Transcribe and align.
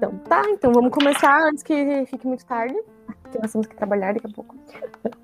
Então, 0.00 0.16
tá, 0.20 0.42
então 0.48 0.72
vamos 0.72 0.90
começar 0.94 1.38
antes 1.42 1.62
que 1.62 2.06
fique 2.06 2.26
muito 2.26 2.46
tarde, 2.46 2.74
porque 3.22 3.38
nós 3.38 3.52
temos 3.52 3.66
que 3.66 3.76
trabalhar 3.76 4.14
daqui 4.14 4.26
a 4.26 4.30
pouco. 4.34 4.56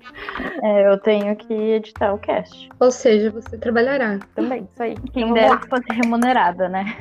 É, 0.63 0.87
eu 0.91 0.99
tenho 0.99 1.35
que 1.35 1.53
editar 1.53 2.13
o 2.13 2.17
cast. 2.17 2.69
Ou 2.79 2.91
seja, 2.91 3.29
você 3.31 3.57
trabalhará. 3.57 4.19
Também, 4.35 4.67
isso 4.71 4.81
aí. 4.83 4.95
Quem 5.11 5.23
Então, 5.23 5.33
dera 5.33 5.57
que 5.57 5.67
fosse 5.67 5.85
remunerada, 5.91 6.67
né? 6.69 6.95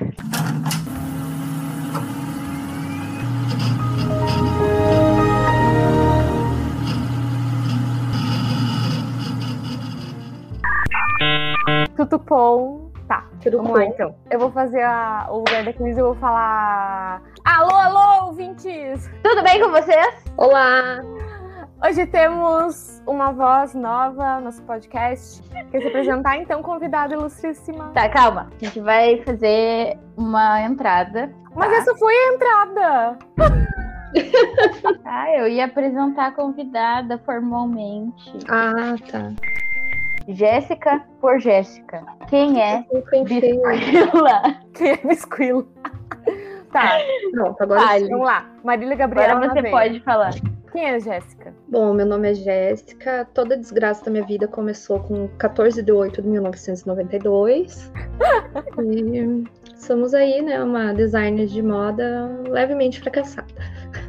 Tutupom. 11.97 12.91
Tá, 13.09 13.25
Tudo 13.43 13.59
vamos 13.59 13.73
bom? 13.73 13.79
lá 13.79 13.85
então. 13.85 14.15
Eu 14.31 14.39
vou 14.41 14.51
fazer 14.51 14.83
a- 14.83 15.27
o 15.31 15.39
lugar 15.39 15.65
da 15.65 15.73
crise 15.73 15.99
e 15.99 16.03
eu 16.03 16.07
vou 16.07 16.15
falar. 16.17 16.96
Tudo 19.29 19.43
bem 19.43 19.61
com 19.61 19.71
vocês? 19.73 20.15
Olá! 20.37 21.03
Hoje 21.85 22.07
temos 22.07 23.03
uma 23.05 23.33
voz 23.33 23.75
nova 23.75 24.37
no 24.39 24.45
nosso 24.45 24.63
podcast. 24.63 25.43
Quer 25.73 25.81
se 25.81 25.89
apresentar 25.89 26.37
então, 26.37 26.63
convidada 26.63 27.13
ilustríssima? 27.13 27.89
Tá, 27.89 28.09
calma. 28.09 28.49
A 28.55 28.65
gente 28.65 28.79
vai 28.79 29.21
fazer 29.25 29.99
uma 30.17 30.63
entrada. 30.63 31.35
Mas 31.57 31.71
Tá. 31.71 31.77
essa 31.77 31.97
foi 31.97 32.15
a 32.15 32.35
entrada! 32.35 33.19
Ah, 35.05 35.33
eu 35.37 35.49
ia 35.49 35.65
apresentar 35.65 36.27
a 36.29 36.31
convidada 36.31 37.19
formalmente. 37.19 38.33
Ah, 38.49 38.95
tá. 39.11 39.33
Jéssica 40.29 41.03
por 41.21 41.41
Jéssica. 41.41 42.05
Quem 42.29 42.63
é 42.63 42.85
Eu 42.93 43.03
pensei. 43.03 43.41
Biscoila? 43.61 44.43
Que 44.73 44.85
é 44.85 44.97
bisquilo. 44.99 45.69
Tá, 46.73 46.99
Pronto, 47.33 47.63
agora 47.63 47.81
Fale. 47.81 48.05
sim. 48.05 48.11
vamos 48.11 48.27
lá. 48.27 48.51
Marília 48.65 48.97
Gabriela. 48.97 49.33
Agora 49.33 49.49
você 49.49 49.55
Naveira. 49.55 49.77
pode 49.77 50.01
falar. 50.01 50.35
Quem 50.73 50.85
é 50.85 51.01
Jéssica? 51.01 51.55
Bom, 51.69 51.95
meu 51.95 52.05
nome 52.05 52.31
é 52.31 52.35
Jéssica. 52.35 53.27
Toda 53.33 53.55
a 53.55 53.59
desgraça 53.59 54.05
da 54.05 54.11
minha 54.11 54.25
vida 54.25 54.47
começou 54.47 55.01
com 55.01 55.27
14 55.39 55.83
de 55.83 55.91
8 55.91 56.21
de 56.21 56.29
1992. 56.29 57.91
e 58.85 59.45
somos 59.77 60.13
aí, 60.13 60.43
né? 60.43 60.63
Uma 60.63 60.93
designer 60.93 61.47
de 61.47 61.63
moda 61.63 62.29
levemente 62.49 63.01
fracassada. 63.01 63.47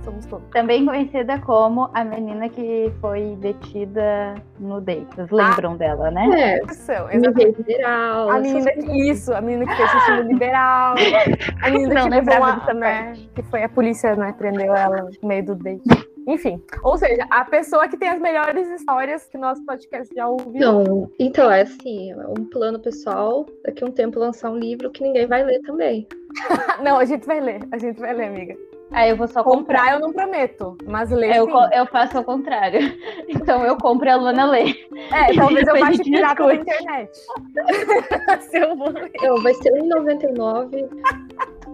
Somos 0.03 0.25
todos. 0.25 0.47
Também 0.49 0.85
conhecida 0.85 1.39
como 1.39 1.89
a 1.93 2.03
menina 2.03 2.49
que 2.49 2.91
foi 3.01 3.35
detida 3.39 4.35
no 4.59 4.81
date. 4.81 5.07
Vocês 5.15 5.29
lembram 5.31 5.75
dela, 5.77 6.11
né? 6.11 6.29
É, 6.33 6.61
exatamente. 6.63 7.57
liberal. 7.57 8.29
A 8.29 8.39
menina 8.39 8.71
que, 8.71 9.09
isso, 9.09 9.33
a 9.33 9.41
menina 9.41 9.65
que 9.65 9.75
fez 9.75 9.93
o 9.93 10.05
time 10.05 10.33
liberal, 10.33 10.95
a 11.61 11.69
menina 11.69 11.93
Não 11.93 12.03
que 12.03 12.09
lembrava 12.09 12.45
levou 12.45 12.69
a, 12.69 12.73
né, 12.73 13.13
que 13.35 13.41
foi 13.43 13.63
a 13.63 13.69
polícia, 13.69 14.15
né, 14.15 14.33
prendeu 14.37 14.75
ela 14.75 15.09
no 15.21 15.27
meio 15.27 15.45
do 15.45 15.55
date. 15.55 15.83
Enfim, 16.27 16.61
ou 16.83 16.97
seja, 16.97 17.25
a 17.29 17.45
pessoa 17.45 17.87
que 17.87 17.95
tem 17.95 18.09
as 18.09 18.19
melhores 18.19 18.67
histórias 18.69 19.25
que 19.27 19.37
nosso 19.37 19.63
podcast 19.65 20.13
já 20.13 20.27
ouviu. 20.27 20.57
Então, 20.57 21.11
então, 21.17 21.49
é 21.49 21.61
assim, 21.61 22.11
é 22.11 22.27
um 22.27 22.43
plano 22.49 22.79
pessoal, 22.79 23.45
daqui 23.63 23.81
a 23.81 23.87
um 23.87 23.91
tempo 23.91 24.19
lançar 24.19 24.51
um 24.51 24.57
livro 24.57 24.91
que 24.91 25.01
ninguém 25.01 25.25
vai 25.25 25.43
ler 25.43 25.61
também. 25.61 26.05
Não, 26.83 26.99
a 26.99 27.05
gente 27.05 27.25
vai 27.25 27.39
ler, 27.39 27.61
a 27.71 27.77
gente 27.77 27.97
vai 27.97 28.13
ler, 28.13 28.27
amiga. 28.27 28.57
Aí 28.91 29.09
eu 29.09 29.17
vou 29.17 29.27
só 29.27 29.43
comprar. 29.43 29.79
Comprar 29.79 29.93
eu 29.93 29.99
não 29.99 30.13
prometo, 30.13 30.77
mas 30.85 31.11
ler 31.11 31.35
Eu, 31.35 31.47
eu 31.73 31.85
faço 31.87 32.17
ao 32.17 32.23
contrário. 32.23 32.79
Então 33.29 33.63
eu 33.65 33.77
compro 33.77 34.07
e 34.07 34.09
a 34.09 34.15
Luana 34.15 34.45
lê. 34.45 34.71
É, 35.11 35.33
talvez 35.35 35.67
eu 35.67 35.73
Depois 35.73 35.83
a 35.83 35.85
baixe 35.85 35.97
gente 35.97 36.11
pirata 36.11 36.45
na 36.45 36.55
internet. 36.55 37.11
Se 38.49 38.57
eu 38.57 38.75
vou 38.75 38.89
ler. 38.89 39.11
Então, 39.13 39.41
vai 39.41 39.53
ser 39.53 39.71
R$1,99. 39.71 40.89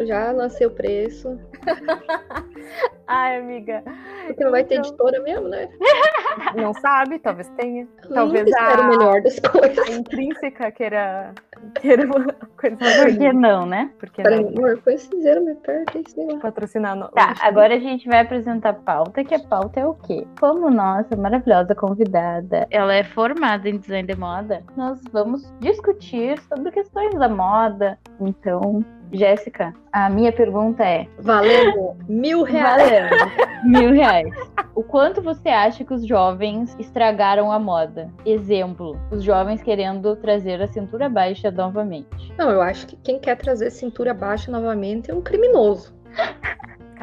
Já 0.02 0.31
lancei 0.31 0.66
o 0.67 0.72
preço. 0.72 1.38
Ai, 3.08 3.38
amiga, 3.38 3.83
Porque 4.27 4.44
não 4.44 4.52
vai 4.52 4.63
ter 4.63 4.75
Então. 4.75 4.85
editora 4.88 5.22
mesmo, 5.22 5.47
né? 5.50 5.69
não 6.56 6.73
sabe, 6.73 7.19
talvez 7.19 7.47
tenha. 7.50 7.88
Eu 8.03 8.13
Talvez 8.13 8.45
nunca 8.45 8.63
a- 8.63 8.81
o 8.81 8.90
melhor 8.90 9.22
das 9.22 9.40
coisas. 9.40 9.78
A 9.88 9.91
intrínseca 9.91 10.72
queira, 10.72 11.34
queira 11.81 12.06
uma 12.06 12.25
coisa 12.57 12.78
Por 12.78 13.18
que 13.18 13.34
não, 13.34 13.66
né? 13.66 13.91
Porque 14.00 14.22
Para 14.23 14.38
não 14.41 14.47
amor, 14.50 14.79
põe 14.84 14.97
cinzeiro 14.97 15.44
me 15.44 15.53
perto, 15.56 16.09
sei 16.09 16.25
lá. 16.25 16.39
patrocinar 16.39 16.95
no. 16.95 17.09
Tá, 17.09 17.35
agora 17.41 17.75
a 17.75 17.79
gente 17.79 18.07
vai 18.07 18.22
apresentar 18.22 18.69
a 18.69 18.73
pauta, 18.73 19.23
que 19.23 19.35
a 19.35 19.39
pauta 19.39 19.81
é 19.81 19.85
o 19.85 19.94
quê? 19.95 20.25
Como 20.39 20.69
nossa 20.72 21.16
maravilhosa 21.18 21.75
convidada, 21.75 22.66
ela 22.72 22.94
é 22.95 23.03
formada 23.03 23.68
em 23.69 23.78
design 23.78 24.07
de 24.07 24.18
moda, 24.18 24.63
nós 24.78 25.01
vamos 25.12 25.53
discutir 25.59 26.39
sobre 26.44 26.72
questões 26.72 27.13
da 27.16 27.28
moda. 27.29 28.00
Então, 28.22 28.84
Jéssica, 29.13 29.74
a 29.91 30.09
minha 30.09 30.31
pergunta 30.31 30.84
é: 30.84 31.07
Valendo 31.19 31.96
mil 32.09 32.41
reais. 32.44 32.90
valendo 32.90 33.31
mil 33.66 33.91
reais. 33.94 34.34
O 34.75 34.81
quanto 34.81 35.22
você 35.22 35.50
acha 35.50 35.84
que 35.84 35.94
os 35.94 36.06
jovens 36.06 36.75
estragaram 36.79 37.51
a 37.51 37.59
moda? 37.59 38.09
Exemplo, 38.25 39.00
os 39.12 39.24
jovens 39.24 39.62
querendo 39.62 40.16
trazer 40.16 40.62
a 40.62 40.68
cintura 40.68 41.07
baixa 41.07 41.51
novamente. 41.51 42.34
Não, 42.38 42.50
eu 42.50 42.62
acho 42.62 42.88
que 42.88 42.96
quem 42.97 43.19
quer 43.19 43.38
trazer 43.38 43.69
cintura 43.69 44.13
baixa 44.13 44.51
novamente 44.51 45.12
é 45.12 45.13
um 45.13 45.22
criminoso. 45.22 45.94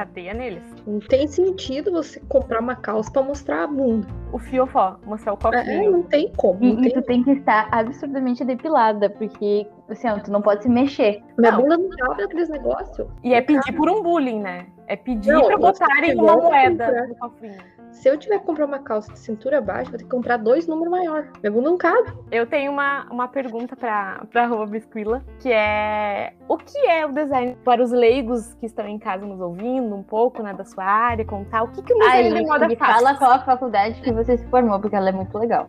Cadeia 0.01 0.33
neles. 0.33 0.63
Não 0.87 0.99
tem 0.99 1.27
sentido 1.29 1.93
você 1.93 2.19
comprar 2.27 2.61
uma 2.61 2.75
calça 2.75 3.13
pra 3.13 3.23
mostrar 3.23 3.65
a 3.65 3.67
bunda. 3.67 4.07
O 4.33 4.39
fiofó, 4.39 4.97
mostrar 5.05 5.35
o 5.35 5.37
É, 5.37 5.39
cofrinho. 5.39 5.91
não 5.93 6.03
tem 6.05 6.33
como. 6.39 6.59
Não 6.59 6.67
E, 6.69 6.73
e 6.73 6.83
tem... 6.85 6.93
tu 6.95 7.03
tem 7.03 7.23
que 7.23 7.33
estar 7.33 7.69
absurdamente 7.71 8.43
depilada, 8.43 9.11
porque 9.11 9.67
assim, 9.91 10.09
ó, 10.09 10.19
tu 10.19 10.33
não 10.33 10.41
pode 10.41 10.63
se 10.63 10.71
mexer. 10.71 11.23
Minha 11.37 11.53
Não. 11.53 11.61
bunda 11.61 11.77
não 11.77 11.91
cabe 11.91 12.23
naqueles 12.23 12.49
negócios. 12.49 13.07
E 13.23 13.35
é 13.35 13.43
pedir 13.43 13.75
por 13.75 13.91
um 13.91 14.03
bullying, 14.03 14.41
né? 14.41 14.69
É 14.87 14.97
pedir 14.97 15.33
Não, 15.35 15.47
pra 15.47 15.59
botarem 15.59 16.15
que 16.17 16.23
uma 16.23 16.35
moeda 16.37 17.07
no 17.07 17.15
cofrinho. 17.17 17.59
Se 17.93 18.09
eu 18.09 18.17
tiver 18.19 18.39
que 18.39 18.47
comprar 18.47 18.65
uma 18.67 18.79
calça 18.79 19.13
de 19.13 19.19
cintura 19.19 19.61
baixa, 19.61 19.91
vou 19.91 19.99
ter 19.99 20.05
que 20.05 20.11
comprar 20.11 20.37
dois 20.39 20.67
números 20.67 20.91
maior. 20.91 21.29
Minha 21.43 21.51
bunda 21.53 21.71
não 21.71 21.77
cabe. 21.77 22.13
Eu 22.31 22.47
tenho 22.47 22.71
uma, 22.73 23.07
uma 23.11 23.29
pergunta 23.29 23.77
pra, 23.77 24.25
pra 24.31 24.47
Rua 24.47 24.67
Bisquila, 24.67 25.23
que 25.41 25.51
é 25.53 26.33
o 26.49 26.57
que 26.57 26.79
é 26.87 27.05
o 27.05 27.13
design 27.13 27.57
para 27.65 27.83
os 27.83 27.91
leigos 27.91 28.55
que 28.55 28.67
estão 28.67 28.87
em 28.87 28.99
casa 28.99 29.27
nos 29.27 29.41
ouvindo 29.41 29.95
um 29.95 30.03
pouco, 30.03 30.43
né, 30.43 30.55
da 30.55 30.65
sua 30.65 30.85
área, 30.85 31.25
contar 31.25 31.63
o 31.65 31.69
que, 31.69 31.83
que 31.83 31.93
o 31.93 31.99
design 31.99 32.29
Aí, 32.29 32.35
de 32.43 32.49
moda 32.49 32.67
me 32.69 32.77
faz. 32.77 32.97
fala 32.97 33.15
qual 33.17 33.31
a 33.33 33.39
faculdade 33.41 34.01
que 34.01 34.13
você 34.13 34.39
se 34.39 34.47
formou, 34.47 34.79
porque 34.81 34.97
ela 34.97 35.09
é 35.11 35.13
muito 35.13 35.37
legal. 35.39 35.69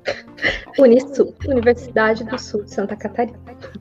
Unisul, 0.80 1.34
Universidade 1.48 2.24
do 2.24 2.38
Sul 2.40 2.64
de 2.64 2.72
Santa 2.72 2.96
Catarina. 2.96 3.38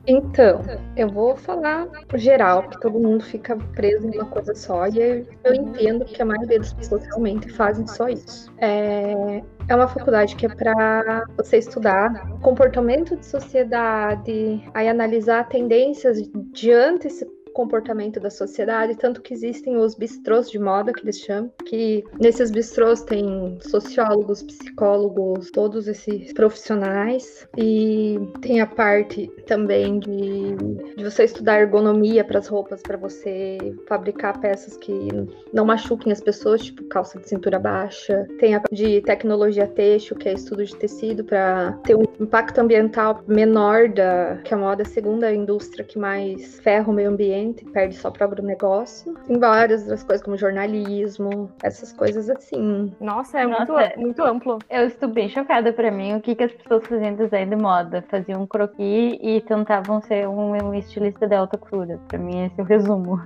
Então, 0.07 0.61
eu 0.95 1.07
vou 1.09 1.35
falar 1.35 1.87
geral, 2.15 2.63
que 2.63 2.79
todo 2.81 2.99
mundo 2.99 3.23
fica 3.23 3.55
preso 3.75 4.07
em 4.07 4.15
uma 4.15 4.25
coisa 4.25 4.53
só, 4.53 4.87
e 4.87 4.99
eu- 4.99 5.27
eu 5.43 5.53
entendo 5.55 6.05
que 6.05 6.21
a 6.21 6.25
maioria 6.25 6.59
das 6.59 6.73
pessoas 6.73 7.03
realmente 7.05 7.49
fazem 7.49 7.87
só 7.87 8.09
isso. 8.09 8.30
É, 8.57 9.41
é 9.67 9.75
uma 9.75 9.87
faculdade 9.87 10.35
que 10.35 10.45
é 10.45 10.49
para 10.49 11.25
você 11.37 11.57
estudar 11.57 12.29
comportamento 12.41 13.15
de 13.15 13.25
sociedade, 13.25 14.63
aí 14.73 14.87
analisar 14.87 15.47
tendências 15.47 16.17
diante 16.51 17.07
comportamento 17.53 18.19
da 18.19 18.29
sociedade, 18.29 18.95
tanto 18.95 19.21
que 19.21 19.33
existem 19.33 19.77
os 19.77 19.95
bistrôs 19.95 20.49
de 20.49 20.59
moda, 20.59 20.93
que 20.93 21.03
eles 21.03 21.19
chamam, 21.19 21.51
que 21.65 22.03
nesses 22.19 22.51
bistrôs 22.51 23.01
tem 23.01 23.57
sociólogos, 23.61 24.43
psicólogos, 24.43 25.51
todos 25.51 25.87
esses 25.87 26.33
profissionais, 26.33 27.47
e 27.57 28.19
tem 28.41 28.61
a 28.61 28.67
parte 28.67 29.27
também 29.45 29.99
de, 29.99 30.55
de 30.95 31.03
você 31.03 31.23
estudar 31.23 31.61
ergonomia 31.61 32.23
para 32.23 32.39
as 32.39 32.47
roupas, 32.47 32.81
para 32.81 32.97
você 32.97 33.57
fabricar 33.87 34.39
peças 34.39 34.77
que 34.77 35.07
não 35.53 35.65
machuquem 35.65 36.11
as 36.11 36.21
pessoas, 36.21 36.63
tipo 36.63 36.83
calça 36.85 37.19
de 37.19 37.27
cintura 37.27 37.59
baixa, 37.59 38.27
tem 38.39 38.55
a 38.55 38.61
de 38.71 39.01
tecnologia 39.01 39.67
têxtil, 39.67 40.17
que 40.17 40.29
é 40.29 40.33
estudo 40.33 40.63
de 40.63 40.75
tecido, 40.75 41.23
para 41.23 41.73
ter 41.83 41.95
um 41.95 42.03
impacto 42.19 42.59
ambiental 42.59 43.23
menor 43.27 43.89
da 43.89 44.39
que 44.43 44.53
a 44.53 44.57
moda 44.57 44.83
é 44.83 44.85
a 44.85 44.89
segunda 44.89 45.33
indústria 45.33 45.83
que 45.83 45.97
mais 45.97 46.59
ferra 46.59 46.89
o 46.89 46.93
meio 46.93 47.09
ambiente, 47.09 47.40
perde 47.73 47.95
só 47.95 48.09
para 48.09 48.27
o 48.27 48.31
agronegócio. 48.31 49.13
Tem 49.27 49.37
várias 49.37 49.81
outras 49.81 50.03
coisas, 50.03 50.23
como 50.23 50.37
jornalismo, 50.37 51.51
essas 51.63 51.91
coisas 51.93 52.29
assim. 52.29 52.93
Nossa, 52.99 53.39
é 53.39 53.47
Nossa. 53.47 53.73
Muito, 53.73 53.99
muito 53.99 54.23
amplo. 54.23 54.59
Eu 54.69 54.87
estou 54.87 55.09
bem 55.09 55.29
chocada 55.29 55.73
pra 55.73 55.91
mim 55.91 56.15
o 56.15 56.21
que, 56.21 56.35
que 56.35 56.43
as 56.43 56.51
pessoas 56.51 56.85
faziam 56.85 57.15
design 57.15 57.55
de 57.55 57.61
moda. 57.61 58.03
Faziam 58.09 58.41
um 58.41 58.47
croquis 58.47 59.17
e 59.21 59.41
tentavam 59.41 60.01
ser 60.01 60.27
um, 60.27 60.51
um 60.51 60.73
estilista 60.73 61.27
de 61.27 61.35
alta 61.35 61.57
costura. 61.57 61.99
Pra 62.07 62.17
mim, 62.17 62.45
esse 62.45 62.59
é 62.59 62.63
o 62.63 62.65
resumo. 62.65 63.21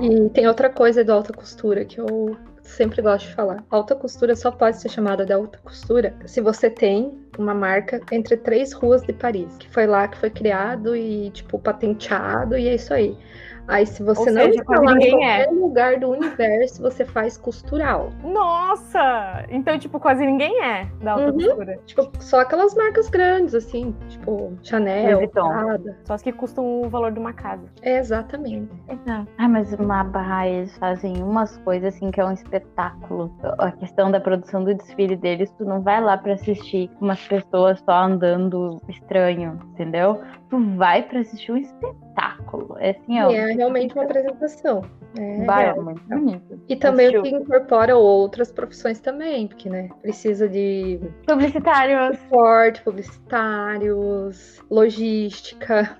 E 0.00 0.28
tem 0.30 0.46
outra 0.46 0.70
coisa 0.70 1.04
do 1.04 1.12
alta 1.12 1.32
costura 1.32 1.84
que 1.84 2.00
eu 2.00 2.36
sempre 2.64 3.02
gosto 3.02 3.28
de 3.28 3.34
falar. 3.34 3.62
Alta 3.70 3.94
costura 3.94 4.34
só 4.34 4.50
pode 4.50 4.80
ser 4.80 4.88
chamada 4.88 5.24
de 5.24 5.32
alta 5.32 5.58
costura 5.58 6.14
se 6.26 6.40
você 6.40 6.68
tem 6.70 7.12
uma 7.38 7.54
marca 7.54 8.00
entre 8.10 8.36
três 8.36 8.72
ruas 8.72 9.02
de 9.02 9.12
Paris, 9.12 9.56
que 9.58 9.68
foi 9.70 9.86
lá 9.86 10.08
que 10.08 10.18
foi 10.18 10.30
criado 10.30 10.96
e, 10.96 11.30
tipo, 11.30 11.58
patenteado, 11.58 12.56
e 12.56 12.68
é 12.68 12.74
isso 12.74 12.92
aí. 12.92 13.16
Aí, 13.66 13.86
se 13.86 14.02
você 14.02 14.28
Ou 14.30 14.34
não 14.36 14.42
seja, 14.42 14.60
instalar 14.60 14.82
quase 14.82 15.06
em 15.06 15.10
qualquer 15.10 15.48
é. 15.48 15.50
lugar 15.50 15.98
do 15.98 16.10
universo, 16.10 16.82
você 16.82 17.04
faz 17.04 17.36
costural. 17.38 18.10
Nossa! 18.22 19.44
Então, 19.48 19.78
tipo, 19.78 19.98
quase 19.98 20.24
ninguém 20.26 20.62
é 20.62 20.86
da 21.02 21.12
alta 21.12 21.26
Uhum. 21.26 21.32
costura. 21.34 21.78
Tipo, 21.86 22.10
só 22.20 22.40
aquelas 22.40 22.74
marcas 22.74 23.08
grandes, 23.08 23.54
assim, 23.54 23.94
tipo 24.08 24.52
Chanel. 24.62 25.28
Prada. 25.30 25.96
Só 26.04 26.14
as 26.14 26.22
que 26.22 26.32
custam 26.32 26.82
o 26.82 26.88
valor 26.88 27.12
de 27.12 27.18
uma 27.18 27.32
casa. 27.32 27.64
É, 27.82 27.98
exatamente. 27.98 28.70
Exato. 28.88 29.28
Ah, 29.38 29.48
mas 29.48 29.72
o 29.72 29.82
Mabá, 29.82 30.46
eles 30.46 30.76
fazem 30.78 31.22
umas 31.22 31.56
coisas 31.58 31.94
assim 31.94 32.10
que 32.10 32.20
é 32.20 32.24
um 32.24 32.32
espetáculo. 32.32 33.34
A 33.58 33.70
questão 33.72 34.10
da 34.10 34.20
produção 34.20 34.62
do 34.64 34.74
desfile 34.74 35.16
deles, 35.16 35.50
tu 35.52 35.64
não 35.64 35.80
vai 35.80 36.00
lá 36.00 36.16
pra 36.18 36.34
assistir 36.34 36.90
umas 37.00 37.26
pessoas 37.26 37.78
só 37.80 37.92
andando 38.04 38.80
estranho, 38.88 39.58
entendeu? 39.72 40.20
Tu 40.50 40.58
vai 40.76 41.02
pra 41.02 41.20
assistir 41.20 41.52
um 41.52 41.56
espetáculo. 41.56 42.33
É 42.80 42.90
assim, 42.90 43.20
ó. 43.20 43.30
E 43.30 43.36
é 43.36 43.52
realmente 43.52 43.94
uma 43.94 44.04
apresentação. 44.04 44.82
É 45.18 45.44
Vai, 45.44 45.64
é 45.66 45.72
real. 45.72 45.82
muito 45.84 46.02
bonito. 46.08 46.60
E 46.68 46.76
também 46.76 47.06
o 47.06 47.20
Assistiu. 47.20 47.22
que 47.22 47.44
incorpora 47.44 47.96
outras 47.96 48.50
profissões 48.50 49.00
também, 49.00 49.46
porque, 49.46 49.70
né, 49.70 49.88
precisa 50.02 50.48
de 50.48 51.00
Publicitários, 51.26 52.18
suporte, 52.18 52.82
publicitários, 52.82 54.60
logística, 54.70 55.96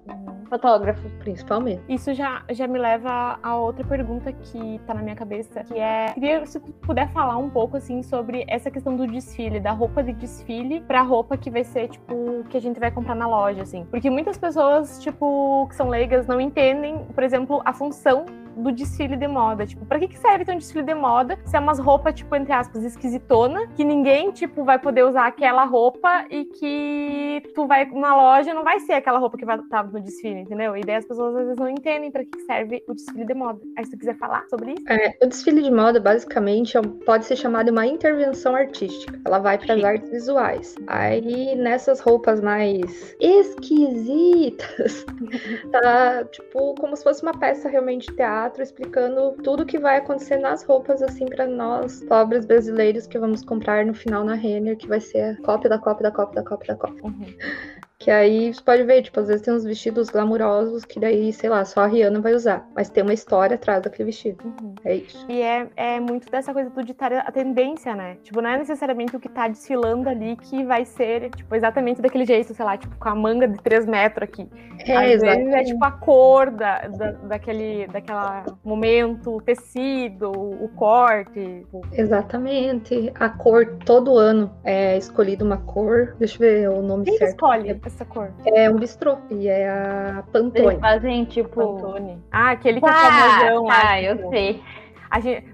fotógrafos. 0.49 1.11
principalmente. 1.21 1.83
Isso 1.89 2.13
já, 2.15 2.43
já 2.51 2.67
me 2.67 2.79
leva 2.79 3.39
a 3.43 3.57
outra 3.57 3.85
pergunta 3.85 4.33
que 4.33 4.81
tá 4.87 4.95
na 4.95 5.03
minha 5.03 5.17
cabeça, 5.17 5.63
que 5.65 5.79
é, 5.79 6.13
queria 6.13 6.45
se 6.47 6.61
tu 6.61 6.73
puder 6.73 7.09
falar 7.13 7.37
um 7.39 7.49
pouco 7.51 7.77
assim 7.77 8.03
sobre 8.03 8.45
essa 8.49 8.71
questão 8.71 8.97
do 8.97 9.07
desfile, 9.07 9.61
da 9.61 9.71
roupa 9.71 10.03
de 10.03 10.13
desfile 10.13 10.81
pra 10.81 11.03
roupa 11.03 11.37
que 11.37 11.51
vai 11.51 11.65
ser 11.65 11.89
tipo 11.89 12.45
que 12.49 12.57
a 12.57 12.61
gente 12.61 12.79
vai 12.79 12.91
comprar 12.91 13.15
na 13.15 13.27
loja 13.27 13.63
assim. 13.63 13.85
Porque 13.91 14.11
muitas 14.11 14.37
pessoas, 14.37 15.01
tipo, 15.01 15.67
que 15.69 15.77
são 15.77 15.89
leigas 15.89 16.27
não 16.27 16.41
entendem, 16.45 17.05
por 17.15 17.25
exemplo, 17.25 17.63
a 17.65 17.73
função 17.73 18.27
do 18.57 18.73
desfile 18.73 19.17
de 19.17 19.29
moda. 19.29 19.67
Tipo, 19.67 19.85
pra 19.87 19.99
que, 19.99 20.09
que 20.09 20.19
serve 20.19 20.45
ter 20.45 20.53
um 20.53 20.59
desfile 20.59 20.85
de 20.85 20.95
moda 20.95 21.39
se 21.45 21.57
é 21.57 21.61
umas 21.61 21.79
roupas, 21.79 22.15
tipo, 22.15 22.35
entre 22.37 22.53
aspas, 22.53 22.83
esquisitona, 22.85 23.67
que 23.77 23.85
ninguém, 23.85 24.31
tipo, 24.31 24.65
vai 24.65 24.79
poder 24.79 25.05
usar 25.05 25.27
aquela 25.27 25.65
roupa 25.65 26.27
e 26.31 26.45
que 26.45 27.43
tu 27.55 27.67
vai 27.67 27.85
na 27.87 28.17
loja 28.17 28.55
não 28.55 28.65
vai 28.65 28.81
ser 28.81 28.95
aquela 28.95 29.19
roupa 29.19 29.37
que 29.37 29.45
vai 29.45 29.59
estar 29.59 29.85
no 29.85 30.01
desfile, 30.01 30.41
entendeu? 30.41 30.77
E 30.77 30.83
daí 30.83 30.97
as 30.97 31.05
pessoas 31.05 31.35
às 31.35 31.43
vezes 31.43 31.57
não 31.57 31.69
entendem 31.69 32.11
pra 32.11 32.25
que, 32.25 32.31
que 32.31 32.41
serve 32.43 32.83
o 32.89 32.95
desfile 32.95 33.25
de 33.25 33.35
moda. 33.35 33.61
Aí 33.77 33.85
se 33.85 33.91
tu 33.91 33.99
quiser 33.99 34.17
falar 34.17 34.45
sobre 34.49 34.73
isso. 34.73 34.85
É, 34.89 35.15
o 35.23 35.27
desfile 35.27 35.63
de 35.63 35.71
moda, 35.71 36.01
basicamente, 36.01 36.77
é 36.77 36.83
pode 37.05 37.25
ser 37.25 37.37
chamado 37.37 37.71
uma 37.71 37.87
intervenção 37.87 38.55
artística. 38.55 39.19
Ela 39.25 39.39
vai 39.39 39.59
para 39.59 39.75
as 39.75 39.85
artes 39.85 40.11
visuais. 40.11 40.75
Aí, 40.87 41.55
nessas 41.57 42.01
roupas 42.01 42.41
mais 42.41 43.17
esquisitas, 43.21 45.05
tá, 45.73 46.25
tipo, 46.25 46.75
como 46.77 46.97
se 46.97 47.03
fosse 47.03 47.23
uma 47.23 47.37
peça 47.39 47.69
realmente 47.69 48.15
teatro 48.15 48.44
explicando 48.63 49.33
tudo 49.43 49.63
o 49.63 49.67
que 49.67 49.79
vai 49.79 49.97
acontecer 49.99 50.37
nas 50.39 50.63
roupas, 50.65 51.03
assim, 51.03 51.27
para 51.27 51.47
nós, 51.47 52.03
pobres 52.05 52.45
brasileiros, 52.45 53.07
que 53.07 53.19
vamos 53.19 53.43
comprar 53.45 53.85
no 53.85 53.95
final 53.95 54.25
na 54.25 54.35
Renner, 54.35 54.77
que 54.77 54.87
vai 54.87 55.01
ser 55.01 55.23
a 55.23 55.43
cópia 55.43 55.71
da 55.71 55.79
cópia 55.79 56.05
da 56.05 56.11
cópia 56.11 56.43
da 56.43 56.49
cópia 56.49 56.75
da 56.75 56.81
cópia. 56.81 57.05
Uhum. 57.05 57.27
Que 58.05 58.11
aí 58.11 58.53
você 58.53 58.61
pode 58.61 58.83
ver, 58.83 59.01
tipo, 59.01 59.19
às 59.19 59.29
vezes 59.29 59.41
tem 59.41 59.55
uns 59.55 59.65
vestidos 59.65 60.11
glamurosos 60.11 60.85
que 60.85 61.01
daí, 61.01 61.33
sei 61.33 61.49
lá, 61.49 61.65
só 61.65 61.81
a 61.81 61.87
Rihanna 61.87 62.21
vai 62.21 62.35
usar. 62.35 62.69
Mas 62.77 62.91
tem 62.91 63.03
uma 63.03 63.15
história 63.15 63.55
atrás 63.55 63.83
daquele 63.83 64.05
vestido. 64.05 64.45
Uhum. 64.45 64.75
É 64.85 64.97
isso. 64.97 65.25
E 65.27 65.41
é, 65.41 65.67
é 65.75 65.99
muito 66.01 66.31
dessa 66.31 66.53
coisa 66.53 66.69
do 66.69 66.85
ditar 66.85 67.15
a 67.15 67.33
tendência, 67.33 67.95
né? 67.97 68.19
Tipo, 68.23 68.43
não 68.43 68.51
é 68.51 68.59
necessariamente 68.59 69.17
o 69.17 69.21
que 69.21 69.27
tá 69.31 69.49
desfilando 69.49 70.07
ali 70.11 70.37
que 70.37 70.63
vai 70.65 70.85
ser, 70.85 71.31
tipo, 71.31 71.55
exatamente 71.55 72.03
daquele 72.03 72.27
jeito, 72.27 72.53
sei 72.53 72.63
lá, 72.63 72.77
tipo, 72.77 72.95
com 72.99 73.09
a 73.09 73.15
manga 73.15 73.49
de 73.49 73.57
3 73.63 73.87
metros 73.87 74.25
aqui. 74.29 74.51
É, 74.87 74.97
Às 74.99 75.03
vezes 75.07 75.23
é 75.23 75.27
exatamente. 75.41 75.73
tipo 75.73 75.85
a 75.87 75.91
cor 75.93 76.51
da, 76.51 76.87
da, 76.89 77.13
daquele, 77.13 77.87
daquela 77.87 78.45
momento, 78.63 79.37
o 79.37 79.41
tecido, 79.41 80.31
o 80.31 80.69
corte. 80.77 81.33
tipo, 81.61 81.81
Exatamente. 81.91 83.11
A 83.15 83.31
cor, 83.31 83.79
todo 83.87 84.19
ano 84.19 84.55
é 84.63 84.99
escolhida 84.99 85.43
uma 85.43 85.57
cor. 85.57 86.15
Deixa 86.19 86.35
eu 86.37 86.39
ver 86.41 86.69
o 86.69 86.83
nome 86.83 87.05
Quem 87.05 87.15
que 87.15 87.19
certo. 87.21 87.31
escolhe 87.31 87.71
essa 87.95 88.05
cor? 88.05 88.31
É 88.47 88.69
um 88.69 88.77
bistrô. 88.77 89.17
E 89.31 89.49
é 89.49 89.69
a 89.69 90.25
Pantone. 90.33 90.67
Eles 90.67 90.81
fazem 90.81 91.25
tipo. 91.25 91.51
Pantone. 91.79 92.23
Ah, 92.31 92.51
aquele 92.51 92.81
que 92.81 92.87
é 92.87 92.89
Tá, 92.89 92.95
famosão 93.39 93.65
lá. 93.65 93.81
tá, 93.81 94.03
eu 94.03 94.17
tipo, 94.17 94.31
sei. 94.31 94.63
A 95.15 95.21
gente, 95.21 95.47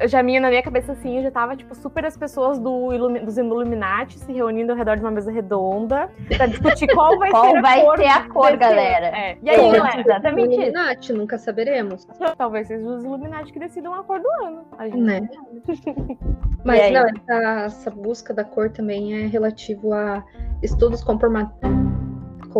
eu 0.00 0.08
já 0.08 0.22
minha 0.22 0.40
na 0.40 0.48
minha 0.48 0.62
cabeça 0.62 0.92
assim, 0.92 1.18
eu 1.18 1.22
já 1.24 1.30
tava 1.30 1.54
tipo 1.54 1.74
super 1.74 2.06
as 2.06 2.16
pessoas 2.16 2.58
do 2.58 2.94
Ilumi- 2.94 3.20
dos 3.20 3.36
Illuminati 3.36 4.18
se 4.18 4.32
reunindo 4.32 4.72
ao 4.72 4.78
redor 4.78 4.96
de 4.96 5.02
uma 5.02 5.10
mesa 5.10 5.30
redonda 5.30 6.10
pra 6.34 6.46
discutir 6.46 6.86
qual 6.94 7.18
vai 7.18 7.28
Qual 7.30 7.50
ser 7.50 7.58
a 7.58 7.60
vai 7.60 7.82
cor 7.82 7.98
ser 7.98 8.06
a 8.06 8.26
cor, 8.26 8.56
galera? 8.56 9.08
É. 9.08 9.36
E 9.42 9.50
aí, 9.50 9.68
é? 9.68 9.90
ser 9.92 10.00
exatamente. 10.00 10.54
Illuminati, 10.54 11.12
nunca 11.12 11.36
saberemos. 11.36 12.06
talvez 12.38 12.68
seja 12.68 12.88
os 12.88 13.04
Illuminati 13.04 13.52
que 13.52 13.58
decidam 13.58 13.92
a 13.92 14.02
cor 14.02 14.18
do 14.18 14.30
ano. 14.42 14.64
A 14.78 14.88
gente 14.88 14.96
Né? 14.96 15.28
Mas 16.64 16.90
não, 16.90 17.06
essa, 17.06 17.64
essa 17.66 17.90
busca 17.90 18.32
da 18.32 18.44
cor 18.44 18.70
também 18.70 19.12
é 19.12 19.26
relativo 19.26 19.92
a 19.92 20.24
estudos 20.62 21.04
comporma... 21.04 21.52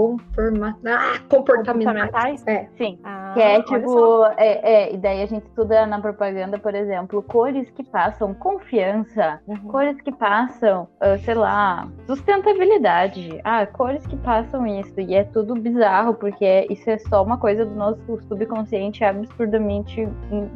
Comporma... 0.00 0.76
ah, 0.86 1.18
comportamentais. 1.30 2.46
É. 2.46 2.66
Sim. 2.76 2.98
Ah, 3.02 3.30
Que 3.32 3.40
é 3.40 3.54
olha 3.54 3.62
tipo, 3.62 4.24
é, 4.36 4.72
é, 4.72 4.92
e 4.94 4.98
daí 4.98 5.22
a 5.22 5.26
gente 5.26 5.44
estuda 5.46 5.86
na 5.86 5.98
propaganda, 5.98 6.58
por 6.58 6.74
exemplo, 6.74 7.22
cores 7.22 7.70
que 7.70 7.82
passam 7.82 8.34
confiança, 8.34 9.40
Uhum. 9.46 9.56
cores 9.68 9.98
que 10.02 10.12
passam, 10.12 10.86
ah, 11.00 11.16
sei 11.16 11.32
lá, 11.34 11.88
sustentabilidade. 12.06 13.40
Ah, 13.42 13.64
cores 13.66 14.06
que 14.06 14.16
passam 14.16 14.66
isso. 14.66 15.00
E 15.00 15.14
é 15.14 15.24
tudo 15.24 15.54
bizarro, 15.54 16.12
porque 16.12 16.66
isso 16.68 16.90
é 16.90 16.98
só 16.98 17.22
uma 17.22 17.38
coisa 17.38 17.64
do 17.64 17.74
nosso 17.74 18.20
subconsciente 18.28 19.02
absurdamente, 19.02 20.06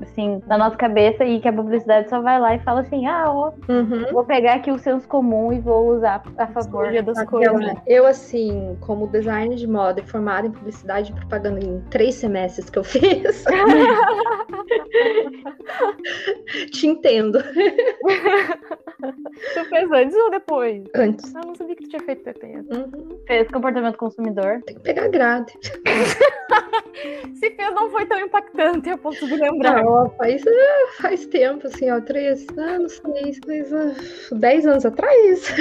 assim, 0.02 0.42
na 0.46 0.58
nossa 0.58 0.76
cabeça 0.76 1.24
e 1.24 1.40
que 1.40 1.48
a 1.48 1.52
publicidade 1.52 2.10
só 2.10 2.20
vai 2.20 2.38
lá 2.38 2.54
e 2.54 2.58
fala 2.58 2.80
assim: 2.80 3.06
ah, 3.06 3.24
ó, 3.32 3.52
Uhum. 3.68 4.04
vou 4.12 4.24
pegar 4.24 4.54
aqui 4.56 4.70
o 4.70 4.78
senso 4.78 5.08
comum 5.08 5.50
e 5.50 5.60
vou 5.60 5.96
usar 5.96 6.22
a 6.36 6.46
favor. 6.48 6.92
Das 6.92 7.24
cores. 7.24 7.48
Eu, 7.86 8.06
assim, 8.06 8.76
como 8.80 9.06
designer 9.30 9.56
de 9.56 9.66
moda 9.66 10.00
e 10.00 10.06
formada 10.06 10.46
em 10.48 10.50
publicidade 10.50 11.12
e 11.12 11.14
propaganda 11.14 11.60
em 11.60 11.80
três 11.90 12.16
semestres 12.16 12.68
que 12.68 12.78
eu 12.78 12.84
fiz, 12.84 13.44
te 16.72 16.88
entendo. 16.88 17.38
Tu 19.54 19.64
fez 19.68 19.92
antes 19.92 20.16
ou 20.16 20.30
depois? 20.30 20.82
Antes. 20.94 21.34
Eu 21.34 21.42
não 21.46 21.54
sabia 21.54 21.76
que 21.76 21.84
tu 21.84 21.90
tinha 21.90 22.02
feito 22.02 22.24
PP. 22.24 22.46
Uhum. 22.46 23.20
Fez 23.26 23.48
comportamento 23.48 23.96
consumidor. 23.96 24.62
Tem 24.66 24.74
que 24.74 24.82
pegar 24.82 25.08
grade. 25.08 25.54
Se 27.34 27.50
fez, 27.50 27.74
não 27.74 27.90
foi 27.90 28.06
tão 28.06 28.20
impactante 28.20 28.90
a 28.90 28.98
ponto 28.98 29.26
de 29.26 29.36
lembrar. 29.36 29.82
Não, 29.82 29.90
ó, 29.90 30.08
faz, 30.10 30.44
ah, 30.46 30.86
faz 31.00 31.26
tempo, 31.26 31.66
assim, 31.66 31.90
ó, 31.90 32.00
três 32.00 32.46
anos, 32.58 33.00
seis, 33.00 33.40
seis, 33.44 33.72
ah, 33.72 33.94
dez 34.32 34.66
anos 34.66 34.84
atrás. 34.84 35.54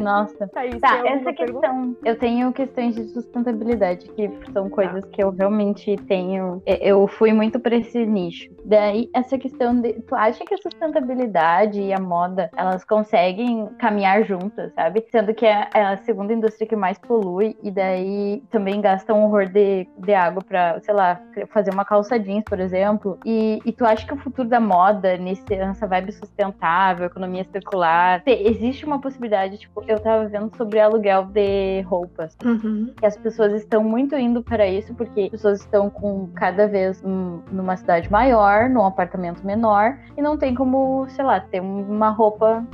Nossa. 0.00 0.48
Thaís, 0.54 0.80
Tá, 0.80 0.98
essa 1.06 1.32
pergunta? 1.32 1.32
questão. 1.68 1.96
Eu 2.04 2.18
tenho 2.18 2.52
questões 2.52 2.94
de 2.94 3.04
sustentabilidade, 3.08 4.08
que 4.10 4.30
são 4.52 4.68
coisas 4.70 5.04
que 5.06 5.22
eu 5.22 5.30
realmente 5.30 5.96
tenho. 6.08 6.62
Eu 6.66 7.06
fui 7.08 7.32
muito 7.32 7.58
pra 7.60 7.76
esse 7.76 8.04
nicho. 8.06 8.50
Daí, 8.64 9.08
essa 9.14 9.38
questão 9.38 9.80
de. 9.80 9.94
Tu 10.02 10.14
acha 10.14 10.44
que 10.44 10.54
a 10.54 10.58
sustentabilidade 10.58 11.80
e 11.80 11.92
a 11.92 11.98
moda 12.00 12.50
elas 12.56 12.84
conseguem 12.84 13.66
caminhar 13.78 14.22
juntas, 14.24 14.72
sabe? 14.74 15.04
Sendo 15.10 15.34
que 15.34 15.46
é 15.46 15.68
é 15.74 15.82
a 15.82 15.96
segunda 15.98 16.32
indústria 16.32 16.66
que 16.66 16.76
mais 16.76 16.98
polui, 16.98 17.56
e 17.62 17.70
daí 17.70 18.42
também 18.50 18.80
gasta 18.80 19.12
um 19.14 19.24
horror 19.24 19.46
de, 19.48 19.86
de 19.98 20.14
água 20.14 20.42
pra, 20.42 20.80
sei 20.80 20.94
lá, 20.94 21.20
fazer 21.48 21.72
uma 21.72 21.84
calça 21.84 22.18
jeans, 22.18 22.44
por 22.44 22.58
exemplo. 22.60 23.18
E, 23.24 23.60
e 23.64 23.72
tu 23.72 23.84
acha 23.84 24.06
que 24.06 24.14
o 24.14 24.16
futuro 24.18 24.48
da 24.48 24.60
moda, 24.60 25.16
nesse, 25.16 25.44
nessa 25.50 25.86
vibe 25.86 26.12
sustentável, 26.12 27.06
economia 27.06 27.44
circular, 27.44 28.22
te- 28.22 28.30
existe 28.48 28.84
uma 28.84 29.00
possibilidade, 29.00 29.58
tipo, 29.58 29.82
eu 29.92 29.98
tava 30.00 30.26
vendo 30.26 30.54
sobre 30.56 30.80
aluguel 30.80 31.24
de 31.24 31.82
roupas. 31.82 32.36
Uhum. 32.44 32.92
Que 32.96 33.06
as 33.06 33.16
pessoas 33.16 33.52
estão 33.54 33.82
muito 33.82 34.16
indo 34.16 34.42
para 34.42 34.66
isso, 34.66 34.94
porque 34.94 35.22
as 35.22 35.28
pessoas 35.30 35.60
estão 35.60 35.90
com 35.90 36.28
cada 36.34 36.66
vez 36.66 37.02
numa 37.02 37.76
cidade 37.76 38.10
maior, 38.10 38.68
num 38.68 38.84
apartamento 38.84 39.44
menor, 39.44 39.98
e 40.16 40.22
não 40.22 40.36
tem 40.36 40.54
como, 40.54 41.06
sei 41.08 41.24
lá, 41.24 41.40
ter 41.40 41.60
uma 41.60 42.10
roupa, 42.10 42.64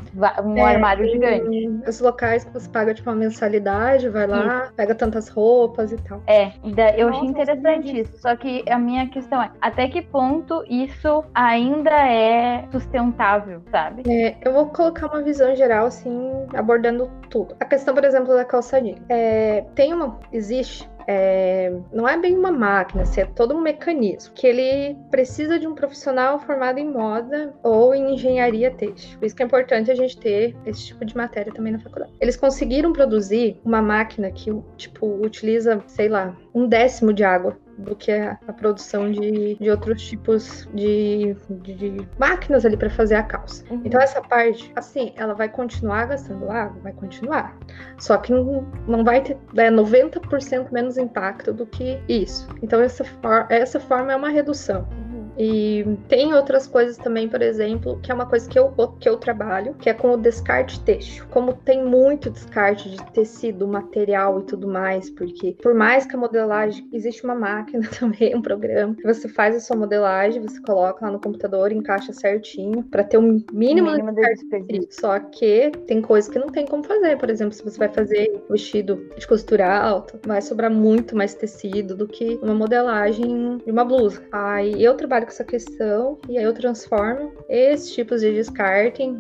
um 0.44 0.56
É, 0.56 0.74
armário 0.74 1.08
gigante. 1.08 1.70
Os 1.86 2.00
locais 2.00 2.44
que 2.44 2.52
você 2.52 2.68
paga, 2.68 2.94
tipo, 2.94 3.10
uma 3.10 3.16
mensalidade, 3.16 4.08
vai 4.08 4.26
lá, 4.26 4.70
pega 4.76 4.94
tantas 4.94 5.28
roupas 5.28 5.92
e 5.92 5.96
tal. 5.96 6.22
É, 6.26 6.52
eu 6.96 7.08
achei 7.08 7.22
Nossa, 7.22 7.24
eu 7.24 7.24
interessante 7.24 8.00
isso. 8.00 8.16
Só 8.18 8.36
que 8.36 8.64
a 8.68 8.78
minha 8.78 9.08
questão 9.08 9.42
é, 9.42 9.50
até 9.60 9.88
que 9.88 10.02
ponto 10.02 10.64
isso 10.68 11.24
ainda 11.34 11.90
é 11.90 12.66
sustentável, 12.70 13.62
sabe? 13.70 14.02
É, 14.08 14.36
eu 14.42 14.52
vou 14.52 14.66
colocar 14.66 15.06
uma 15.06 15.22
visão 15.22 15.54
geral, 15.54 15.86
assim, 15.86 16.46
abordando 16.54 17.03
tudo. 17.28 17.56
A 17.60 17.64
questão, 17.64 17.94
por 17.94 18.04
exemplo, 18.04 18.34
da 18.34 18.44
calça 18.44 18.80
jeans. 18.80 19.00
É, 19.08 19.64
tem 19.74 19.92
uma. 19.92 20.18
Existe 20.32 20.88
é, 21.06 21.72
não 21.92 22.08
é 22.08 22.18
bem 22.18 22.36
uma 22.36 22.50
máquina, 22.50 23.02
assim, 23.02 23.20
é 23.20 23.26
todo 23.26 23.54
um 23.54 23.60
mecanismo 23.60 24.32
que 24.34 24.46
ele 24.46 24.96
precisa 25.10 25.58
de 25.58 25.66
um 25.66 25.74
profissional 25.74 26.38
formado 26.40 26.78
em 26.78 26.90
moda 26.90 27.54
ou 27.62 27.94
em 27.94 28.14
engenharia 28.14 28.70
têxtil. 28.70 29.18
Por 29.18 29.26
isso 29.26 29.36
que 29.36 29.42
é 29.42 29.46
importante 29.46 29.90
a 29.90 29.94
gente 29.94 30.18
ter 30.18 30.56
esse 30.64 30.86
tipo 30.86 31.04
de 31.04 31.16
matéria 31.16 31.52
também 31.52 31.72
na 31.72 31.78
faculdade. 31.78 32.12
Eles 32.20 32.36
conseguiram 32.36 32.92
produzir 32.92 33.60
uma 33.64 33.82
máquina 33.82 34.30
que, 34.30 34.50
tipo, 34.76 35.06
utiliza, 35.22 35.82
sei 35.86 36.08
lá, 36.08 36.36
um 36.54 36.66
décimo 36.66 37.12
de 37.12 37.24
água 37.24 37.56
do 37.78 37.94
que 37.96 38.12
a, 38.12 38.38
a 38.46 38.52
produção 38.52 39.10
de, 39.10 39.56
de 39.56 39.70
outros 39.70 40.02
tipos 40.02 40.68
de, 40.74 41.36
de, 41.50 41.74
de 41.74 42.08
máquinas 42.18 42.64
ali 42.64 42.76
para 42.76 42.90
fazer 42.90 43.16
a 43.16 43.22
calça. 43.22 43.64
Uhum. 43.70 43.82
Então 43.84 44.00
essa 44.00 44.20
parte, 44.20 44.72
assim, 44.76 45.12
ela 45.16 45.34
vai 45.34 45.48
continuar 45.48 46.06
gastando 46.06 46.50
água, 46.50 46.80
vai 46.82 46.92
continuar. 46.92 47.56
Só 47.98 48.16
que 48.16 48.32
não, 48.32 48.66
não 48.86 49.04
vai 49.04 49.20
ter 49.20 49.36
é, 49.56 49.70
90% 49.70 50.70
menos 50.72 50.96
impacto 50.96 51.52
do 51.52 51.66
que 51.66 52.00
isso. 52.08 52.48
Então 52.62 52.80
essa, 52.80 53.04
for, 53.04 53.46
essa 53.48 53.80
forma 53.80 54.12
é 54.12 54.16
uma 54.16 54.28
redução. 54.28 54.86
E 55.38 55.84
tem 56.08 56.32
outras 56.34 56.66
coisas 56.66 56.96
também, 56.96 57.28
por 57.28 57.42
exemplo, 57.42 57.98
que 58.02 58.10
é 58.10 58.14
uma 58.14 58.26
coisa 58.26 58.48
que 58.48 58.58
eu, 58.58 58.72
que 59.00 59.08
eu 59.08 59.16
trabalho, 59.16 59.74
que 59.74 59.88
é 59.88 59.94
com 59.94 60.12
o 60.12 60.16
descarte 60.16 60.80
têxtil. 60.80 61.24
Como 61.30 61.52
tem 61.52 61.84
muito 61.84 62.30
descarte 62.30 62.90
de 62.90 63.02
tecido, 63.12 63.66
material 63.66 64.40
e 64.40 64.44
tudo 64.44 64.68
mais, 64.68 65.10
porque 65.10 65.56
por 65.62 65.74
mais 65.74 66.06
que 66.06 66.14
a 66.14 66.18
modelagem, 66.18 66.88
existe 66.92 67.24
uma 67.24 67.34
máquina 67.34 67.88
também, 67.98 68.34
um 68.34 68.42
programa, 68.42 68.94
que 68.94 69.02
você 69.02 69.28
faz 69.28 69.56
a 69.56 69.60
sua 69.60 69.76
modelagem, 69.76 70.42
você 70.42 70.60
coloca 70.60 71.04
lá 71.04 71.12
no 71.12 71.20
computador, 71.20 71.72
encaixa 71.72 72.12
certinho, 72.12 72.82
para 72.84 73.04
ter 73.04 73.18
um 73.18 73.42
mínimo, 73.52 73.90
mínimo 73.90 74.14
de 74.14 74.22
desperdício. 74.22 74.88
Só 74.90 75.18
que 75.18 75.70
tem 75.86 76.00
coisas 76.00 76.30
que 76.30 76.38
não 76.38 76.48
tem 76.48 76.66
como 76.66 76.84
fazer. 76.84 77.16
Por 77.18 77.30
exemplo, 77.30 77.54
se 77.54 77.64
você 77.64 77.78
vai 77.78 77.88
fazer 77.88 78.42
vestido 78.48 79.08
de 79.16 79.26
costura 79.26 79.76
alta, 79.76 80.18
vai 80.26 80.40
sobrar 80.40 80.70
muito 80.70 81.16
mais 81.16 81.34
tecido 81.34 81.96
do 81.96 82.06
que 82.06 82.38
uma 82.42 82.54
modelagem 82.54 83.58
de 83.58 83.70
uma 83.70 83.84
blusa. 83.84 84.22
Aí 84.32 84.82
eu 84.82 84.94
trabalho 84.94 85.23
trabalho 85.24 85.26
com 85.26 85.30
essa 85.30 85.44
questão 85.44 86.18
e 86.28 86.38
aí 86.38 86.44
eu 86.44 86.52
transformo 86.52 87.32
esses 87.48 87.92
tipos 87.92 88.20
de 88.20 88.32
descarte 88.32 89.02
em 89.02 89.18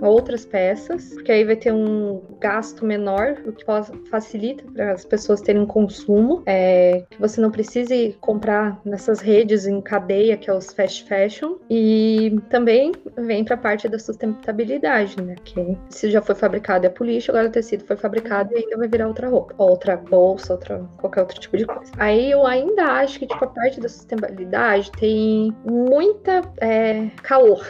outras 0.00 0.44
peças, 0.44 1.10
porque 1.14 1.30
aí 1.30 1.44
vai 1.44 1.56
ter 1.56 1.72
um 1.72 2.22
gasto 2.40 2.84
menor, 2.84 3.36
o 3.46 3.52
que 3.52 3.64
facilita 4.10 4.64
para 4.72 4.92
as 4.92 5.04
pessoas 5.04 5.40
terem 5.40 5.62
um 5.62 5.66
consumo, 5.66 6.42
é, 6.46 7.04
que 7.10 7.20
você 7.20 7.40
não 7.40 7.50
precise 7.50 8.16
comprar 8.20 8.80
nessas 8.84 9.20
redes 9.20 9.66
em 9.66 9.80
cadeia, 9.80 10.36
que 10.36 10.50
é 10.50 10.54
os 10.54 10.72
fast 10.72 11.04
fashion, 11.04 11.56
e 11.68 12.38
também 12.48 12.92
vem 13.16 13.44
para 13.44 13.54
a 13.54 13.58
parte 13.58 13.88
da 13.88 13.98
sustentabilidade, 13.98 15.20
né? 15.22 15.34
Que 15.44 15.76
se 15.90 16.10
já 16.10 16.22
foi 16.22 16.34
fabricado 16.34 16.86
é 16.86 16.88
por 16.88 17.06
lixo, 17.06 17.30
agora 17.30 17.48
o 17.48 17.50
tecido 17.50 17.84
foi 17.84 17.96
fabricado 17.96 18.52
e 18.52 18.58
ainda 18.58 18.76
vai 18.76 18.88
virar 18.88 19.08
outra 19.08 19.28
roupa, 19.28 19.54
outra 19.58 19.96
bolsa, 19.96 20.52
outra, 20.52 20.84
qualquer 20.98 21.20
outro 21.20 21.40
tipo 21.40 21.56
de 21.56 21.66
coisa. 21.66 21.92
Aí 21.98 22.30
eu 22.30 22.46
ainda 22.46 22.84
acho 22.84 23.18
que, 23.18 23.26
tipo, 23.26 23.44
a 23.44 23.48
parte 23.48 23.80
da 23.80 23.88
sustentabilidade 23.88 24.90
tem 24.92 25.33
muita 25.64 26.42
é, 26.60 27.10
calor 27.22 27.66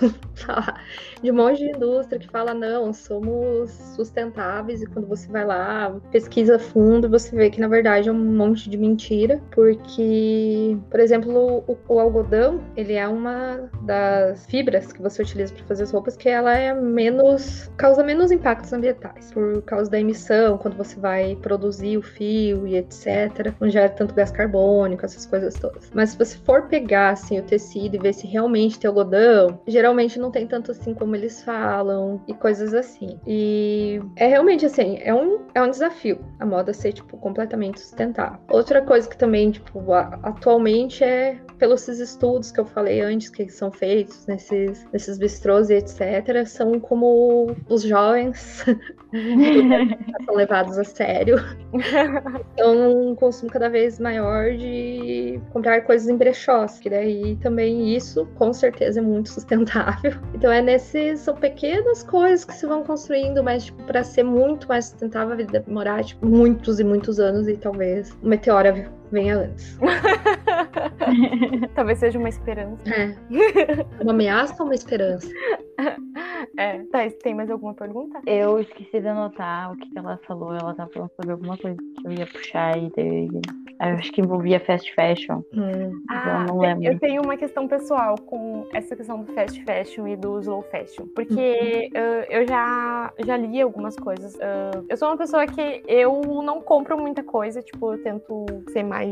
de 1.24 1.30
um 1.30 1.34
monte 1.34 1.60
de 1.60 1.70
indústria 1.70 2.18
que 2.18 2.28
fala 2.28 2.52
não, 2.52 2.92
somos 2.92 3.70
sustentáveis 3.96 4.82
e 4.82 4.86
quando 4.86 5.08
você 5.08 5.26
vai 5.26 5.46
lá, 5.46 5.96
pesquisa 6.12 6.58
fundo, 6.58 7.08
você 7.08 7.34
vê 7.34 7.48
que 7.48 7.58
na 7.58 7.66
verdade 7.66 8.10
é 8.10 8.12
um 8.12 8.36
monte 8.36 8.68
de 8.68 8.76
mentira, 8.76 9.40
porque, 9.50 10.76
por 10.90 11.00
exemplo, 11.00 11.64
o, 11.66 11.78
o 11.88 11.98
algodão, 11.98 12.60
ele 12.76 12.92
é 12.92 13.08
uma 13.08 13.70
das 13.82 14.44
fibras 14.44 14.92
que 14.92 15.00
você 15.00 15.22
utiliza 15.22 15.54
para 15.54 15.64
fazer 15.64 15.84
as 15.84 15.92
roupas 15.92 16.14
que 16.14 16.28
ela 16.28 16.54
é 16.54 16.74
menos 16.74 17.70
causa 17.78 18.04
menos 18.04 18.30
impactos 18.30 18.74
ambientais, 18.74 19.32
por 19.32 19.62
causa 19.62 19.90
da 19.90 19.98
emissão, 19.98 20.58
quando 20.58 20.76
você 20.76 21.00
vai 21.00 21.36
produzir 21.40 21.96
o 21.96 22.02
fio 22.02 22.66
e 22.66 22.76
etc, 22.76 23.54
não 23.58 23.70
gera 23.70 23.88
tanto 23.88 24.14
gás 24.14 24.30
carbônico, 24.30 25.06
essas 25.06 25.24
coisas 25.24 25.54
todas. 25.54 25.90
Mas 25.94 26.10
se 26.10 26.18
você 26.18 26.36
for 26.36 26.68
pegar 26.68 27.10
assim 27.10 27.38
o 27.38 27.42
tecido 27.42 27.96
e 27.96 27.98
ver 27.98 28.12
se 28.12 28.26
realmente 28.26 28.78
tem 28.78 28.88
algodão, 28.88 29.58
geralmente 29.66 30.18
não 30.18 30.30
tem 30.30 30.46
tanto 30.46 30.70
assim 30.70 30.92
como 30.92 31.13
eles 31.14 31.42
falam 31.42 32.20
e 32.26 32.34
coisas 32.34 32.74
assim. 32.74 33.18
E 33.26 34.00
é 34.16 34.26
realmente 34.26 34.66
assim, 34.66 34.98
é 35.00 35.14
um, 35.14 35.40
é 35.54 35.62
um 35.62 35.70
desafio 35.70 36.18
a 36.38 36.46
moda 36.46 36.72
ser, 36.72 36.92
tipo, 36.92 37.16
completamente 37.16 37.80
sustentável. 37.80 38.38
Outra 38.50 38.82
coisa 38.82 39.08
que 39.08 39.16
também, 39.16 39.50
tipo, 39.50 39.92
atualmente 39.92 41.02
é 41.04 41.38
pelos 41.58 41.86
estudos 41.88 42.50
que 42.50 42.60
eu 42.60 42.64
falei 42.64 43.00
antes, 43.00 43.28
que 43.28 43.48
são 43.48 43.70
feitos 43.70 44.26
nesses, 44.26 44.86
nesses 44.92 45.18
bistrôs 45.18 45.70
e 45.70 45.74
etc., 45.74 46.44
são 46.46 46.78
como 46.80 47.54
os 47.68 47.82
jovens 47.82 48.64
são 50.24 50.34
levados 50.34 50.78
a 50.78 50.84
sério. 50.84 51.36
Então, 52.54 53.10
um 53.10 53.14
consumo 53.16 53.50
cada 53.50 53.68
vez 53.68 53.98
maior 53.98 54.52
de 54.52 55.40
comprar 55.52 55.80
coisas 55.82 56.08
em 56.08 56.16
brechós, 56.16 56.78
que 56.78 56.88
daí 56.88 57.36
também 57.36 57.94
isso, 57.94 58.26
com 58.36 58.52
certeza, 58.52 59.00
é 59.00 59.02
muito 59.02 59.28
sustentável. 59.30 60.12
Então, 60.34 60.50
é 60.52 60.60
nesses, 60.60 61.20
são 61.20 61.34
pequenas 61.34 62.02
coisas 62.02 62.44
que 62.44 62.54
se 62.54 62.66
vão 62.66 62.82
construindo, 62.84 63.42
mas, 63.42 63.66
tipo, 63.66 63.82
para 63.84 64.04
ser 64.04 64.22
muito 64.22 64.68
mais 64.68 64.86
sustentável, 64.86 65.32
a 65.32 65.36
vida 65.36 65.60
demorar, 65.60 66.04
tipo, 66.04 66.26
muitos 66.26 66.80
e 66.80 66.84
muitos 66.84 67.18
anos 67.18 67.48
e 67.48 67.56
talvez 67.56 68.16
o 68.22 68.28
meteoro 68.28 68.68
venha 69.14 69.38
antes. 69.38 69.78
Talvez 71.74 71.98
seja 71.98 72.18
uma 72.18 72.28
esperança. 72.28 72.82
É. 72.86 73.14
Uma 74.02 74.12
ameaça 74.12 74.62
ou 74.62 74.68
uma 74.68 74.74
esperança? 74.74 75.28
É. 76.56 76.78
Tá, 76.84 76.98
tem 77.22 77.34
mais 77.34 77.50
alguma 77.50 77.74
pergunta? 77.74 78.20
Eu 78.26 78.60
esqueci 78.60 79.00
de 79.00 79.08
anotar 79.08 79.72
o 79.72 79.76
que 79.76 79.88
ela 79.96 80.20
falou. 80.26 80.54
Ela 80.54 80.74
tá 80.74 80.86
falando 80.92 81.10
sobre 81.16 81.32
alguma 81.32 81.56
coisa 81.56 81.76
que 81.76 82.06
eu 82.06 82.12
ia 82.12 82.26
puxar 82.26 82.78
e 82.78 82.92
daí. 82.96 83.28
Eu 83.80 83.96
acho 83.96 84.12
que 84.12 84.20
envolvia 84.20 84.60
fast 84.60 84.94
fashion. 84.94 85.42
Hum. 85.52 86.02
Ah, 86.08 86.46
eu 86.46 86.54
não 86.54 86.58
lembro. 86.60 86.84
Eu 86.84 86.98
tenho 86.98 87.22
uma 87.22 87.36
questão 87.36 87.66
pessoal 87.66 88.14
com 88.18 88.68
essa 88.72 88.94
questão 88.94 89.22
do 89.22 89.32
fast 89.32 89.62
fashion 89.64 90.06
e 90.06 90.16
do 90.16 90.38
slow 90.40 90.62
fashion. 90.70 91.06
Porque 91.14 91.90
uhum. 91.92 92.00
uh, 92.00 92.24
eu 92.30 92.46
já, 92.46 93.12
já 93.26 93.36
li 93.36 93.60
algumas 93.60 93.96
coisas. 93.96 94.34
Uh, 94.36 94.84
eu 94.88 94.96
sou 94.96 95.08
uma 95.08 95.16
pessoa 95.16 95.46
que 95.46 95.82
eu 95.88 96.42
não 96.42 96.60
compro 96.60 96.96
muita 96.96 97.22
coisa. 97.22 97.62
Tipo, 97.62 97.94
eu 97.94 98.02
tento 98.02 98.46
ser 98.70 98.84
mais 98.84 99.03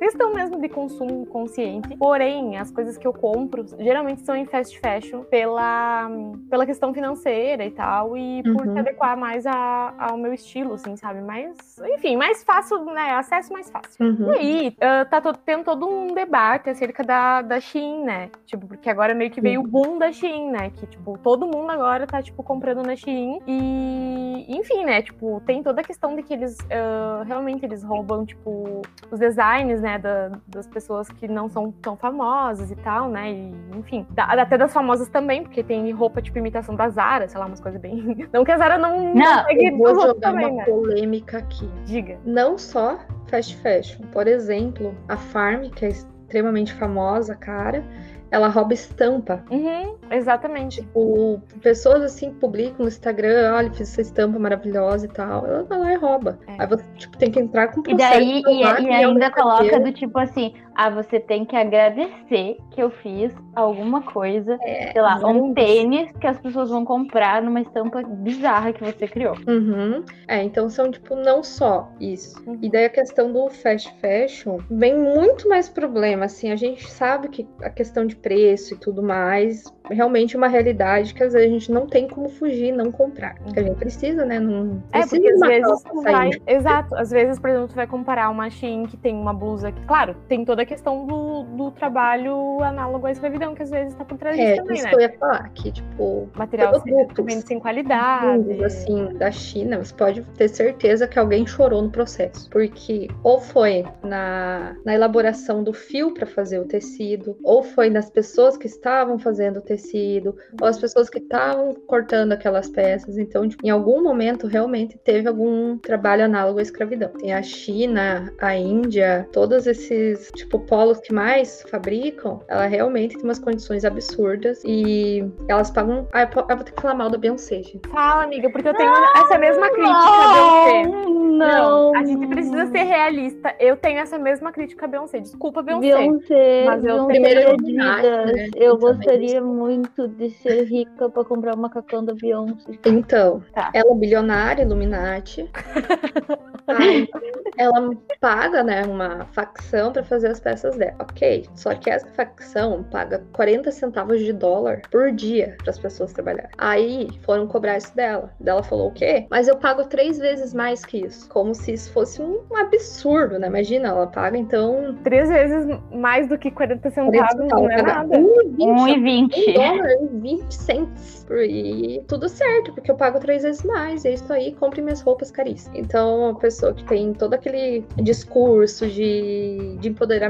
questão 0.00 0.32
mesmo 0.32 0.58
de 0.58 0.68
consumo 0.68 1.26
consciente. 1.26 1.94
Porém, 1.96 2.56
as 2.56 2.70
coisas 2.70 2.96
que 2.96 3.06
eu 3.06 3.12
compro 3.12 3.64
geralmente 3.78 4.22
são 4.22 4.34
em 4.34 4.46
fast 4.46 4.80
fashion 4.80 5.22
pela, 5.24 6.10
pela 6.48 6.64
questão 6.64 6.92
financeira 6.94 7.64
e 7.64 7.70
tal, 7.70 8.16
e 8.16 8.42
por 8.42 8.66
uhum. 8.66 8.72
se 8.72 8.78
adequar 8.78 9.16
mais 9.16 9.46
a, 9.46 9.94
ao 9.98 10.16
meu 10.16 10.32
estilo, 10.32 10.74
assim, 10.74 10.96
sabe? 10.96 11.20
Mais, 11.20 11.54
enfim, 11.94 12.16
mais 12.16 12.42
fácil, 12.42 12.82
né? 12.86 13.12
Acesso 13.12 13.52
mais 13.52 13.70
fácil. 13.70 14.04
Uhum. 14.04 14.32
E 14.34 14.38
aí, 14.38 14.68
uh, 14.68 15.08
tá 15.08 15.20
todo, 15.20 15.38
tendo 15.44 15.64
todo 15.64 15.86
um 15.86 16.08
debate 16.14 16.70
acerca 16.70 17.04
da, 17.04 17.42
da 17.42 17.60
Shein, 17.60 18.02
né? 18.02 18.30
Tipo, 18.46 18.66
porque 18.66 18.88
agora 18.88 19.14
meio 19.14 19.30
que 19.30 19.40
veio 19.40 19.60
o 19.60 19.66
boom 19.66 19.98
da 19.98 20.10
Shein, 20.10 20.50
né? 20.50 20.70
Que, 20.70 20.86
tipo, 20.86 21.18
todo 21.18 21.46
mundo 21.46 21.70
agora 21.70 22.06
tá, 22.06 22.22
tipo, 22.22 22.42
comprando 22.42 22.82
na 22.82 22.96
Shein. 22.96 23.40
E, 23.46 24.46
enfim, 24.48 24.84
né? 24.84 25.02
Tipo, 25.02 25.42
tem 25.44 25.62
toda 25.62 25.82
a 25.82 25.84
questão 25.84 26.16
de 26.16 26.22
que 26.22 26.32
eles 26.32 26.56
uh, 26.58 27.22
realmente 27.26 27.64
eles 27.64 27.82
roubam, 27.82 28.24
tipo, 28.24 28.80
os 29.10 29.19
designs, 29.20 29.80
né? 29.80 30.00
da, 30.00 30.32
das 30.48 30.66
pessoas 30.66 31.08
que 31.08 31.28
não 31.28 31.48
são 31.48 31.70
tão 31.70 31.96
famosas 31.96 32.70
e 32.70 32.76
tal, 32.76 33.08
né, 33.08 33.30
e, 33.30 33.54
enfim, 33.76 34.06
da, 34.10 34.24
até 34.24 34.58
das 34.58 34.72
famosas 34.72 35.08
também, 35.08 35.42
porque 35.42 35.62
tem 35.62 35.90
roupa 35.92 36.20
tipo 36.20 36.38
imitação 36.38 36.74
da 36.74 36.88
Zara, 36.88 37.28
sei 37.28 37.38
lá, 37.38 37.46
umas 37.46 37.60
coisas 37.60 37.80
bem... 37.80 38.28
Não 38.32 38.44
que 38.44 38.52
a 38.52 38.58
Zara 38.58 38.78
não, 38.78 39.14
não 39.14 39.50
eu 39.50 39.76
vou 39.76 39.94
jogar 39.94 40.14
também, 40.14 40.46
uma 40.46 40.56
né? 40.56 40.64
polêmica 40.64 41.38
aqui. 41.38 41.68
Diga. 41.84 42.18
Não 42.24 42.56
só 42.56 42.98
fast 43.26 43.56
fashion, 43.56 44.02
por 44.12 44.26
exemplo, 44.26 44.94
a 45.08 45.16
Farm, 45.16 45.68
que 45.70 45.84
é 45.84 45.88
extremamente 45.88 46.72
famosa, 46.74 47.34
cara, 47.34 47.84
ela 48.30 48.48
rouba 48.48 48.72
estampa. 48.74 49.44
Uhum, 49.50 49.96
exatamente. 50.10 50.80
Tipo, 50.82 51.40
pessoas 51.60 52.02
assim 52.02 52.32
publicam 52.32 52.80
no 52.80 52.88
Instagram, 52.88 53.52
olha, 53.54 53.70
fiz 53.72 53.90
essa 53.90 54.00
estampa 54.00 54.38
maravilhosa 54.38 55.06
e 55.06 55.08
tal. 55.08 55.46
Ela 55.46 55.64
vai 55.64 55.78
lá 55.78 55.92
e 55.92 55.96
rouba. 55.96 56.38
É. 56.46 56.56
Aí 56.58 56.66
você 56.66 56.84
tipo, 56.96 57.16
tem 57.18 57.30
que 57.30 57.40
entrar 57.40 57.68
com 57.68 57.82
processo. 57.82 58.20
E 58.20 58.42
daí, 58.42 58.42
e, 58.46 58.86
e 58.86 58.92
ainda 58.92 59.30
coloca 59.30 59.80
do 59.80 59.92
tipo 59.92 60.18
assim, 60.18 60.54
ah, 60.74 60.90
você 60.90 61.20
tem 61.20 61.44
que 61.44 61.56
agradecer 61.56 62.56
que 62.70 62.82
eu 62.82 62.90
fiz 62.90 63.34
alguma 63.54 64.02
coisa, 64.02 64.58
é, 64.62 64.92
sei 64.92 65.02
lá, 65.02 65.16
um 65.26 65.52
tênis 65.52 66.10
que 66.12 66.26
as 66.26 66.38
pessoas 66.38 66.70
vão 66.70 66.84
comprar 66.84 67.42
numa 67.42 67.60
estampa 67.60 68.02
bizarra 68.02 68.72
que 68.72 68.82
você 68.82 69.06
criou. 69.06 69.34
Uhum. 69.46 70.04
É, 70.28 70.42
então 70.42 70.68
são, 70.68 70.90
tipo, 70.90 71.14
não 71.14 71.42
só 71.42 71.88
isso. 72.00 72.42
Uhum. 72.46 72.58
E 72.62 72.70
daí 72.70 72.86
a 72.86 72.90
questão 72.90 73.32
do 73.32 73.48
fast 73.50 73.92
fashion 74.00 74.58
vem 74.70 74.96
muito 74.96 75.48
mais 75.48 75.68
problema, 75.68 76.24
assim, 76.24 76.50
a 76.50 76.56
gente 76.56 76.88
sabe 76.90 77.28
que 77.28 77.46
a 77.62 77.70
questão 77.70 78.06
de 78.06 78.16
preço 78.16 78.74
e 78.74 78.76
tudo 78.78 79.02
mais, 79.02 79.64
realmente 79.90 80.34
é 80.36 80.38
uma 80.38 80.48
realidade 80.48 81.14
que 81.14 81.22
às 81.22 81.32
vezes 81.32 81.48
a 81.48 81.52
gente 81.52 81.72
não 81.72 81.86
tem 81.86 82.08
como 82.08 82.28
fugir, 82.28 82.72
não 82.72 82.90
comprar. 82.90 83.34
Porque 83.42 83.60
a 83.60 83.62
gente 83.62 83.76
precisa, 83.76 84.24
né? 84.24 84.38
Não 84.38 84.82
É, 84.92 85.00
precisa 85.00 85.16
porque 85.16 85.32
às 85.32 85.40
vezes 85.40 85.82
vai. 86.02 86.30
Exato. 86.46 86.94
Às 86.94 87.10
vezes, 87.10 87.38
por 87.38 87.50
exemplo, 87.50 87.68
tu 87.68 87.74
vai 87.74 87.86
comparar 87.86 88.30
uma 88.30 88.48
Shein 88.48 88.86
que 88.86 88.96
tem 88.96 89.14
uma 89.14 89.34
blusa 89.34 89.72
que, 89.72 89.84
claro, 89.86 90.14
tem 90.28 90.44
toda 90.44 90.59
a 90.60 90.66
questão 90.66 91.06
do, 91.06 91.44
do 91.44 91.70
trabalho 91.72 92.62
análogo 92.62 93.06
à 93.06 93.10
escravidão, 93.12 93.54
que 93.54 93.62
às 93.62 93.70
vezes 93.70 93.94
tá 93.94 94.04
por 94.04 94.18
trás 94.18 94.38
disso 94.38 94.52
É, 94.52 94.56
também, 94.56 94.76
isso 94.76 94.84
né? 94.84 94.90
que 94.90 94.96
eu 94.96 95.00
ia 95.00 95.18
falar, 95.18 95.48
que, 95.50 95.72
tipo, 95.72 96.28
Material 96.34 96.70
produtos 96.82 97.14
também 97.14 97.40
sem 97.40 97.58
qualidade. 97.60 98.62
assim, 98.64 99.12
da 99.14 99.30
China, 99.30 99.78
você 99.82 99.94
pode 99.94 100.22
ter 100.36 100.48
certeza 100.48 101.06
que 101.08 101.18
alguém 101.18 101.46
chorou 101.46 101.82
no 101.82 101.90
processo. 101.90 102.50
Porque 102.50 103.08
ou 103.22 103.40
foi 103.40 103.84
na, 104.02 104.76
na 104.84 104.94
elaboração 104.94 105.62
do 105.62 105.72
fio 105.72 106.12
para 106.14 106.26
fazer 106.26 106.58
o 106.58 106.66
tecido, 106.66 107.38
ou 107.42 107.62
foi 107.62 107.90
nas 107.90 108.10
pessoas 108.10 108.56
que 108.56 108.66
estavam 108.66 109.18
fazendo 109.18 109.58
o 109.58 109.62
tecido, 109.62 110.36
ou 110.60 110.66
as 110.66 110.78
pessoas 110.78 111.08
que 111.08 111.18
estavam 111.18 111.74
cortando 111.86 112.32
aquelas 112.32 112.68
peças. 112.68 113.16
Então, 113.18 113.48
tipo, 113.48 113.64
em 113.66 113.70
algum 113.70 114.02
momento, 114.02 114.46
realmente 114.46 114.98
teve 114.98 115.28
algum 115.28 115.78
trabalho 115.78 116.24
análogo 116.24 116.58
à 116.58 116.62
escravidão. 116.62 117.10
Tem 117.18 117.32
a 117.32 117.42
China, 117.42 118.32
a 118.40 118.54
Índia, 118.56 119.28
todos 119.32 119.66
esses, 119.66 120.30
tipo, 120.36 120.49
polos 120.58 120.98
que 121.00 121.12
mais 121.12 121.62
fabricam, 121.70 122.40
ela 122.48 122.66
realmente 122.66 123.14
tem 123.16 123.24
umas 123.24 123.38
condições 123.38 123.84
absurdas 123.84 124.60
e 124.64 125.24
elas 125.48 125.70
pagam. 125.70 126.08
Ah, 126.12 126.22
eu 126.22 126.56
vou 126.56 126.64
ter 126.64 126.72
que 126.72 126.82
falar 126.82 126.94
mal 126.94 127.08
da 127.08 127.16
Beyoncé, 127.18 127.62
gente. 127.62 127.88
Fala, 127.88 128.24
amiga, 128.24 128.50
porque 128.50 128.68
eu 128.68 128.74
tenho 128.74 128.90
essa 129.16 129.38
mesma 129.38 129.68
crítica, 129.70 130.00
Beyoncé. 130.34 131.10
Não, 131.40 131.94
a 131.96 132.04
gente 132.04 132.26
precisa 132.26 132.66
ser 132.66 132.82
realista. 132.82 133.54
Eu 133.58 133.76
tenho 133.76 133.98
essa 134.00 134.18
mesma 134.18 134.52
crítica 134.52 134.84
a 134.84 134.88
Beyoncé. 134.88 135.20
Desculpa, 135.20 135.62
Beyoncé. 135.62 135.96
Beyoncé, 135.96 136.64
Mas 136.66 136.84
eu 136.84 137.06
Primeiro 137.06 137.40
é 137.40 137.42
Illuminati, 137.54 138.02
diva. 138.02 138.26
né? 138.26 138.48
Eu 138.56 138.74
Então, 138.74 138.78
gostaria 138.78 139.40
muito 139.40 140.08
de 140.08 140.30
ser 140.30 140.64
rica 140.64 141.08
pra 141.08 141.24
comprar 141.24 141.54
o 141.54 141.58
macacão 141.58 142.04
da 142.04 142.12
Beyoncé. 142.14 142.72
Então, 142.84 143.42
Tá. 143.54 143.70
ela 143.72 143.92
é 143.92 143.94
bilionária, 143.94 144.62
Illuminati. 144.62 145.48
Ela 147.58 147.90
paga, 148.20 148.62
né, 148.62 148.82
uma 148.84 149.26
facção 149.32 149.92
para 149.92 150.02
fazer 150.04 150.28
as 150.28 150.39
peças 150.40 150.76
dela. 150.76 150.94
Ok. 150.98 151.46
Só 151.54 151.74
que 151.74 151.90
essa 151.90 152.06
facção 152.08 152.82
paga 152.84 153.22
40 153.32 153.70
centavos 153.70 154.20
de 154.20 154.32
dólar 154.32 154.82
por 154.90 155.12
dia 155.12 155.56
para 155.58 155.70
as 155.70 155.78
pessoas 155.78 156.12
trabalharem. 156.12 156.50
Aí 156.58 157.08
foram 157.22 157.46
cobrar 157.46 157.76
isso 157.76 157.94
dela. 157.94 158.30
Ela 158.44 158.62
falou 158.62 158.88
o 158.88 158.92
quê? 158.92 159.26
Mas 159.30 159.46
eu 159.48 159.56
pago 159.56 159.84
três 159.84 160.18
vezes 160.18 160.52
mais 160.52 160.84
que 160.84 161.06
isso. 161.06 161.28
Como 161.28 161.54
se 161.54 161.72
isso 161.72 161.92
fosse 161.92 162.20
um 162.20 162.40
absurdo, 162.56 163.38
né? 163.38 163.46
Imagina, 163.46 163.88
ela 163.88 164.06
paga 164.06 164.36
então 164.36 164.96
Três 165.04 165.28
vezes 165.28 165.66
mais 165.92 166.26
do 166.28 166.38
que 166.38 166.50
40 166.50 166.70
40 166.70 166.90
centavos, 166.90 167.30
centavos. 167.30 167.48
não 167.50 167.70
é 167.70 167.82
nada. 167.82 168.18
1,20 168.18 168.58
1,20. 168.58 169.50
um 169.50 169.52
dólar 169.52 169.90
e 169.90 170.06
20 170.20 170.54
cents. 170.54 171.26
E 171.30 172.02
tudo 172.08 172.28
certo, 172.28 172.72
porque 172.72 172.90
eu 172.90 172.96
pago 172.96 173.20
três 173.20 173.42
vezes 173.42 173.62
mais. 173.64 174.04
É 174.04 174.12
isso 174.12 174.32
aí, 174.32 174.52
compre 174.54 174.82
minhas 174.82 175.00
roupas 175.00 175.30
caríssimas. 175.30 175.78
Então, 175.78 176.30
uma 176.30 176.38
pessoa 176.38 176.74
que 176.74 176.84
tem 176.84 177.12
todo 177.12 177.34
aquele 177.34 177.84
discurso 177.96 178.86
de, 178.88 179.76
de 179.78 179.88
empoderamento, 179.88 180.29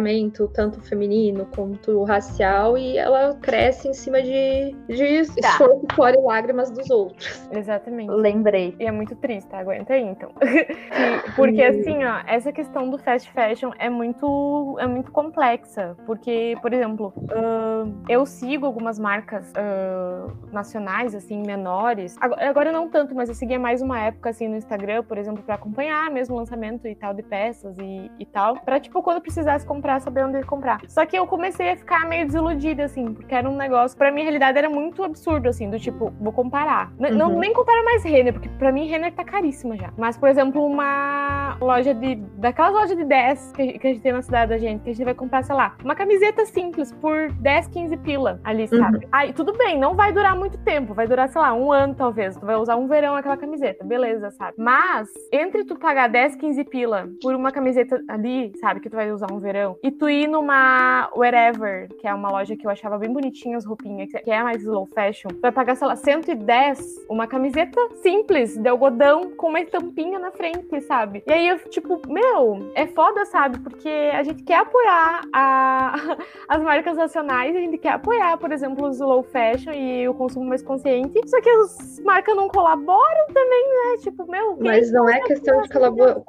tanto 0.55 0.81
feminino 0.81 1.47
quanto 1.55 2.03
racial, 2.05 2.77
e 2.79 2.97
ela 2.97 3.35
cresce 3.41 3.89
em 3.89 3.93
cima 3.95 4.23
de, 4.23 4.75
de 4.89 5.21
Tá. 5.41 5.49
esforço, 5.51 5.81
suor 5.95 6.15
e 6.15 6.21
lágrimas 6.21 6.71
dos 6.71 6.91
outros. 6.91 7.49
Exatamente. 7.51 8.11
Lembrei. 8.11 8.75
E 8.79 8.85
é 8.87 8.91
muito 8.91 9.15
triste, 9.17 9.53
aguenta 9.55 9.95
aí, 9.95 10.03
então. 10.03 10.31
E- 10.41 11.31
porque 11.37 11.63
assim, 11.63 12.05
ó, 12.05 12.21
essa 12.27 12.53
questão 12.53 12.89
do 12.91 12.99
fast 12.99 13.31
fashion 13.33 13.71
é 13.79 13.89
muito, 13.89 14.77
é 14.81 14.87
muito 14.87 15.11
complexa. 15.13 15.97
Porque, 16.07 16.57
por 16.61 16.73
exemplo, 16.73 17.13
ahn, 17.31 17.93
eu 18.09 18.27
sigo 18.27 18.67
algumas 18.67 18.99
marcas 18.99 19.53
ahn, 19.57 20.31
nacionais, 20.53 21.15
assim, 21.15 21.43
menores. 21.47 22.17
Agora, 22.21 22.49
agora 22.49 22.73
não 22.73 22.89
tanto, 22.89 23.15
mas 23.15 23.29
eu 23.29 23.35
seguia 23.35 23.59
mais 23.59 23.81
uma 23.83 23.99
época, 24.01 24.31
assim, 24.31 24.49
no 24.49 24.57
Instagram, 24.57 25.03
por 25.05 25.17
exemplo, 25.19 25.43
pra 25.43 25.55
acompanhar 25.55 26.11
mesmo 26.11 26.35
o 26.35 26.39
lançamento 26.39 26.87
e 26.87 26.95
tal 26.95 27.15
de 27.15 27.23
peças 27.23 27.77
e, 27.79 28.11
e 28.19 28.27
tal. 28.27 28.57
Pra, 28.61 28.79
tipo, 28.81 29.03
quando 29.03 29.21
precisasse 29.21 29.65
comprar, 29.67 29.90
saber 29.99 30.25
onde 30.25 30.43
comprar. 30.45 30.81
Só 30.87 31.05
que 31.05 31.17
eu 31.19 31.27
comecei 31.27 31.71
a 31.73 31.77
ficar 31.77 32.07
meio 32.09 32.27
desiludida, 32.27 32.85
assim, 32.85 33.13
porque 33.15 33.35
era 33.35 33.49
um 33.49 33.57
negócio, 33.57 33.97
pra 33.99 34.13
mim, 34.13 34.21
a 34.21 34.25
realidade 34.25 34.59
era 34.59 34.69
muito 34.71 35.03
absurdo, 35.03 35.49
assim, 35.49 35.69
do 35.71 35.79
tipo, 35.81 36.13
vou 36.21 36.33
comparar. 36.33 36.93
N- 36.99 37.11
Não, 37.11 37.31
Uhum. 37.33 37.39
nem 37.41 37.53
compara 37.53 37.83
mais 37.83 38.05
Renner, 38.05 38.33
porque 38.33 38.49
pra 38.51 38.71
mim 38.71 38.87
Renner 38.87 39.13
tá 39.13 39.25
caríssima 39.25 39.77
já. 39.77 39.91
Mas, 39.97 40.17
por 40.17 40.29
exemplo, 40.29 40.65
uma 40.65 41.57
loja 41.61 41.95
de. 41.95 42.17
daquelas 42.37 42.73
lojas 42.73 42.97
de 42.97 43.05
10 43.05 43.53
que, 43.53 43.79
que 43.79 43.87
a 43.87 43.91
gente 43.93 44.03
tem 44.03 44.13
na 44.13 44.23
cidade 44.23 44.51
da 44.51 44.59
gente, 44.59 44.83
que 44.83 44.91
a 44.91 44.93
gente 44.93 45.05
vai 45.05 45.15
comprar, 45.15 45.43
sei 45.43 45.55
lá, 45.55 45.75
uma 45.83 45.95
camiseta 45.95 46.45
simples 46.47 46.93
por 46.93 47.33
10, 47.33 47.67
15 47.69 47.97
pila 47.99 48.41
ali, 48.45 48.67
sabe? 48.69 49.07
Aí, 49.11 49.33
tudo 49.33 49.57
bem, 49.57 49.79
não 49.79 49.95
vai 49.95 50.13
durar 50.13 50.37
muito 50.37 50.59
tempo, 50.59 50.95
vai 50.95 51.07
durar, 51.07 51.29
sei 51.29 51.41
lá, 51.41 51.53
um 51.55 51.73
ano 51.73 51.95
talvez. 51.95 52.37
Tu 52.37 52.45
vai 52.45 52.57
usar 52.57 52.77
um 52.77 52.87
verão 52.87 53.17
aquela 53.17 53.37
camiseta, 53.37 53.85
beleza, 53.85 54.31
sabe? 54.33 54.55
Mas, 54.59 55.09
entre 55.33 55.65
tu 55.65 55.79
pagar 55.79 56.09
10, 56.09 56.37
15 56.37 56.65
pila 56.65 57.09
por 57.23 57.35
uma 57.35 57.51
camiseta 57.53 58.01
ali, 58.09 58.53
sabe, 58.61 58.81
que 58.81 58.91
tu 58.91 58.97
vai 58.97 59.11
usar 59.13 59.27
um 59.33 59.39
verão, 59.39 59.77
e 59.83 59.91
tu 59.91 60.09
ir 60.09 60.27
numa 60.27 61.09
Wherever, 61.17 61.89
que 61.99 62.07
é 62.07 62.15
uma 62.15 62.31
loja 62.31 62.57
que 62.57 62.67
eu 62.67 62.71
achava 62.71 62.99
bem 62.99 63.13
bonitinha 63.13 63.57
as 63.57 63.65
roupinhas, 63.65 64.11
que- 64.11 64.19
que 64.19 64.31
é 64.31 64.43
mais 64.43 64.63
slow 64.63 64.87
fashion, 64.87 65.29
tu 65.31 65.41
vai 65.41 65.51
pagar, 65.53 65.75
sei 65.77 65.87
lá, 65.87 65.97
110, 65.97 67.05
uma 67.09 67.27
camiseta 67.27 67.81
simples, 68.03 68.57
de 68.57 68.69
algodão, 68.69 69.31
com 69.37 69.49
uma 69.49 69.61
estampinha 69.61 70.19
na 70.19 70.31
frente, 70.31 70.81
sabe? 70.83 71.23
E 71.27 71.33
aí 71.33 71.49
eu, 71.49 71.59
tipo, 71.71 72.01
meu, 72.09 72.71
é 72.75 72.87
foda, 72.87 73.25
sabe? 73.27 73.59
Porque 73.61 73.89
a 73.89 74.23
gente 74.23 74.43
quer 74.43 74.57
apoiar 74.59 75.23
a- 75.33 75.95
as 76.49 76.63
marcas 76.63 76.97
nacionais, 76.97 77.55
a 77.57 77.59
gente 77.61 77.79
quer 77.79 77.93
apoiar, 77.93 78.37
por 78.39 78.53
exemplo, 78.53 78.87
o 78.87 78.91
slow 78.91 79.23
fashion 79.23 79.73
e 79.73 80.09
o 80.09 80.15
consumo 80.15 80.45
mais 80.47 80.63
consciente, 80.63 81.21
só 81.29 81.41
que 81.41 81.49
as 81.49 82.01
marcas 82.05 82.37
não 82.37 82.49
colaboram 82.49 83.27
também, 83.33 83.65
né? 83.69 83.97
Tipo, 84.03 84.31
meu, 84.31 84.57
Mas 84.61 84.93
não 84.93 85.09
é 85.09 85.21
questão 85.21 85.63
de 85.63 85.69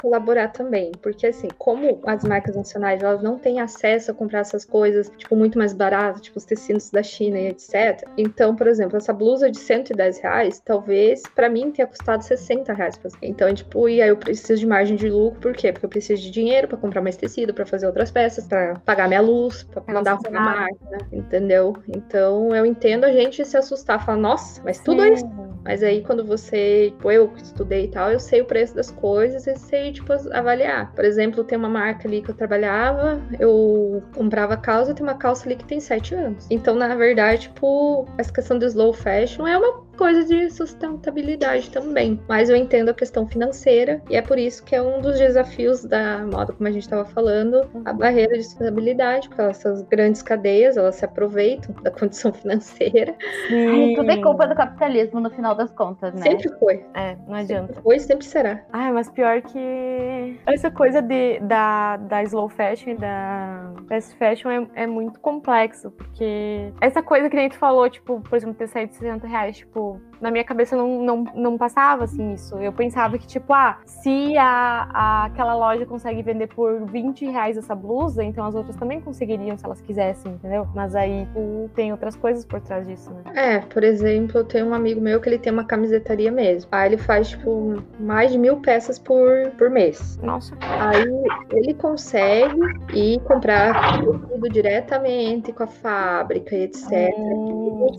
colaborar 0.02 0.50
também, 0.50 0.92
porque 1.02 1.28
assim, 1.28 1.48
como 1.58 2.00
as 2.06 2.24
marcas 2.24 2.56
nacionais 2.56 3.02
elas 3.04 3.22
não 3.22 3.38
têm 3.42 3.60
acesso 3.60 4.12
a 4.12 4.14
comprar 4.14 4.40
essas 4.40 4.66
coisas, 4.66 5.12
tipo, 5.18 5.36
muito 5.36 5.58
mais 5.58 5.74
baratas, 5.74 6.22
tipo 6.22 6.38
os 6.38 6.46
tecidos 6.46 6.90
da 6.90 7.04
China 7.04 7.40
e 7.40 7.48
etc. 7.48 8.08
Então, 8.18 8.56
por 8.56 8.68
exemplo, 8.68 8.98
essa 8.98 9.14
blusa 9.14 9.50
de 9.50 9.58
110 9.58 10.20
reais, 10.20 10.62
talvez 10.64 11.24
pra 11.36 11.50
mim 11.50 11.72
tenha 11.72 11.88
custado 11.88 12.24
60 12.24 12.74
reais. 12.74 13.00
Então, 13.22 13.54
tipo, 13.54 13.90
e 13.90 14.02
aí 14.02 14.10
eu 14.10 14.18
preciso 14.18 14.60
de 14.60 14.68
margem 14.68 14.96
de 14.96 15.10
lucro, 15.10 15.40
por 15.42 15.54
quê? 15.54 15.72
Porque 15.72 15.86
eu 15.86 15.90
preciso 15.90 16.22
de 16.22 16.32
dinheiro 16.32 16.68
pra 16.68 16.78
comprar 16.78 17.02
mais 17.02 17.18
tecido, 17.18 17.54
pra 17.54 17.66
fazer 17.66 17.88
outras 17.88 18.12
peças, 18.12 18.48
pra 18.48 18.76
pagar 18.86 19.08
minha 19.08 19.22
luz, 19.22 19.64
pra 19.64 19.82
Pagar 19.82 20.00
mandar 20.00 20.12
arrumar 20.14 20.40
a 20.40 20.62
máquina, 20.62 21.08
entendeu? 21.12 21.76
Então, 21.88 22.56
eu 22.56 22.66
entendo 22.66 23.06
a 23.06 23.12
gente 23.12 23.44
se 23.44 23.58
assustar, 23.58 24.06
falar, 24.06 24.18
nossa, 24.18 24.62
mas 24.64 24.80
tudo 24.80 25.02
Sim. 25.02 25.14
isso 25.14 25.52
mas 25.64 25.84
aí, 25.84 26.02
quando 26.02 26.26
você, 26.26 26.92
tipo, 26.92 27.12
eu 27.12 27.30
que 27.30 27.44
estudei 27.44 27.86
e 27.86 27.88
tal, 27.88 28.12
eu 28.12 28.20
sei 28.20 28.42
o 28.42 28.46
preço 28.46 28.76
das 28.76 28.90
coisas 28.90 29.46
e 29.46 29.56
sei, 29.56 29.92
tipo, 29.92 30.12
avaliar. 30.34 30.92
Por 30.94 31.06
exemplo, 31.06 31.44
tem 31.44 31.58
uma 31.58 31.70
marca 31.70 32.08
ali 32.08 32.22
que 32.22 32.32
eu 32.32 32.36
trabalhava, 32.36 33.22
eu 33.40 34.04
comprava 34.16 34.58
calça, 34.58 34.94
tem 34.94 35.04
uma 35.04 35.16
calça 35.16 35.46
ali 35.46 35.56
que 35.56 35.66
tem 35.66 35.80
sete 35.80 36.14
anos. 36.16 36.48
Então, 36.50 36.76
na 36.76 36.96
verdade, 36.96 37.44
tipo, 37.44 38.06
essa 38.18 38.32
questão 38.32 38.58
do 38.58 38.66
slow 38.66 38.94
fashion 38.94 39.48
é 39.48 39.58
uma 39.58 39.82
coisa 40.02 40.26
de 40.26 40.50
sustentabilidade 40.50 41.70
também. 41.70 42.20
Mas 42.28 42.50
eu 42.50 42.56
entendo 42.56 42.90
a 42.90 42.94
questão 42.94 43.28
financeira 43.28 44.02
e 44.10 44.16
é 44.16 44.22
por 44.22 44.40
isso 44.40 44.64
que 44.66 44.76
é 44.76 44.82
um 44.82 45.00
dos 45.00 45.20
desafios 45.20 45.86
da 45.86 46.26
moda, 46.26 46.54
como 46.54 46.68
a 46.68 46.72
gente 46.72 46.82
estava 46.82 47.06
falando, 47.06 47.70
a 47.86 47.94
barreira 47.94 48.36
de 48.36 48.44
sustentabilidade, 48.44 49.30
porque 49.30 49.44
essas 49.44 49.84
grandes 49.84 50.24
cadeias, 50.24 50.76
elas 50.76 50.96
se 50.96 51.06
aproveitam 51.06 51.76
da 51.84 51.92
condição 51.92 52.34
financeira. 52.34 53.14
Ai, 53.52 53.94
tudo 53.96 54.10
é 54.10 54.20
culpa 54.20 54.48
do 54.48 54.56
capitalismo 54.56 55.20
no 55.20 55.30
final 55.30 55.54
das 55.54 55.72
contas, 55.72 56.16
né? 56.16 56.24
Sempre 56.24 56.50
foi. 56.58 56.84
É, 56.96 57.16
não 57.28 57.36
adianta. 57.36 57.68
Sempre 57.68 57.84
foi 57.84 57.96
e 57.96 58.00
sempre 58.00 58.26
será. 58.26 58.60
Ai, 58.74 58.92
mas 58.92 59.08
pior 59.08 59.40
que 59.44 60.40
essa 60.48 60.72
coisa 60.72 61.00
de, 61.00 61.40
da, 61.42 61.98
da 61.98 62.24
slow 62.24 62.50
fashion 62.50 62.94
e 62.94 62.96
da 62.96 63.72
fast 63.88 64.16
fashion 64.16 64.50
é, 64.50 64.84
é 64.84 64.88
muito 64.88 65.20
complexo, 65.20 65.92
porque 65.92 66.74
essa 66.82 67.04
coisa 67.04 67.30
que 67.30 67.36
nem 67.36 67.50
tu 67.50 67.58
falou, 67.60 67.88
tipo, 67.88 68.20
por 68.22 68.36
exemplo, 68.36 68.56
ter 68.56 68.68
saído 68.68 68.94
de 68.94 68.98
60 68.98 69.28
reais, 69.28 69.58
tipo, 69.58 69.91
na 70.20 70.30
minha 70.30 70.44
cabeça 70.44 70.76
não, 70.76 71.04
não, 71.04 71.24
não 71.36 71.58
passava 71.58 72.04
assim 72.04 72.34
isso. 72.34 72.56
Eu 72.58 72.72
pensava 72.72 73.18
que, 73.18 73.26
tipo, 73.26 73.52
ah, 73.54 73.80
se 73.86 74.38
a, 74.38 74.88
a, 74.94 75.26
aquela 75.26 75.56
loja 75.56 75.86
consegue 75.86 76.22
vender 76.22 76.48
por 76.48 76.86
20 76.86 77.26
reais 77.26 77.58
essa 77.58 77.74
blusa, 77.74 78.24
então 78.24 78.46
as 78.46 78.54
outras 78.54 78.76
também 78.76 79.02
conseguiriam 79.02 79.58
se 79.58 79.66
elas 79.66 79.82
quisessem, 79.82 80.34
entendeu? 80.34 80.68
Mas 80.76 80.96
aí 80.96 81.26
tipo, 81.32 81.70
tem 81.76 81.92
outras 81.92 82.16
coisas 82.16 82.46
por 82.46 82.60
trás 82.62 82.88
disso, 82.88 83.12
né? 83.12 83.24
É, 83.36 83.60
por 83.60 83.84
exemplo, 83.84 84.40
eu 84.40 84.44
tenho 84.44 84.68
um 84.68 84.74
amigo 84.74 85.02
meu 85.02 85.20
que 85.20 85.30
ele 85.30 85.40
tem 85.40 85.52
uma 85.52 85.66
camisetaria 85.66 86.32
mesmo. 86.32 86.70
Aí 86.72 86.90
ele 86.90 86.98
faz, 86.98 87.30
tipo, 87.30 87.82
mais 88.00 88.32
de 88.32 88.38
mil 88.38 88.58
peças 88.58 89.00
por, 89.00 89.52
por 89.58 89.70
mês. 89.70 90.18
Nossa. 90.22 90.56
Aí 90.62 91.06
ele 91.52 91.74
consegue 91.74 92.56
ir 92.94 93.20
comprar 93.22 94.00
tudo 94.02 94.50
diretamente 94.50 95.52
com 95.52 95.64
a 95.64 95.68
fábrica 95.68 96.56
e 96.56 96.64
etc. 96.64 97.14
Hum, 97.18 97.96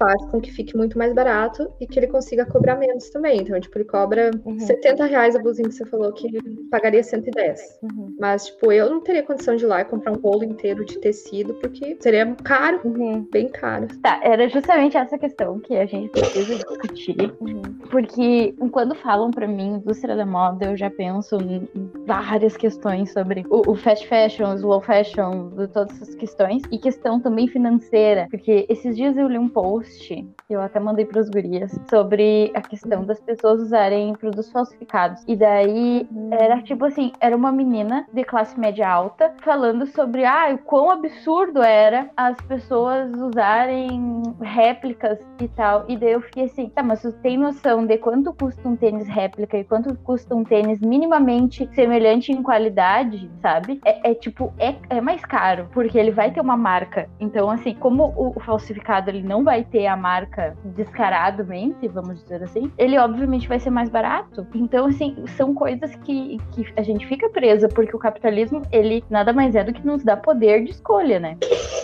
faz 0.00 0.24
com 0.30 0.40
que 0.40 0.50
fique 0.50 0.74
muito 0.74 0.96
mais 0.96 1.12
barato 1.12 1.70
e 1.78 1.86
que 1.86 1.98
ele 1.98 2.06
consiga 2.06 2.46
cobrar 2.46 2.76
menos 2.76 3.10
também. 3.10 3.42
Então, 3.42 3.60
tipo, 3.60 3.76
ele 3.76 3.84
cobra 3.84 4.30
uhum. 4.46 4.58
70 4.58 5.04
reais 5.04 5.36
a 5.36 5.38
blusinha 5.38 5.68
que 5.68 5.74
você 5.74 5.84
falou 5.84 6.10
que 6.12 6.26
pagaria 6.70 7.02
110. 7.02 7.80
Uhum. 7.82 8.16
Mas, 8.18 8.46
tipo, 8.46 8.72
eu 8.72 8.88
não 8.88 9.02
teria 9.02 9.22
condição 9.22 9.56
de 9.56 9.64
ir 9.64 9.66
lá 9.66 9.82
e 9.82 9.84
comprar 9.84 10.12
um 10.12 10.20
rolo 10.20 10.44
inteiro 10.44 10.86
de 10.86 10.98
tecido, 10.98 11.52
porque 11.54 11.98
seria 12.00 12.34
caro, 12.42 12.80
uhum. 12.82 13.28
bem 13.30 13.48
caro. 13.48 13.88
Tá, 14.02 14.18
era 14.22 14.48
justamente 14.48 14.96
essa 14.96 15.18
questão 15.18 15.58
que 15.60 15.76
a 15.76 15.84
gente 15.84 16.08
precisa 16.10 16.54
discutir. 16.54 17.34
Uhum. 17.38 17.60
Porque 17.90 18.54
quando 18.72 18.94
falam 18.94 19.30
para 19.30 19.46
mim 19.46 19.74
indústria 19.74 20.16
da 20.16 20.24
moda, 20.24 20.66
eu 20.66 20.76
já 20.76 20.90
penso 20.90 21.36
em 21.36 21.68
várias 22.06 22.56
questões 22.56 23.12
sobre 23.12 23.44
o, 23.50 23.70
o 23.70 23.74
fast 23.74 24.06
fashion, 24.08 24.52
o 24.52 24.54
slow 24.54 24.80
fashion, 24.80 25.50
todas 25.72 26.00
essas 26.00 26.14
questões. 26.14 26.62
E 26.70 26.78
questão 26.78 27.20
também 27.20 27.46
financeira, 27.48 28.26
porque 28.30 28.64
esses 28.68 28.96
dias 28.96 29.16
eu 29.16 29.28
li 29.28 29.38
um 29.38 29.48
post, 29.90 30.28
eu 30.48 30.60
até 30.60 30.78
mandei 30.78 31.04
para 31.04 31.20
os 31.20 31.28
gurias, 31.28 31.78
sobre 31.88 32.50
a 32.54 32.60
questão 32.60 33.04
das 33.04 33.20
pessoas 33.20 33.60
usarem 33.60 34.12
produtos 34.14 34.50
falsificados. 34.50 35.22
E 35.26 35.36
daí 35.36 36.08
era 36.30 36.62
tipo 36.62 36.84
assim, 36.84 37.12
era 37.20 37.36
uma 37.36 37.52
menina 37.52 38.06
de 38.12 38.24
classe 38.24 38.58
média 38.58 38.88
alta 38.88 39.32
falando 39.42 39.86
sobre 39.86 40.24
ah, 40.24 40.54
o 40.54 40.58
quão 40.58 40.90
absurdo 40.90 41.62
era 41.62 42.08
as 42.16 42.40
pessoas 42.42 43.12
usarem 43.14 44.22
réplicas 44.40 45.18
e 45.40 45.48
tal. 45.48 45.84
E 45.88 45.96
daí 45.96 46.12
eu 46.12 46.20
fiquei 46.20 46.44
assim, 46.44 46.68
tá, 46.68 46.82
mas 46.82 47.02
tu 47.02 47.12
tem 47.12 47.36
noção 47.36 47.86
de 47.86 47.98
quanto 47.98 48.32
custa 48.32 48.68
um 48.68 48.76
tênis 48.76 49.08
réplica 49.08 49.58
e 49.58 49.64
quanto 49.64 49.94
custa 49.98 50.34
um 50.34 50.44
tênis 50.44 50.80
minimamente 50.80 51.68
semelhante 51.74 52.32
em 52.32 52.42
qualidade, 52.42 53.30
sabe? 53.40 53.80
É, 53.84 54.10
é 54.10 54.14
tipo, 54.14 54.52
é, 54.58 54.74
é 54.88 55.00
mais 55.00 55.24
caro, 55.24 55.68
porque 55.72 55.98
ele 55.98 56.10
vai 56.10 56.30
ter 56.30 56.40
uma 56.40 56.56
marca. 56.56 57.08
Então, 57.18 57.50
assim, 57.50 57.74
como 57.74 58.12
o, 58.16 58.36
o 58.36 58.40
falsificado 58.40 59.10
ele 59.10 59.22
não 59.22 59.44
vai 59.44 59.64
ter 59.64 59.79
a 59.86 59.96
marca 59.96 60.56
descaradamente, 60.64 61.88
vamos 61.88 62.22
dizer 62.22 62.42
assim, 62.42 62.70
ele 62.78 62.98
obviamente 62.98 63.48
vai 63.48 63.58
ser 63.58 63.70
mais 63.70 63.88
barato. 63.88 64.46
Então, 64.54 64.86
assim, 64.86 65.16
são 65.36 65.54
coisas 65.54 65.94
que, 65.96 66.38
que 66.52 66.66
a 66.76 66.82
gente 66.82 67.06
fica 67.06 67.28
presa, 67.28 67.68
porque 67.68 67.94
o 67.94 67.98
capitalismo, 67.98 68.62
ele 68.70 69.04
nada 69.10 69.32
mais 69.32 69.54
é 69.54 69.64
do 69.64 69.72
que 69.72 69.86
nos 69.86 70.02
dá 70.02 70.16
poder 70.16 70.64
de 70.64 70.70
escolha, 70.70 71.18
né? 71.18 71.36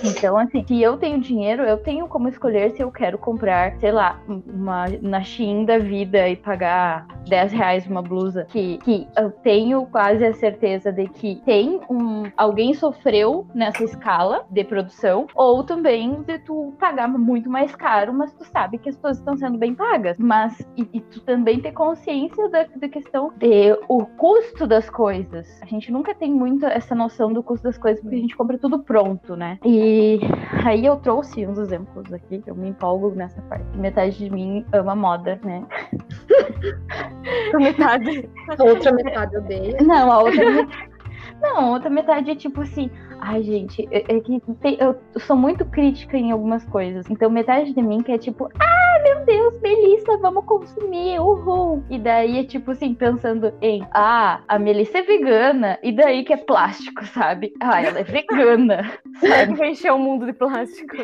Então, 0.05 0.37
assim, 0.37 0.65
se 0.67 0.81
eu 0.81 0.97
tenho 0.97 1.21
dinheiro, 1.21 1.63
eu 1.63 1.79
tenho 1.79 2.07
como 2.07 2.29
escolher 2.29 2.73
se 2.73 2.83
eu 2.83 2.91
quero 2.91 3.19
comprar, 3.19 3.77
sei 3.79 3.93
lá, 3.93 4.21
uma 4.29 4.87
na 5.01 5.23
Shein 5.23 5.65
da 5.65 5.79
vida 5.79 6.29
e 6.29 6.37
pagar 6.37 7.07
10 7.29 7.53
reais 7.53 7.87
uma 7.87 8.03
blusa 8.03 8.47
que, 8.49 8.79
que 8.79 9.07
eu 9.17 9.31
tenho 9.31 9.87
quase 9.87 10.25
a 10.25 10.33
certeza 10.33 10.93
de 10.93 11.09
que 11.09 11.37
tem 11.45 11.81
um 11.91 12.25
alguém 12.37 12.75
sofreu 12.75 13.47
nessa 13.55 13.85
escala 13.85 14.45
de 14.51 14.65
produção, 14.65 15.27
ou 15.35 15.65
também 15.65 16.23
de 16.23 16.39
tu 16.39 16.75
pagar 16.79 17.09
muito 17.09 17.51
mais 17.51 17.75
caro, 17.75 17.86
mas 18.13 18.33
tu 18.35 18.45
sabe 18.45 18.79
que 18.79 18.89
as 18.89 18.97
coisas 18.97 19.19
estão 19.19 19.37
sendo 19.37 19.59
bem 19.59 19.75
pagas. 19.75 20.19
Mas 20.19 20.59
e, 20.77 20.89
e 20.93 21.01
tu 21.01 21.21
também 21.21 21.61
ter 21.61 21.73
consciência 21.73 22.49
da, 22.49 22.65
da 22.65 22.89
questão 22.89 23.33
de 23.37 23.79
o 23.89 24.05
custo 24.05 24.67
das 24.67 24.91
coisas. 24.91 25.61
A 25.63 25.67
gente 25.67 25.93
nunca 25.93 26.15
tem 26.15 26.33
muito 26.33 26.67
essa 26.67 26.95
noção 26.95 27.33
do 27.33 27.43
custo 27.43 27.65
das 27.65 27.79
coisas 27.79 28.01
porque 28.03 28.17
a 28.17 28.21
gente 28.21 28.37
compra 28.37 28.59
tudo 28.59 28.81
pronto, 28.81 29.37
né? 29.37 29.59
E 29.65 30.19
aí 30.65 30.85
eu 30.85 30.97
trouxe 30.97 31.47
uns 31.47 31.59
exemplos 31.59 32.13
aqui, 32.13 32.43
eu 32.47 32.55
me 32.55 32.69
empolgo 32.69 33.11
nessa 33.15 33.41
parte. 33.43 33.65
Metade 33.77 34.19
de 34.19 34.31
mim 34.31 34.65
ama 34.73 34.97
moda, 34.97 35.41
né? 35.45 35.65
a 37.55 37.59
metade. 37.59 38.29
A 38.59 38.65
outra 38.65 38.93
metade 38.93 39.37
odeia. 39.37 39.77
Não, 39.83 40.11
a 40.11 40.23
outra 40.23 40.51
metade. 40.51 40.96
Não, 41.41 41.73
outra 41.73 41.91
metade 41.91 42.31
é 42.31 42.35
tipo 42.35 42.63
assim, 42.63 42.91
Ai, 43.21 43.43
gente, 43.43 43.89
é, 43.91 44.17
é 44.17 44.21
que 44.21 44.41
tem, 44.61 44.77
eu 44.81 44.97
sou 45.21 45.37
muito 45.37 45.65
crítica 45.65 46.17
em 46.17 46.31
algumas 46.33 46.65
coisas. 46.67 47.07
Então, 47.09 47.31
metade 47.31 47.73
de 47.73 47.83
mim 47.83 48.03
que 48.03 48.13
é 48.13 48.19
tipo, 48.19 48.49
ah, 48.61 48.86
meu 49.07 49.25
Deus, 49.25 49.61
Melissa, 49.61 50.19
vamos 50.19 50.45
consumir, 50.45 51.21
uhul. 51.21 51.85
E 51.89 51.97
daí 51.97 52.41
é 52.41 52.45
tipo 52.45 52.73
assim, 52.73 52.93
pensando 52.93 53.53
em, 53.63 53.87
ah, 53.93 54.41
a 54.49 54.59
Melissa 54.59 54.99
é 54.99 55.03
vegana, 55.03 55.79
e 55.81 55.93
daí 55.93 56.25
que 56.25 56.33
é 56.33 56.37
plástico, 56.37 57.07
sabe? 57.07 57.55
Ah, 57.61 57.81
ela 57.81 58.01
é 58.01 58.03
vegana. 58.03 58.93
Sabe? 59.17 59.55
que 59.55 59.59
vai 59.59 59.71
encher 59.71 59.91
o 59.93 59.99
mundo 59.99 60.27
de 60.27 60.35
plástico. 60.35 60.95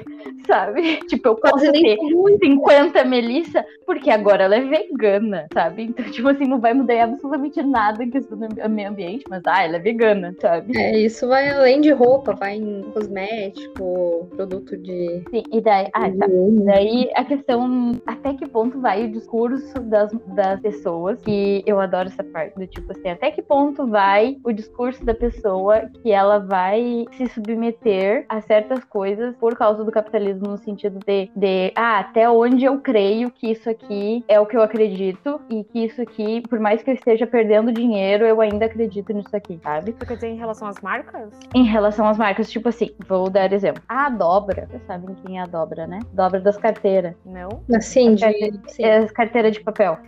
Sabe? 0.47 0.97
Tipo, 1.07 1.29
eu 1.29 1.35
posso 1.37 1.73
ter 1.73 1.97
50 2.43 3.05
Melissa, 3.05 3.65
porque 3.87 4.11
agora 4.11 4.45
ela 4.45 4.57
é 4.57 4.61
vegana, 4.61 5.47
sabe? 5.51 5.85
Então, 5.85 6.05
tipo 6.11 6.29
assim, 6.29 6.45
não 6.45 6.61
vai 6.61 6.75
mudar 6.75 7.05
absolutamente 7.05 7.62
nada 7.62 8.05
em 8.05 8.11
questão 8.11 8.37
do 8.37 8.69
meio 8.69 8.91
ambiente, 8.91 9.25
mas, 9.31 9.43
ah, 9.47 9.65
ela 9.65 9.77
é 9.77 9.79
vegana, 9.79 10.37
sabe? 10.43 10.77
É, 10.77 10.99
isso 10.99 11.27
vai 11.27 11.49
além 11.49 11.81
de 11.81 11.91
roupa, 11.91 12.35
vai 12.35 12.57
em 12.57 12.83
cosmético, 12.93 14.29
produto 14.37 14.77
de. 14.77 15.23
Sim, 15.31 15.43
e 15.51 15.61
daí, 15.62 15.88
ah, 15.95 16.11
tá. 16.11 16.27
daí 16.67 17.11
a 17.15 17.25
questão 17.25 17.92
até 18.07 18.35
que 18.35 18.49
ponto 18.49 18.81
vai 18.81 19.05
o 19.05 19.11
discurso 19.11 19.81
das, 19.81 20.13
das 20.29 20.61
pessoas, 20.61 21.21
que 21.23 21.63
eu 21.67 21.81
adoro 21.81 22.09
essa 22.09 22.25
parte, 22.25 22.59
do 22.59 22.67
tipo 22.67 22.93
assim, 22.93 23.09
até 23.09 23.31
que 23.31 23.43
ponto 23.43 23.87
vai 23.87 24.37
o 24.45 24.53
discurso 24.53 25.05
da 25.05 25.15
pessoa 25.15 25.89
que 26.03 26.11
ela 26.11 26.39
vai 26.39 27.05
se 27.17 27.29
submeter 27.29 28.25
a 28.29 28.41
certas 28.41 28.85
coisas 28.85 29.35
por 29.37 29.57
causa 29.57 29.85
do 29.85 29.93
capitalismo, 29.93 30.49
no 30.49 30.59
sentido 30.59 30.99
de, 31.07 31.31
de 31.35 31.73
ah, 31.75 31.99
até 32.01 32.29
onde 32.29 32.65
eu 32.65 32.81
creio 32.81 33.31
que 33.31 33.51
isso 33.51 33.69
aqui 33.69 34.25
é 34.29 34.41
o 34.41 34.47
que 34.47 34.57
eu 34.57 34.63
acredito 34.63 35.41
e 35.49 35.65
que 35.65 35.85
isso 35.85 36.01
aqui, 36.01 36.43
por 36.49 36.59
mais 36.59 36.83
que 36.83 36.91
eu 36.91 36.95
esteja 36.95 37.27
perdendo 37.27 37.73
dinheiro, 37.73 38.25
eu 38.25 38.41
ainda 38.41 38.67
acredito 38.67 39.13
nisso 39.13 39.35
aqui, 39.35 39.59
sabe? 39.63 39.93
Você 39.93 40.07
quer 40.07 40.15
dizer 40.15 40.29
em 40.29 40.37
relação 40.37 40.69
às 40.69 40.81
marcas? 40.81 41.31
Em 41.55 41.65
relação 41.65 41.83
relação 41.83 42.09
às 42.09 42.19
marcas, 42.19 42.51
tipo 42.51 42.69
assim, 42.69 42.91
vou 43.09 43.29
dar 43.29 43.53
exemplo. 43.53 43.83
A 43.89 44.09
dobra, 44.09 44.67
vocês 44.67 44.83
sabem 44.87 45.15
quem 45.17 45.39
é 45.39 45.43
a 45.43 45.47
dobra, 45.47 45.87
né? 45.87 45.99
Dobra 46.13 46.41
das 46.41 46.57
carteiras. 46.57 47.15
Não? 47.25 47.49
Assim, 47.75 48.15
de... 48.15 48.21
Carteira, 48.23 48.59
É 48.79 49.07
carteira 49.09 49.51
de 49.51 49.61
papel. 49.61 49.99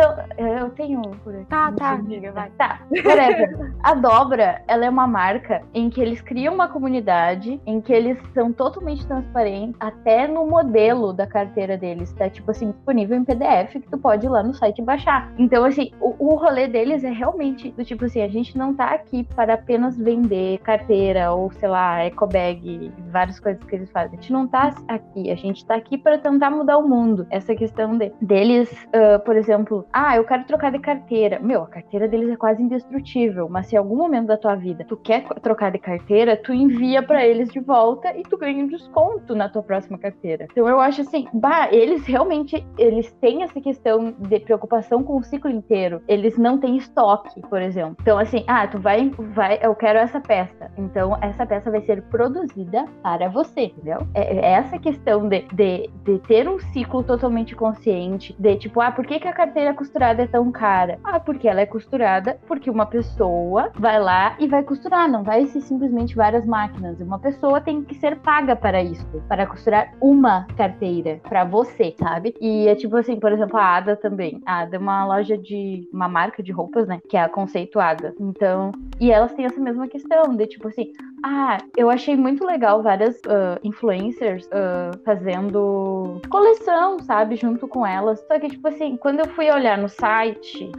Então, 0.00 0.16
eu 0.38 0.70
tenho 0.70 1.02
por 1.22 1.34
aqui. 1.34 1.44
Tá, 1.44 1.70
tá, 1.72 2.00
vai. 2.32 2.50
Tá, 2.56 2.80
whatever. 3.04 3.74
A 3.82 3.94
Dobra, 3.94 4.62
ela 4.66 4.86
é 4.86 4.88
uma 4.88 5.06
marca 5.06 5.62
em 5.74 5.90
que 5.90 6.00
eles 6.00 6.22
criam 6.22 6.54
uma 6.54 6.68
comunidade, 6.68 7.60
em 7.66 7.82
que 7.82 7.92
eles 7.92 8.16
são 8.32 8.50
totalmente 8.50 9.06
transparentes, 9.06 9.76
até 9.78 10.26
no 10.26 10.46
modelo 10.46 11.12
da 11.12 11.26
carteira 11.26 11.76
deles. 11.76 12.12
Tá, 12.14 12.30
tipo 12.30 12.50
assim, 12.50 12.70
disponível 12.70 13.18
em 13.18 13.24
PDF, 13.24 13.72
que 13.72 13.90
tu 13.90 13.98
pode 13.98 14.24
ir 14.24 14.30
lá 14.30 14.42
no 14.42 14.54
site 14.54 14.80
baixar. 14.80 15.30
Então, 15.36 15.64
assim, 15.66 15.92
o, 16.00 16.14
o 16.18 16.34
rolê 16.36 16.66
deles 16.66 17.04
é 17.04 17.10
realmente 17.10 17.70
do 17.72 17.84
tipo 17.84 18.06
assim, 18.06 18.22
a 18.22 18.28
gente 18.28 18.56
não 18.56 18.74
tá 18.74 18.86
aqui 18.86 19.24
para 19.34 19.54
apenas 19.54 19.98
vender 19.98 20.60
carteira 20.60 21.32
ou, 21.32 21.52
sei 21.52 21.68
lá, 21.68 21.98
eco 21.98 22.26
bag, 22.26 22.90
várias 23.10 23.38
coisas 23.38 23.62
que 23.64 23.74
eles 23.74 23.90
fazem. 23.90 24.18
A 24.18 24.22
gente 24.22 24.32
não 24.32 24.48
tá 24.48 24.74
aqui, 24.88 25.30
a 25.30 25.34
gente 25.34 25.66
tá 25.66 25.74
aqui 25.74 25.98
para 25.98 26.16
tentar 26.16 26.50
mudar 26.50 26.78
o 26.78 26.88
mundo. 26.88 27.26
Essa 27.28 27.54
questão 27.54 27.98
de, 27.98 28.10
deles, 28.22 28.70
uh, 28.94 29.22
por 29.24 29.36
exemplo, 29.36 29.84
ah, 29.92 30.16
eu 30.16 30.24
quero 30.24 30.44
trocar 30.44 30.70
de 30.70 30.78
carteira. 30.78 31.40
Meu, 31.40 31.62
a 31.62 31.66
carteira 31.66 32.06
deles 32.06 32.30
é 32.30 32.36
quase 32.36 32.62
indestrutível, 32.62 33.48
mas 33.48 33.66
se 33.66 33.74
em 33.74 33.78
algum 33.78 33.96
momento 33.96 34.28
da 34.28 34.36
tua 34.36 34.54
vida 34.54 34.84
tu 34.84 34.96
quer 34.96 35.24
trocar 35.42 35.72
de 35.72 35.78
carteira, 35.78 36.36
tu 36.36 36.52
envia 36.52 37.02
para 37.02 37.26
eles 37.26 37.48
de 37.50 37.60
volta 37.60 38.16
e 38.16 38.22
tu 38.22 38.36
ganha 38.36 38.64
um 38.64 38.68
desconto 38.68 39.34
na 39.34 39.48
tua 39.48 39.62
próxima 39.62 39.98
carteira. 39.98 40.46
Então 40.50 40.68
eu 40.68 40.80
acho 40.80 41.00
assim, 41.00 41.26
bah, 41.32 41.68
eles 41.72 42.06
realmente 42.06 42.64
eles 42.78 43.10
têm 43.20 43.42
essa 43.42 43.60
questão 43.60 44.14
de 44.18 44.38
preocupação 44.40 45.02
com 45.02 45.16
o 45.16 45.22
ciclo 45.22 45.50
inteiro. 45.50 46.00
Eles 46.06 46.38
não 46.38 46.58
têm 46.58 46.76
estoque, 46.76 47.40
por 47.42 47.60
exemplo. 47.60 47.96
Então 48.00 48.18
assim, 48.18 48.44
ah, 48.46 48.66
tu 48.68 48.78
vai 48.78 49.10
vai, 49.18 49.58
eu 49.62 49.74
quero 49.74 49.98
essa 49.98 50.20
peça. 50.20 50.70
Então 50.78 51.16
essa 51.20 51.44
peça 51.44 51.70
vai 51.70 51.80
ser 51.82 52.02
produzida 52.02 52.84
para 53.02 53.28
você, 53.28 53.62
entendeu? 53.62 54.06
É, 54.14 54.36
é 54.36 54.52
essa 54.52 54.78
questão 54.78 55.28
de, 55.28 55.42
de, 55.52 55.90
de 56.04 56.18
ter 56.20 56.48
um 56.48 56.58
ciclo 56.58 57.02
totalmente 57.02 57.56
consciente, 57.56 58.36
de 58.38 58.56
tipo, 58.56 58.80
ah, 58.80 58.92
por 58.92 59.04
que 59.04 59.18
que 59.18 59.26
a 59.26 59.32
carteira 59.32 59.69
costurada 59.74 60.22
é 60.22 60.26
tão 60.26 60.50
cara? 60.50 60.98
Ah, 61.04 61.20
porque 61.20 61.48
ela 61.48 61.60
é 61.60 61.66
costurada 61.66 62.38
porque 62.46 62.70
uma 62.70 62.86
pessoa 62.86 63.70
vai 63.74 64.00
lá 64.00 64.36
e 64.38 64.46
vai 64.46 64.62
costurar, 64.62 65.10
não 65.10 65.22
vai 65.22 65.46
ser 65.46 65.60
simplesmente 65.60 66.14
várias 66.14 66.44
máquinas. 66.46 67.00
Uma 67.00 67.18
pessoa 67.18 67.60
tem 67.60 67.82
que 67.82 67.94
ser 67.94 68.16
paga 68.18 68.56
para 68.56 68.82
isso, 68.82 69.06
para 69.28 69.46
costurar 69.46 69.92
uma 70.00 70.46
carteira 70.56 71.20
para 71.28 71.44
você, 71.44 71.94
sabe? 71.98 72.34
E 72.40 72.68
é 72.68 72.74
tipo 72.74 72.96
assim, 72.96 73.18
por 73.18 73.32
exemplo, 73.32 73.58
a 73.58 73.76
Ada 73.76 73.96
também. 73.96 74.40
A 74.46 74.60
Ada 74.60 74.76
é 74.76 74.78
uma 74.78 75.06
loja 75.06 75.36
de 75.36 75.88
uma 75.92 76.08
marca 76.08 76.42
de 76.42 76.52
roupas, 76.52 76.86
né, 76.88 77.00
que 77.08 77.16
é 77.16 77.22
a 77.22 77.28
conceituada. 77.28 78.14
Então, 78.18 78.72
e 79.00 79.10
elas 79.10 79.32
têm 79.34 79.44
essa 79.44 79.60
mesma 79.60 79.88
questão 79.88 80.34
de 80.34 80.46
tipo 80.46 80.68
assim, 80.68 80.92
ah, 81.22 81.58
eu 81.76 81.90
achei 81.90 82.16
muito 82.16 82.44
legal 82.44 82.82
várias 82.82 83.16
uh, 83.18 83.58
influencers 83.62 84.46
uh, 84.46 84.98
fazendo 85.04 86.20
coleção, 86.30 86.98
sabe, 87.00 87.36
junto 87.36 87.68
com 87.68 87.86
elas. 87.86 88.20
Só 88.26 88.38
que 88.38 88.48
tipo 88.48 88.66
assim, 88.68 88.96
quando 88.96 89.20
eu 89.20 89.28
fui 89.28 89.50
olhar 89.50 89.59
olhar 89.60 89.78
no 89.78 89.88
site, 89.88 90.72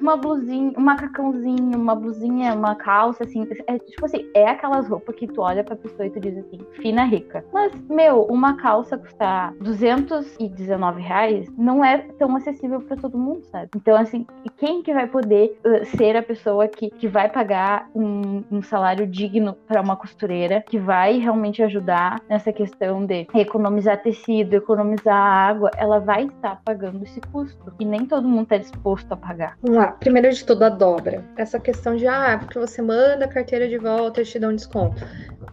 uma 0.00 0.16
blusinha, 0.16 0.72
um 0.76 0.82
macacãozinho, 0.82 1.78
uma 1.78 1.94
blusinha, 1.94 2.54
uma 2.54 2.74
calça, 2.74 3.24
assim. 3.24 3.46
É, 3.66 3.78
tipo 3.78 4.04
assim, 4.04 4.28
é 4.34 4.48
aquelas 4.48 4.88
roupas 4.88 5.14
que 5.14 5.26
tu 5.26 5.40
olha 5.40 5.64
pra 5.64 5.76
pessoa 5.76 6.06
e 6.06 6.10
tu 6.10 6.20
diz 6.20 6.36
assim, 6.36 6.58
fina, 6.74 7.04
rica. 7.04 7.44
Mas, 7.52 7.72
meu, 7.88 8.22
uma 8.24 8.56
calça 8.56 8.98
custar 8.98 9.54
219 9.60 11.00
reais 11.00 11.48
não 11.56 11.84
é 11.84 11.98
tão 12.18 12.36
acessível 12.36 12.80
pra 12.80 12.96
todo 12.96 13.16
mundo, 13.16 13.44
sabe? 13.44 13.70
Então, 13.76 13.96
assim, 13.96 14.26
quem 14.56 14.82
que 14.82 14.92
vai 14.92 15.06
poder 15.06 15.58
uh, 15.64 15.84
ser 15.96 16.16
a 16.16 16.22
pessoa 16.22 16.68
que, 16.68 16.90
que 16.90 17.08
vai 17.08 17.28
pagar 17.28 17.88
um, 17.94 18.42
um 18.50 18.62
salário 18.62 19.06
digno 19.06 19.54
para 19.66 19.80
uma 19.80 19.96
costureira, 19.96 20.62
que 20.68 20.78
vai 20.78 21.18
realmente 21.18 21.62
ajudar 21.62 22.20
nessa 22.28 22.52
questão 22.52 23.06
de 23.06 23.26
economizar 23.34 24.02
tecido, 24.02 24.54
economizar 24.54 25.16
água, 25.16 25.70
ela 25.76 25.98
vai 25.98 26.24
estar 26.24 26.60
pagando 26.64 27.02
esse 27.04 27.20
custo. 27.20 27.72
E 27.78 27.84
nem 27.84 28.06
todo 28.06 28.23
mundo 28.28 28.44
está 28.44 28.56
disposto 28.56 29.10
a 29.12 29.16
pagar. 29.16 29.56
Vamos 29.62 29.78
lá. 29.78 29.92
Primeiro 29.92 30.30
de 30.32 30.44
tudo, 30.44 30.62
a 30.64 30.68
dobra. 30.68 31.24
Essa 31.36 31.58
questão 31.58 31.96
de, 31.96 32.06
ah, 32.06 32.38
porque 32.38 32.58
você 32.58 32.82
manda 32.82 33.24
a 33.24 33.28
carteira 33.28 33.68
de 33.68 33.78
volta, 33.78 34.20
eles 34.20 34.30
te 34.30 34.38
dão 34.38 34.50
um 34.50 34.56
desconto. 34.56 35.02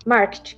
Marketing. 0.05 0.57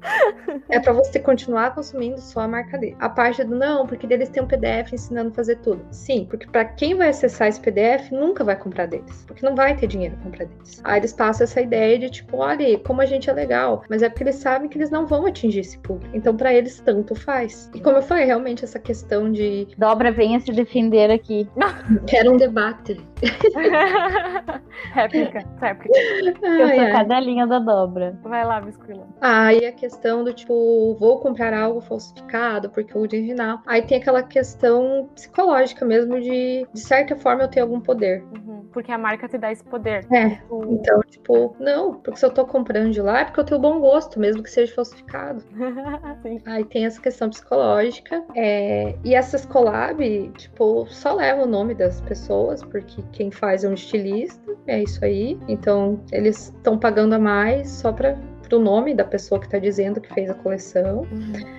é 0.68 0.80
para 0.80 0.92
você 0.92 1.18
continuar 1.18 1.74
consumindo 1.74 2.20
só 2.20 2.40
a 2.40 2.48
marca 2.48 2.78
dele. 2.78 2.96
A 2.98 3.08
parte 3.08 3.44
do 3.44 3.54
não, 3.54 3.86
porque 3.86 4.06
deles 4.06 4.28
tem 4.28 4.42
um 4.42 4.46
PDF 4.46 4.92
ensinando 4.92 5.30
a 5.30 5.34
fazer 5.34 5.56
tudo. 5.56 5.84
Sim, 5.90 6.26
porque 6.28 6.46
para 6.46 6.64
quem 6.64 6.94
vai 6.94 7.08
acessar 7.08 7.48
esse 7.48 7.60
PDF, 7.60 8.10
nunca 8.10 8.42
vai 8.42 8.56
comprar 8.56 8.86
deles. 8.86 9.24
Porque 9.26 9.44
não 9.44 9.54
vai 9.54 9.76
ter 9.76 9.86
dinheiro 9.86 10.14
para 10.16 10.24
comprar 10.24 10.44
deles. 10.46 10.80
Aí 10.84 11.00
eles 11.00 11.12
passam 11.12 11.44
essa 11.44 11.60
ideia 11.60 11.98
de 11.98 12.10
tipo, 12.10 12.38
olha, 12.38 12.78
como 12.80 13.00
a 13.00 13.06
gente 13.06 13.30
é 13.30 13.32
legal. 13.32 13.84
Mas 13.88 14.02
é 14.02 14.08
porque 14.08 14.24
eles 14.24 14.36
sabem 14.36 14.68
que 14.68 14.78
eles 14.78 14.90
não 14.90 15.06
vão 15.06 15.26
atingir 15.26 15.60
esse 15.60 15.78
público. 15.78 16.16
Então, 16.16 16.36
para 16.36 16.52
eles, 16.52 16.80
tanto 16.80 17.14
faz. 17.14 17.70
E 17.74 17.80
como 17.80 17.96
eu 17.96 18.02
falei, 18.02 18.24
realmente 18.24 18.64
essa 18.64 18.78
questão 18.78 19.30
de. 19.30 19.68
Dobra, 19.76 20.10
venha 20.10 20.40
se 20.40 20.52
defender 20.52 21.10
aqui. 21.10 21.25
Quero 22.06 22.32
um 22.32 22.36
debate. 22.36 23.00
réplica, 24.92 25.44
réplica. 25.60 25.98
Eu 25.98 26.68
sou 26.68 26.92
cadelinha 26.92 27.46
da 27.46 27.58
dobra. 27.58 28.18
Vai 28.22 28.44
lá, 28.44 28.60
Biscuila. 28.60 29.06
Aí 29.20 29.64
a 29.66 29.72
questão 29.72 30.22
do 30.22 30.32
tipo, 30.32 30.94
vou 30.98 31.18
comprar 31.20 31.54
algo 31.54 31.80
falsificado 31.80 32.70
porque 32.70 32.96
o 32.96 33.00
original. 33.00 33.60
Aí 33.66 33.82
tem 33.82 33.98
aquela 33.98 34.22
questão 34.22 35.08
psicológica 35.14 35.84
mesmo 35.84 36.20
de, 36.20 36.66
de 36.72 36.80
certa 36.80 37.16
forma, 37.16 37.44
eu 37.44 37.48
ter 37.48 37.60
algum 37.60 37.80
poder. 37.80 38.22
Uhum, 38.34 38.66
porque 38.72 38.92
a 38.92 38.98
marca 38.98 39.28
te 39.28 39.38
dá 39.38 39.50
esse 39.50 39.64
poder. 39.64 40.06
É. 40.12 40.30
Tipo... 40.30 40.66
Então, 40.70 41.00
tipo, 41.08 41.56
não, 41.58 41.94
porque 41.94 42.18
se 42.18 42.26
eu 42.26 42.30
tô 42.30 42.44
comprando 42.46 42.92
de 42.92 43.00
lá 43.00 43.20
é 43.20 43.24
porque 43.24 43.40
eu 43.40 43.44
tenho 43.44 43.60
bom 43.60 43.80
gosto, 43.80 44.20
mesmo 44.20 44.42
que 44.42 44.50
seja 44.50 44.74
falsificado. 44.74 45.42
Aí 46.46 46.64
tem 46.64 46.86
essa 46.86 47.00
questão 47.00 47.30
psicológica. 47.30 48.22
É... 48.34 48.94
E 49.04 49.14
essas 49.14 49.44
collab, 49.46 50.30
tipo, 50.36 50.86
só 50.88 51.15
leva 51.16 51.42
o 51.42 51.46
nome 51.46 51.74
das 51.74 52.00
pessoas, 52.02 52.62
porque 52.62 53.02
quem 53.12 53.30
faz 53.30 53.64
é 53.64 53.68
um 53.68 53.74
estilista, 53.74 54.54
é 54.66 54.82
isso 54.82 55.04
aí. 55.04 55.38
Então, 55.48 56.00
eles 56.12 56.52
estão 56.54 56.78
pagando 56.78 57.14
a 57.14 57.18
mais 57.18 57.68
só 57.70 57.92
para 57.92 58.16
pro 58.48 58.58
nome 58.58 58.94
da 58.94 59.04
pessoa 59.04 59.40
que 59.40 59.48
tá 59.48 59.58
dizendo 59.58 60.00
que 60.00 60.12
fez 60.12 60.30
a 60.30 60.34
coleção. 60.34 61.06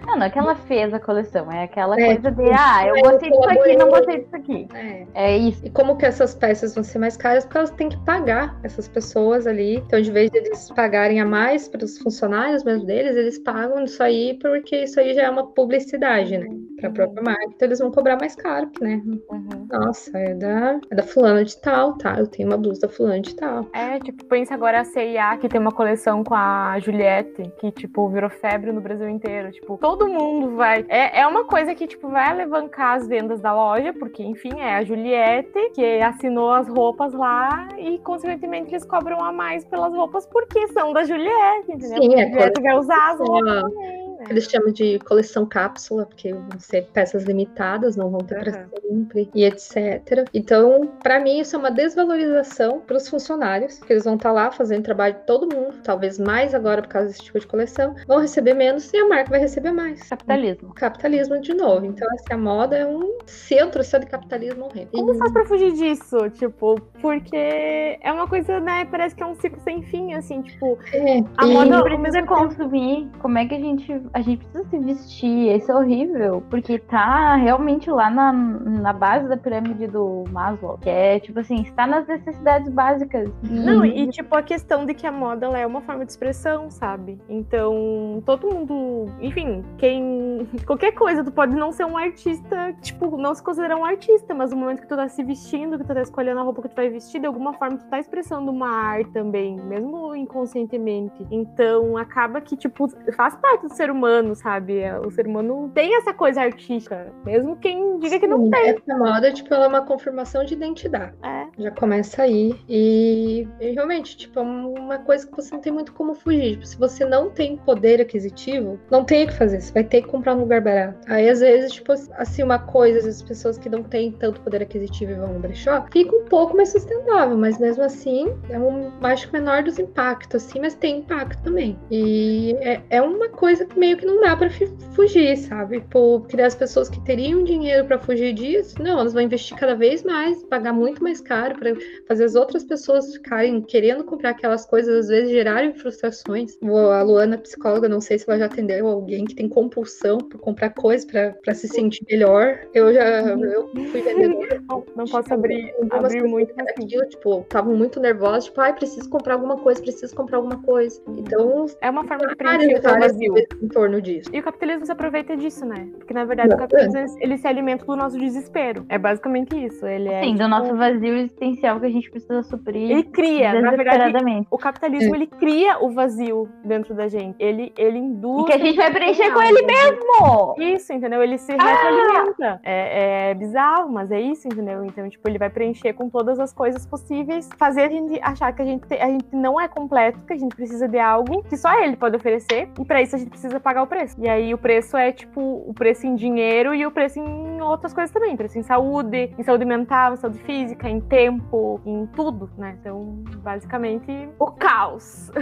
Não, 0.05 0.17
não 0.17 0.23
é 0.23 0.29
que 0.29 0.39
ela 0.39 0.55
fez 0.55 0.93
a 0.93 0.99
coleção, 0.99 1.51
é 1.51 1.63
aquela 1.63 1.99
é, 1.99 2.05
coisa 2.05 2.31
de, 2.31 2.43
tipo, 2.43 2.55
ah, 2.57 2.87
eu 2.87 2.95
gostei 3.01 3.29
disso 3.29 3.49
aqui, 3.49 3.75
não 3.75 3.89
gostei 3.89 4.17
disso 4.19 4.35
aqui. 4.35 4.67
É. 4.73 5.07
é. 5.13 5.37
isso. 5.37 5.65
E 5.65 5.69
como 5.69 5.97
que 5.97 6.05
essas 6.05 6.33
peças 6.33 6.73
vão 6.73 6.83
ser 6.83 6.99
mais 6.99 7.17
caras? 7.17 7.45
Porque 7.45 7.57
elas 7.57 7.71
têm 7.71 7.89
que 7.89 7.97
pagar 8.05 8.57
essas 8.63 8.87
pessoas 8.87 9.45
ali. 9.45 9.77
Então, 9.77 10.01
de 10.01 10.11
vez 10.11 10.31
de 10.31 10.37
eles 10.37 10.71
pagarem 10.71 11.19
a 11.19 11.25
mais 11.25 11.67
para 11.67 11.83
os 11.83 11.97
funcionários 11.97 12.63
mesmo 12.63 12.85
deles, 12.85 13.15
eles 13.15 13.39
pagam 13.39 13.83
isso 13.83 14.01
aí 14.01 14.37
porque 14.39 14.83
isso 14.83 14.99
aí 14.99 15.13
já 15.13 15.23
é 15.23 15.29
uma 15.29 15.47
publicidade, 15.47 16.37
né? 16.37 16.47
Para 16.79 16.89
a 16.89 16.91
própria 16.91 17.23
marca. 17.23 17.45
Então, 17.45 17.67
eles 17.67 17.79
vão 17.79 17.91
cobrar 17.91 18.17
mais 18.17 18.35
caro, 18.35 18.69
né? 18.79 19.01
Uhum. 19.05 19.67
Nossa, 19.71 20.17
é 20.17 20.33
da, 20.35 20.79
é 20.89 20.95
da 20.95 21.03
fulana 21.03 21.43
de 21.43 21.57
tal, 21.57 21.97
tá? 21.97 22.15
Eu 22.19 22.27
tenho 22.27 22.49
uma 22.49 22.57
blusa 22.57 22.81
da 22.81 22.89
fulana 22.89 23.19
de 23.19 23.35
tal. 23.35 23.65
É, 23.73 23.99
tipo, 23.99 24.23
pensa 24.25 24.53
agora 24.53 24.81
a 24.81 24.85
CIA 24.85 25.37
que 25.37 25.49
tem 25.49 25.59
uma 25.59 25.71
coleção 25.71 26.23
com 26.23 26.35
a 26.35 26.77
Juliette, 26.79 27.51
que, 27.59 27.71
tipo, 27.71 28.07
virou 28.09 28.29
febre 28.29 28.71
no 28.71 28.81
Brasil 28.81 29.09
inteiro. 29.09 29.51
Tipo, 29.51 29.77
todo 29.77 30.07
mundo 30.07 30.55
vai. 30.55 30.85
É, 30.87 31.21
é 31.21 31.27
uma 31.27 31.45
coisa 31.45 31.73
que, 31.73 31.87
tipo, 31.87 32.09
vai 32.09 32.29
alavancar 32.29 32.97
as 32.97 33.07
vendas 33.07 33.41
da 33.41 33.53
loja, 33.53 33.93
porque, 33.93 34.23
enfim, 34.23 34.59
é 34.59 34.75
a 34.75 34.83
Juliette 34.83 35.71
que 35.73 36.01
assinou 36.01 36.51
as 36.51 36.67
roupas 36.67 37.13
lá 37.13 37.69
e, 37.77 37.97
consequentemente, 37.99 38.71
eles 38.71 38.85
cobram 38.85 39.23
a 39.23 39.31
mais 39.31 39.65
pelas 39.65 39.93
roupas 39.93 40.25
porque 40.27 40.67
são 40.69 40.93
da 40.93 41.03
Juliette, 41.03 41.71
entendeu? 41.71 42.01
Sim, 42.01 42.15
é 42.15 42.23
a 42.23 42.29
Juliette 42.29 42.61
vai 42.61 42.77
usar 42.77 43.11
as 43.13 43.19
roupas 43.19 43.61
também. 43.61 44.06
Eles 44.29 44.45
chamam 44.45 44.71
de 44.71 44.99
coleção 44.99 45.45
cápsula, 45.45 46.05
porque 46.05 46.33
vão 46.33 46.59
ser 46.59 46.87
peças 46.93 47.23
limitadas, 47.23 47.95
não 47.95 48.09
vão 48.09 48.21
ter 48.21 48.37
uhum. 48.37 48.43
para 48.43 48.81
sempre, 48.81 49.29
e 49.33 49.43
etc. 49.43 50.27
Então, 50.33 50.87
para 51.01 51.19
mim, 51.19 51.39
isso 51.39 51.55
é 51.55 51.59
uma 51.59 51.71
desvalorização 51.71 52.79
para 52.79 52.97
os 52.97 53.09
funcionários, 53.09 53.79
que 53.79 53.91
eles 53.91 54.03
vão 54.03 54.15
estar 54.15 54.29
tá 54.29 54.33
lá 54.33 54.51
fazendo 54.51 54.83
trabalho 54.83 55.15
de 55.15 55.21
todo 55.21 55.53
mundo, 55.53 55.75
talvez 55.83 56.17
mais 56.19 56.53
agora 56.53 56.81
por 56.81 56.89
causa 56.89 57.07
desse 57.09 57.23
tipo 57.23 57.39
de 57.39 57.47
coleção, 57.47 57.95
vão 58.07 58.19
receber 58.19 58.53
menos 58.53 58.91
e 58.93 58.97
a 58.97 59.07
marca 59.07 59.29
vai 59.29 59.39
receber 59.39 59.71
mais. 59.71 60.07
Capitalismo. 60.07 60.73
Capitalismo 60.73 61.39
de 61.41 61.53
novo. 61.53 61.85
Então, 61.85 62.07
essa 62.13 62.37
a 62.37 62.37
moda 62.37 62.77
é 62.77 62.85
um 62.85 63.17
centro 63.25 63.83
só 63.83 63.97
de 63.97 64.05
capitalismo 64.05 64.65
horrendo. 64.65 64.91
Como 64.91 65.15
faz 65.15 65.31
para 65.31 65.45
fugir 65.45 65.73
disso? 65.73 66.29
Tipo, 66.31 66.79
porque 67.01 67.35
é 67.35 68.11
uma 68.11 68.27
coisa, 68.27 68.59
né? 68.59 68.85
Parece 68.85 69.15
que 69.15 69.23
é 69.23 69.25
um 69.25 69.35
ciclo 69.35 69.59
sem 69.61 69.81
fim, 69.83 70.13
assim, 70.13 70.41
tipo. 70.41 70.77
É, 70.93 71.19
a 71.37 71.45
moda 71.45 71.83
precisa 71.83 72.23
consumir. 72.23 73.09
Como 73.19 73.37
é 73.37 73.45
que 73.45 73.55
a 73.55 73.59
gente 73.59 74.01
a 74.17 74.21
gente 74.21 74.39
precisa 74.39 74.67
se 74.67 74.79
vestir, 74.79 75.55
isso 75.55 75.71
é 75.71 75.75
horrível, 75.75 76.43
porque 76.49 76.79
tá 76.79 77.35
realmente 77.35 77.87
lá 77.91 78.09
na, 78.09 78.33
na 78.33 78.91
base 78.91 79.27
da 79.27 79.37
pirâmide 79.37 79.85
do 79.85 80.23
Maslow, 80.31 80.75
que 80.79 80.89
é 80.89 81.19
tipo 81.19 81.39
assim, 81.39 81.61
está 81.61 81.85
nas 81.85 82.07
necessidades 82.07 82.67
básicas. 82.71 83.29
Não, 83.43 83.85
e 83.85 84.07
tipo 84.07 84.35
a 84.35 84.41
questão 84.41 84.87
de 84.87 84.95
que 84.95 85.05
a 85.05 85.11
moda 85.11 85.45
é 85.55 85.67
uma 85.67 85.81
forma 85.81 86.03
de 86.03 86.11
expressão, 86.11 86.71
sabe? 86.71 87.21
Então, 87.29 88.23
todo 88.25 88.51
mundo, 88.51 89.05
enfim, 89.21 89.63
quem 89.77 90.47
qualquer 90.65 90.93
coisa, 90.93 91.23
tu 91.23 91.31
pode 91.31 91.55
não 91.55 91.71
ser 91.71 91.85
um 91.85 91.95
artista, 91.95 92.73
tipo, 92.81 93.17
não 93.17 93.35
se 93.35 93.43
considerar 93.43 93.77
um 93.77 93.85
artista, 93.85 94.33
mas 94.33 94.49
no 94.49 94.57
momento 94.57 94.81
que 94.81 94.87
tu 94.87 94.95
tá 94.95 95.07
se 95.07 95.23
vestindo, 95.23 95.77
que 95.77 95.83
tu 95.83 95.93
tá 95.93 96.01
escolhendo 96.01 96.39
a 96.39 96.43
roupa 96.43 96.63
que 96.63 96.69
tu 96.69 96.75
vai 96.75 96.89
vestir, 96.89 97.21
de 97.21 97.27
alguma 97.27 97.53
forma 97.53 97.77
tu 97.77 97.85
tá 97.85 97.99
expressando 97.99 98.49
uma 98.49 98.67
arte 98.67 99.11
também, 99.11 99.57
mesmo 99.57 100.15
inconscientemente. 100.15 101.23
Então, 101.29 101.95
acaba 101.95 102.41
que 102.41 102.57
tipo 102.57 102.87
faz 103.15 103.35
parte 103.35 103.67
do 103.67 103.75
ser 103.75 103.91
humano 103.91 104.06
humano, 104.07 104.35
sabe? 104.35 104.79
É, 104.79 104.97
o 104.97 105.11
ser 105.11 105.27
humano 105.27 105.69
tem 105.73 105.95
essa 105.97 106.13
coisa 106.13 106.41
artística, 106.41 107.11
mesmo 107.25 107.57
quem 107.57 107.99
diga 107.99 108.15
Sim, 108.15 108.19
que 108.19 108.27
não 108.27 108.49
tem. 108.49 108.69
Essa 108.69 108.97
moda, 108.97 109.31
tipo, 109.31 109.53
ela 109.53 109.65
é 109.65 109.67
uma 109.67 109.81
confirmação 109.81 110.43
de 110.45 110.53
identidade. 110.53 111.13
É. 111.23 111.47
Já 111.57 111.71
começa 111.71 112.23
aí. 112.23 112.55
E, 112.69 113.47
e, 113.59 113.71
realmente, 113.71 114.17
tipo, 114.17 114.39
é 114.39 114.43
uma 114.43 114.99
coisa 114.99 115.27
que 115.27 115.35
você 115.35 115.53
não 115.53 115.61
tem 115.61 115.73
muito 115.73 115.93
como 115.93 116.15
fugir. 116.15 116.51
Tipo, 116.51 116.65
se 116.65 116.77
você 116.77 117.05
não 117.05 117.29
tem 117.29 117.57
poder 117.57 118.01
aquisitivo, 118.01 118.79
não 118.89 119.03
tem 119.03 119.25
o 119.25 119.27
que 119.27 119.33
fazer. 119.33 119.59
Você 119.59 119.73
vai 119.73 119.83
ter 119.83 120.01
que 120.01 120.07
comprar 120.07 120.35
um 120.35 120.39
lugar 120.39 120.61
barato. 120.61 120.99
Aí, 121.07 121.29
às 121.29 121.39
vezes, 121.39 121.73
tipo, 121.73 121.91
assim, 121.91 122.43
uma 122.43 122.59
coisa, 122.59 123.07
as 123.07 123.21
pessoas 123.21 123.57
que 123.57 123.69
não 123.69 123.83
têm 123.83 124.11
tanto 124.11 124.41
poder 124.41 124.61
aquisitivo 124.61 125.11
e 125.11 125.15
vão 125.15 125.33
no 125.33 125.39
brechó, 125.39 125.85
fica 125.91 126.15
um 126.15 126.25
pouco 126.25 126.55
mais 126.55 126.71
sustentável, 126.71 127.37
mas 127.37 127.57
mesmo 127.59 127.83
assim, 127.83 128.35
é 128.49 128.57
um 128.59 128.91
acho 129.01 129.31
menor 129.31 129.63
dos 129.63 129.79
impactos, 129.79 130.43
assim, 130.43 130.59
mas 130.59 130.75
tem 130.75 130.99
impacto 130.99 131.41
também. 131.43 131.77
E 131.89 132.55
é, 132.59 132.81
é 132.89 133.01
uma 133.01 133.29
coisa 133.29 133.65
que 133.65 133.77
meio 133.79 133.86
que 133.95 134.05
não 134.05 134.19
dá 134.19 134.35
para 134.35 134.49
fugir, 134.93 135.37
sabe? 135.37 135.81
Porque 135.89 136.39
as 136.41 136.55
pessoas 136.55 136.89
que 136.89 136.99
teriam 137.05 137.43
dinheiro 137.43 137.85
para 137.85 137.99
fugir 137.99 138.33
disso, 138.33 138.75
não, 138.81 138.99
elas 138.99 139.13
vão 139.13 139.21
investir 139.21 139.57
cada 139.57 139.75
vez 139.75 140.03
mais, 140.03 140.43
pagar 140.43 140.73
muito 140.73 141.03
mais 141.03 141.21
caro 141.21 141.57
para 141.57 141.73
fazer 142.07 142.25
as 142.25 142.35
outras 142.35 142.63
pessoas 142.63 143.13
ficarem 143.13 143.61
querendo 143.61 144.03
comprar 144.03 144.31
aquelas 144.31 144.65
coisas, 144.65 145.05
às 145.05 145.07
vezes 145.07 145.29
gerarem 145.29 145.73
frustrações. 145.73 146.57
A 146.61 147.01
Luana, 147.01 147.37
psicóloga, 147.37 147.87
não 147.87 148.01
sei 148.01 148.17
se 148.17 148.25
ela 148.27 148.39
já 148.39 148.45
atendeu 148.45 148.87
alguém 148.87 149.25
que 149.25 149.35
tem 149.35 149.47
compulsão 149.47 150.17
por 150.17 150.39
comprar 150.39 150.71
coisas 150.71 151.05
para 151.05 151.53
se 151.53 151.67
sentir 151.67 152.05
melhor. 152.09 152.59
Eu 152.73 152.93
já 152.93 153.21
eu 153.21 153.67
fui 153.91 154.01
vendedora. 154.01 154.61
Não, 154.67 154.83
não 154.95 155.05
posso 155.05 155.33
abrir, 155.33 155.73
abrir 155.91 156.23
muito 156.23 156.51
assim. 156.51 156.83
aquilo, 156.83 157.05
tipo, 157.07 157.41
estavam 157.41 157.75
muito 157.75 157.99
nervosas, 157.99 158.45
tipo, 158.45 158.59
ai, 158.61 158.73
preciso 158.73 159.09
comprar 159.09 159.35
alguma 159.35 159.57
coisa, 159.57 159.81
preciso 159.81 160.15
comprar 160.15 160.37
alguma 160.37 160.61
coisa. 160.63 161.01
Então, 161.09 161.65
é 161.81 161.89
uma 161.89 162.03
forma 162.03 162.27
de 162.27 162.35
preencher 162.35 162.79
o 162.79 162.81
vazio. 162.81 163.33
Torno 163.77 164.01
disso. 164.01 164.29
E 164.33 164.39
o 164.39 164.43
capitalismo 164.43 164.85
se 164.85 164.91
aproveita 164.91 165.37
disso, 165.37 165.65
né? 165.65 165.87
Porque 165.97 166.13
na 166.13 166.25
verdade 166.25 166.53
o 166.53 166.57
capitalismo 166.57 167.17
ele 167.21 167.37
se 167.37 167.47
alimenta 167.47 167.85
do 167.85 167.95
nosso 167.95 168.17
desespero. 168.17 168.85
É 168.89 168.97
basicamente 168.97 169.55
isso. 169.65 169.85
Ele 169.85 170.09
é 170.09 170.21
Sim, 170.21 170.27
tipo... 170.31 170.39
do 170.39 170.47
nosso 170.47 170.75
vazio 170.75 171.15
existencial 171.15 171.79
que 171.79 171.85
a 171.85 171.89
gente 171.89 172.09
precisa 172.09 172.41
suprir. 172.43 172.89
Ele 172.89 173.03
cria, 173.03 173.53
na 173.61 173.71
verdade, 173.71 173.97
desesperadamente. 173.99 174.47
o 174.49 174.57
capitalismo 174.57 175.15
ele 175.15 175.27
cria 175.27 175.77
o 175.79 175.91
vazio 175.91 176.49
dentro 176.63 176.95
da 176.95 177.07
gente. 177.07 177.35
Ele, 177.39 177.71
ele 177.77 177.97
induz. 177.99 178.43
E 178.43 178.45
que 178.47 178.53
a 178.53 178.57
gente 178.57 178.75
vai 178.77 178.91
preencher 178.91 179.31
com 179.31 179.41
ele 179.41 179.61
mesmo! 179.61 180.55
Isso, 180.57 180.91
entendeu? 180.93 181.21
Ele 181.21 181.37
se 181.37 181.51
retroalimenta. 181.51 182.59
É, 182.63 183.29
é 183.29 183.33
bizarro, 183.35 183.91
mas 183.91 184.11
é 184.11 184.19
isso, 184.19 184.47
entendeu? 184.47 184.83
Então, 184.85 185.07
tipo, 185.09 185.27
ele 185.29 185.37
vai 185.37 185.49
preencher 185.49 185.93
com 185.93 186.09
todas 186.09 186.39
as 186.39 186.51
coisas 186.53 186.85
possíveis, 186.85 187.49
fazer 187.57 187.81
a 187.83 187.89
gente 187.89 188.19
achar 188.21 188.51
que 188.53 188.61
a 188.61 188.65
gente, 188.65 188.87
te- 188.87 188.99
a 188.99 189.07
gente 189.07 189.27
não 189.35 189.59
é 189.59 189.67
completo, 189.67 190.19
que 190.25 190.33
a 190.33 190.37
gente 190.37 190.55
precisa 190.55 190.87
de 190.87 190.97
algo 190.99 191.43
que 191.43 191.57
só 191.57 191.73
ele 191.83 191.95
pode 191.95 192.15
oferecer, 192.15 192.69
e 192.79 192.85
pra 192.85 193.01
isso 193.01 193.15
a 193.15 193.19
gente 193.19 193.29
precisa 193.29 193.59
pagar 193.67 193.83
o 193.83 193.87
preço. 193.87 194.15
E 194.17 194.29
aí 194.29 194.53
o 194.53 194.57
preço 194.57 194.95
é, 194.95 195.11
tipo, 195.11 195.41
o 195.67 195.73
preço 195.73 196.07
em 196.07 196.15
dinheiro 196.15 196.73
e 196.73 196.85
o 196.85 196.91
preço 196.91 197.19
em 197.19 197.59
outras 197.61 197.93
coisas 197.93 198.09
também. 198.11 198.33
Preço 198.37 198.57
em 198.57 198.63
saúde, 198.63 199.33
em 199.37 199.43
saúde 199.43 199.65
mental, 199.65 200.13
em 200.13 200.15
saúde 200.15 200.39
física, 200.39 200.87
em 200.89 201.01
tempo, 201.01 201.81
em 201.85 202.05
tudo, 202.15 202.49
né? 202.57 202.77
Então, 202.79 203.21
basicamente, 203.43 204.29
o 204.39 204.51
caos. 204.51 205.29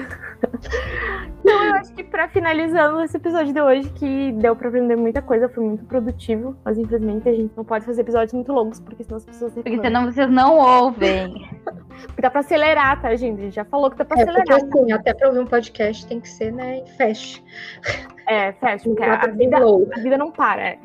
Então, 1.46 1.64
eu 1.64 1.74
acho 1.76 1.94
que 1.94 2.04
pra 2.04 2.28
finalizando 2.28 3.00
esse 3.04 3.18
episódio 3.18 3.54
de 3.54 3.62
hoje, 3.62 3.88
que 3.92 4.32
deu 4.32 4.56
pra 4.56 4.68
aprender 4.68 4.96
muita 4.96 5.22
coisa, 5.22 5.48
foi 5.48 5.64
muito 5.64 5.86
produtivo, 5.86 6.56
mas 6.66 6.76
infelizmente 6.80 7.30
a 7.30 7.34
gente 7.34 7.54
não 7.56 7.64
pode 7.64 7.86
fazer 7.86 8.02
episódios 8.02 8.34
muito 8.34 8.52
longos, 8.52 8.80
porque 8.80 9.04
senão 9.04 9.18
as 9.18 9.26
pessoas 9.26 9.54
Porque 9.54 9.70
reclamam. 9.70 9.86
senão 10.02 10.12
vocês 10.12 10.30
não 10.32 10.58
ouvem. 10.58 11.48
Porque 12.08 12.22
dá 12.22 12.32
pra 12.32 12.40
acelerar, 12.40 13.00
tá, 13.00 13.16
gente? 13.16 13.40
A 13.40 13.44
gente 13.44 13.54
já 13.56 13.66
falou 13.66 13.92
que 13.92 13.98
dá 13.98 14.06
pra 14.06 14.20
É, 14.20 14.26
porque 14.26 14.42
acelerar. 14.42 14.68
assim, 14.74 14.92
até 14.92 15.14
pra 15.14 15.28
ouvir 15.28 15.40
um 15.42 15.46
podcast 15.46 16.08
tem 16.08 16.20
que 16.20 16.28
ser, 16.30 16.52
né, 16.52 16.84
fast. 16.98 17.44
É, 18.28 18.52
porque 18.52 18.88
Não 18.88 18.96
dá 18.96 19.16
a 19.18 19.22
ser 19.24 19.32
vida, 19.36 19.58
a 19.58 20.00
vida 20.00 20.18
não 20.18 20.32
para. 20.32 20.62
é. 20.70 20.78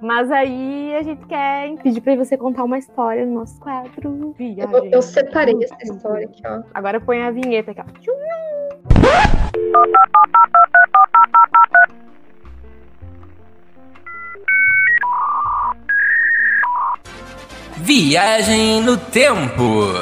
Mas 0.00 0.30
aí 0.30 0.94
a 0.94 1.02
gente 1.02 1.24
quer 1.26 1.74
pedir 1.82 2.00
pra 2.00 2.14
você 2.14 2.36
contar 2.36 2.62
uma 2.64 2.78
história 2.78 3.26
no 3.26 3.34
nosso 3.40 3.58
quadro. 3.58 3.90
Eu, 4.04 4.32
Viagem. 4.32 4.90
eu 4.92 5.02
separei 5.02 5.56
essa 5.64 5.76
história 5.82 6.26
aqui, 6.26 6.42
ó. 6.46 6.62
Agora 6.72 7.00
põe 7.00 7.22
a 7.22 7.30
vinheta 7.30 7.72
aqui, 7.72 7.80
ó. 7.80 7.84
Tchum. 8.00 8.12
Viagem 17.78 18.80
no 18.82 18.96
tempo. 18.96 19.92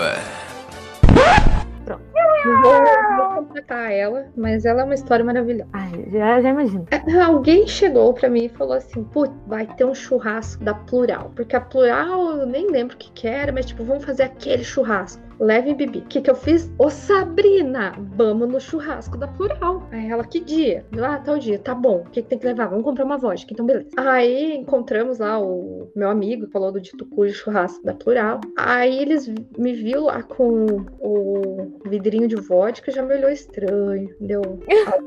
Não 2.44 2.60
vou, 2.60 2.84
vou 3.16 3.36
completar 3.36 3.90
ela, 3.90 4.26
mas 4.36 4.64
ela 4.64 4.82
é 4.82 4.84
uma 4.84 4.94
história 4.94 5.24
maravilhosa. 5.24 5.68
Ai, 5.72 5.90
já, 6.12 6.40
já 6.42 6.50
imagino. 6.50 6.86
Alguém 7.24 7.66
chegou 7.66 8.12
pra 8.12 8.28
mim 8.28 8.44
e 8.44 8.48
falou 8.50 8.74
assim: 8.74 9.02
Putz, 9.04 9.34
vai 9.46 9.66
ter 9.66 9.84
um 9.84 9.94
churrasco 9.94 10.62
da 10.62 10.74
Plural. 10.74 11.32
Porque 11.34 11.56
a 11.56 11.60
Plural, 11.60 12.38
eu 12.38 12.46
nem 12.46 12.70
lembro 12.70 12.94
o 12.94 12.98
que, 12.98 13.10
que 13.12 13.26
era, 13.26 13.50
mas 13.50 13.66
tipo, 13.66 13.82
vamos 13.84 14.04
fazer 14.04 14.24
aquele 14.24 14.62
churrasco. 14.62 15.22
Leve 15.44 15.74
bebi. 15.74 15.98
O 15.98 16.06
que, 16.06 16.22
que 16.22 16.30
eu 16.30 16.34
fiz? 16.34 16.72
Ô 16.78 16.88
Sabrina, 16.88 17.94
vamos 18.16 18.48
no 18.48 18.58
churrasco 18.58 19.18
da 19.18 19.28
Plural. 19.28 19.86
Aí 19.92 20.10
ela, 20.10 20.24
que 20.24 20.40
dia? 20.40 20.86
Ah, 20.98 21.18
tal 21.18 21.38
dia. 21.38 21.58
Tá 21.58 21.74
bom. 21.74 21.98
O 21.98 22.10
que, 22.10 22.22
que 22.22 22.28
tem 22.30 22.38
que 22.38 22.46
levar? 22.46 22.68
Vamos 22.68 22.82
comprar 22.82 23.04
uma 23.04 23.18
vodka. 23.18 23.52
Então, 23.52 23.66
beleza. 23.66 23.90
Aí 23.94 24.56
encontramos 24.56 25.18
lá 25.18 25.38
o 25.38 25.92
meu 25.94 26.08
amigo, 26.08 26.48
falou 26.50 26.72
do 26.72 26.80
dito 26.80 27.04
cujo 27.04 27.34
churrasco 27.34 27.84
da 27.84 27.92
Plural. 27.92 28.40
Aí 28.56 28.98
eles 28.98 29.30
me 29.58 29.74
viu 29.74 30.04
lá 30.04 30.22
com 30.22 30.64
o 30.98 31.78
vidrinho 31.90 32.26
de 32.26 32.36
vodka, 32.36 32.90
já 32.90 33.02
me 33.02 33.14
olhou 33.14 33.28
estranho. 33.28 34.08
Deu 34.18 34.40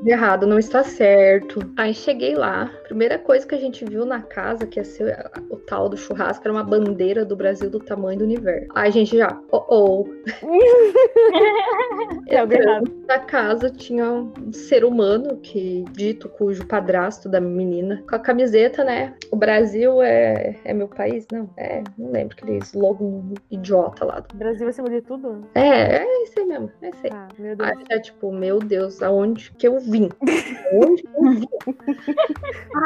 errado, 0.06 0.46
não 0.46 0.60
está 0.60 0.84
certo. 0.84 1.62
Aí 1.76 1.96
cheguei 1.96 2.36
lá. 2.36 2.72
Primeira 2.84 3.18
coisa 3.18 3.48
que 3.48 3.56
a 3.56 3.60
gente 3.60 3.84
viu 3.86 4.06
na 4.06 4.22
casa, 4.22 4.68
que 4.68 4.80
ia 4.80 4.86
ser 4.86 5.32
o 5.50 5.58
tal 5.58 5.90
do 5.90 5.98
churrasco, 5.98 6.44
era 6.48 6.54
uma 6.54 6.64
bandeira 6.64 7.26
do 7.26 7.36
Brasil 7.36 7.72
do 7.72 7.80
tamanho 7.80 8.20
do 8.20 8.26
universo. 8.26 8.68
Aí 8.76 8.90
a 8.90 8.92
gente 8.92 9.18
já, 9.18 9.36
oh 9.52 9.66
oh. 9.68 10.27
É 12.28 12.38
algo 12.40 12.54
errado. 12.54 12.92
Na 13.08 13.20
casa 13.20 13.70
tinha 13.70 14.12
um 14.12 14.52
ser 14.52 14.84
humano 14.84 15.38
que 15.38 15.86
dito 15.92 16.28
cujo 16.28 16.66
padrasto 16.68 17.30
da 17.30 17.40
menina 17.40 18.04
com 18.08 18.16
a 18.16 18.20
camiseta, 18.20 18.84
né? 18.84 19.14
O 19.32 19.36
Brasil 19.38 20.02
é, 20.02 20.60
é 20.66 20.74
meu 20.74 20.88
país, 20.88 21.26
não? 21.32 21.50
É, 21.58 21.82
não 21.98 22.12
lembro 22.12 22.36
aquele 22.38 22.58
slogan 22.58 23.22
idiota 23.50 24.06
lá. 24.06 24.24
Brasil 24.34 24.68
acima 24.68 24.90
de 24.90 25.02
tudo? 25.02 25.48
É, 25.56 25.98
é 26.04 26.24
isso 26.24 26.34
aí 26.40 26.46
mesmo, 26.46 26.72
é 26.82 26.90
isso 26.90 27.00
aí. 27.04 27.10
Ah, 27.14 27.28
meu 27.40 27.56
Deus. 27.56 27.70
Aí 27.70 27.84
é 27.90 28.00
tipo, 28.00 28.32
meu 28.32 28.60
Deus, 28.60 29.02
aonde 29.02 29.52
que 29.52 29.68
eu 29.68 29.80
vim? 29.80 30.10
Aonde 30.74 31.04
que 31.04 31.10
eu 31.16 31.24
vim? 31.32 31.48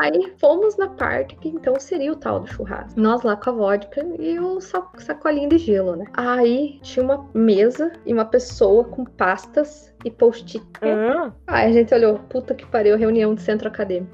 Aí 0.02 0.34
fomos 0.40 0.78
na 0.78 0.90
parte 0.90 1.36
que 1.36 1.50
então 1.50 1.80
seria 1.80 2.12
o 2.12 2.16
tal 2.16 2.40
do 2.42 2.48
churrasco. 2.48 3.00
Nós 3.00 3.22
lá 3.24 3.36
com 3.36 3.50
a 3.50 3.54
vodka 3.54 4.06
e 4.20 4.40
o 4.40 4.60
sa- 4.62 4.88
sacolinho 4.98 5.50
de 5.50 5.58
gelo, 5.58 5.96
né? 5.96 6.06
Aí 6.14 6.80
tinha 6.82 7.04
uma 7.04 7.30
mesa 7.34 7.92
e 8.06 8.14
uma 8.14 8.26
pessoa 8.26 8.84
com 8.84 9.06
pastas 9.06 9.94
e 10.04 10.12
post-it. 10.12 10.66
Ah, 10.82 11.32
Aí 11.48 11.70
a 11.70 11.74
gente 11.74 11.94
olhou, 11.94 12.20
puta 12.30 12.54
que 12.54 12.66
pariu, 12.66 12.98
reunião 12.98 13.36
de 13.36 13.42
centro 13.42 13.68
acadêmico. 13.68 14.12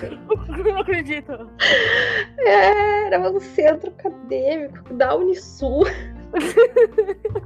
não 0.64 0.80
acredito. 0.80 1.50
É, 2.38 3.06
era 3.06 3.20
um 3.20 3.40
centro 3.40 3.90
acadêmico 3.90 4.94
da 4.94 5.14
Unisul. 5.14 5.84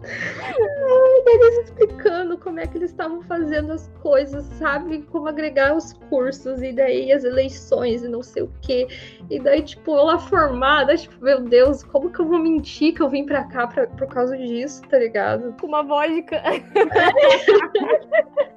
Ai, 0.07 1.23
eles 1.27 1.59
explicando 1.65 2.37
como 2.39 2.61
é 2.61 2.67
que 2.67 2.77
eles 2.79 2.91
estavam 2.91 3.23
fazendo 3.23 3.73
as 3.73 3.89
coisas, 4.03 4.45
sabe? 4.59 5.03
Como 5.11 5.29
agregar 5.29 5.75
os 5.77 5.93
cursos, 6.11 6.63
e 6.63 6.73
daí 6.73 7.11
as 7.13 7.25
eleições 7.25 8.03
e 8.05 8.09
não 8.09 8.23
sei 8.23 8.43
o 8.43 8.53
quê. 8.63 8.87
E 9.31 9.39
daí, 9.41 9.63
tipo, 9.63 9.93
eu 9.97 10.05
lá 10.05 10.19
formada, 10.19 10.97
tipo, 10.97 11.23
meu 11.25 11.41
Deus, 11.41 11.83
como 11.83 12.11
que 12.11 12.21
eu 12.21 12.27
vou 12.27 12.39
mentir 12.39 12.95
que 12.95 13.01
eu 13.03 13.09
vim 13.09 13.25
pra 13.25 13.45
cá 13.45 13.67
pra- 13.67 13.87
por 13.87 14.07
causa 14.09 14.37
disso, 14.37 14.83
tá 14.89 14.99
ligado? 14.99 15.55
Com 15.61 15.67
uma 15.69 15.83
vodka. 15.83 16.43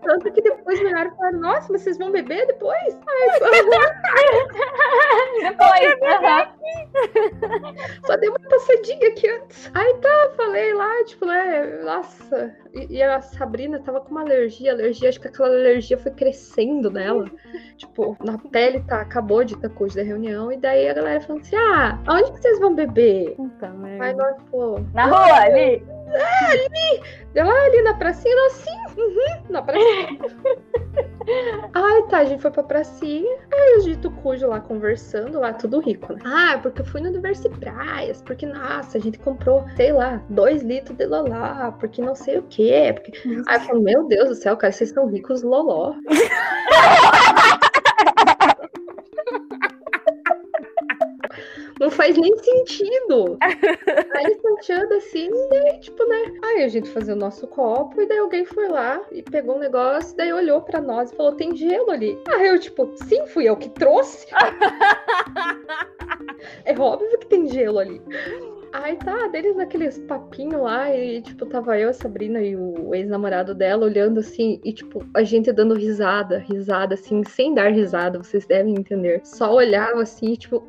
Tanto 0.03 0.31
que 0.31 0.41
depois 0.41 0.79
olharam 0.79 1.11
e 1.11 1.15
falaram, 1.17 1.39
nossa, 1.39 1.69
mas 1.71 1.81
vocês 1.81 1.97
vão 1.97 2.11
beber 2.11 2.47
depois? 2.47 2.97
Depois, 5.41 6.01
aham. 6.01 6.47
Só 8.05 8.15
dei 8.15 8.29
uma 8.29 8.39
passadinha 8.39 9.09
aqui 9.09 9.29
antes. 9.29 9.69
Aí 9.73 9.93
tá, 9.95 10.16
falei 10.35 10.73
lá, 10.73 11.03
tipo, 11.05 11.25
né? 11.25 11.79
Nossa. 11.83 12.55
E, 12.73 12.97
e 12.97 13.03
a 13.03 13.21
Sabrina 13.21 13.79
tava 13.79 14.01
com 14.01 14.11
uma 14.11 14.21
alergia, 14.21 14.71
alergia, 14.71 15.09
acho 15.09 15.19
que 15.19 15.27
aquela 15.27 15.49
alergia 15.49 15.97
foi 15.97 16.11
crescendo 16.11 16.89
nela. 16.91 17.29
tipo, 17.77 18.17
na 18.23 18.37
pele 18.37 18.81
tá, 18.87 19.01
acabou 19.01 19.43
de 19.43 19.55
estar 19.55 19.69
coisa 19.69 19.95
da 19.97 20.03
reunião. 20.03 20.51
E 20.51 20.57
daí 20.57 20.87
a 20.89 20.93
galera 20.93 21.21
falando 21.21 21.41
assim: 21.41 21.55
ah, 21.55 21.99
aonde 22.05 22.31
que 22.31 22.41
vocês 22.41 22.59
vão 22.59 22.75
beber? 22.75 23.35
Puta 23.35 23.67
Aí 23.67 23.77
merda. 23.77 24.13
nós, 24.13 24.37
pô, 24.49 24.79
Na 24.93 25.05
rua, 25.05 25.33
ali. 25.41 25.83
Deu 27.33 27.45
lá 27.45 27.65
ali 27.65 27.81
na 27.81 27.93
pracinha, 27.95 28.35
nós 28.35 28.53
sim, 28.53 29.01
uhum, 29.01 29.43
na 29.49 29.61
pracinha. 29.61 30.19
Ai, 31.73 32.03
tá, 32.09 32.19
a 32.19 32.25
gente 32.25 32.41
foi 32.41 32.51
pra 32.51 32.63
pracinha. 32.63 33.37
Aí 33.53 33.77
o 33.79 33.83
dito 33.83 34.09
cujo 34.09 34.47
lá 34.47 34.61
conversando, 34.61 35.39
lá 35.39 35.51
tudo 35.51 35.79
rico, 35.79 36.13
né? 36.13 36.19
Ah, 36.23 36.57
porque 36.61 36.81
eu 36.81 36.85
fui 36.85 37.01
no 37.01 37.11
Diversi 37.11 37.49
Praias, 37.49 38.21
porque, 38.21 38.45
nossa, 38.45 38.97
a 38.97 39.01
gente 39.01 39.19
comprou, 39.19 39.65
sei 39.75 39.91
lá, 39.91 40.21
dois 40.29 40.63
litros 40.63 40.97
de 40.97 41.05
loló, 41.05 41.71
porque 41.79 42.01
não 42.01 42.15
sei 42.15 42.37
o 42.37 42.43
quê. 42.43 42.93
Porque... 42.93 43.11
Aí 43.47 43.57
eu 43.57 43.61
falo, 43.61 43.81
meu 43.81 44.07
Deus 44.07 44.29
do 44.29 44.35
céu, 44.35 44.55
cara, 44.55 44.71
vocês 44.71 44.91
são 44.91 45.07
ricos 45.07 45.43
loló. 45.43 45.93
Não 51.79 51.91
faz 51.91 52.17
nem 52.17 52.35
sentido. 52.37 53.37
Aí 54.15 54.25
eles 54.25 54.37
estão 54.37 54.57
assim, 54.97 55.27
e 55.27 55.49
daí, 55.49 55.79
tipo, 55.79 56.03
né? 56.05 56.33
Aí 56.43 56.63
a 56.63 56.67
gente 56.67 56.89
fazia 56.89 57.13
o 57.13 57.17
nosso 57.17 57.47
copo, 57.47 58.01
e 58.01 58.07
daí 58.07 58.17
alguém 58.17 58.45
foi 58.45 58.67
lá 58.67 59.01
e 59.11 59.21
pegou 59.21 59.55
um 59.55 59.59
negócio, 59.59 60.17
daí 60.17 60.33
olhou 60.33 60.61
pra 60.61 60.81
nós 60.81 61.11
e 61.11 61.15
falou: 61.15 61.33
tem 61.33 61.55
gelo 61.55 61.91
ali. 61.91 62.17
Aí 62.29 62.47
eu, 62.47 62.59
tipo, 62.59 62.91
sim, 63.03 63.25
fui 63.27 63.45
eu 63.45 63.55
que 63.55 63.69
trouxe. 63.69 64.27
é 66.65 66.77
óbvio 66.77 67.19
que 67.19 67.27
tem 67.27 67.47
gelo 67.47 67.79
ali. 67.79 68.01
Aí 68.73 68.95
tá, 68.97 69.27
deles 69.27 69.55
naqueles 69.55 69.97
papinhos 69.99 70.61
lá, 70.61 70.93
e 70.93 71.21
tipo, 71.21 71.45
tava 71.45 71.79
eu, 71.79 71.89
a 71.89 71.93
Sabrina 71.93 72.41
e 72.41 72.55
o 72.55 72.93
ex-namorado 72.93 73.55
dela 73.55 73.85
olhando 73.85 74.19
assim, 74.19 74.59
e 74.63 74.73
tipo, 74.73 75.05
a 75.13 75.23
gente 75.23 75.51
dando 75.51 75.73
risada, 75.73 76.39
risada, 76.39 76.95
assim, 76.95 77.23
sem 77.23 77.53
dar 77.53 77.71
risada, 77.71 78.17
vocês 78.17 78.45
devem 78.45 78.75
entender. 78.75 79.21
Só 79.23 79.53
olhava 79.53 80.01
assim, 80.01 80.35
tipo, 80.35 80.67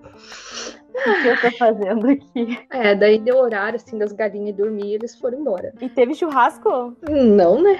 O 1.06 1.22
que 1.22 1.28
eu 1.28 1.40
tô 1.40 1.50
fazendo 1.58 2.08
aqui? 2.08 2.58
é, 2.70 2.94
daí 2.94 3.18
deu 3.18 3.36
horário 3.38 3.76
assim 3.76 3.98
das 3.98 4.12
galinhas 4.12 4.56
dormir 4.56 4.86
e 4.86 4.94
eles 4.94 5.14
foram 5.18 5.38
embora. 5.38 5.72
E 5.80 5.88
teve 5.88 6.14
churrasco? 6.14 6.96
Não, 7.08 7.60
né? 7.62 7.78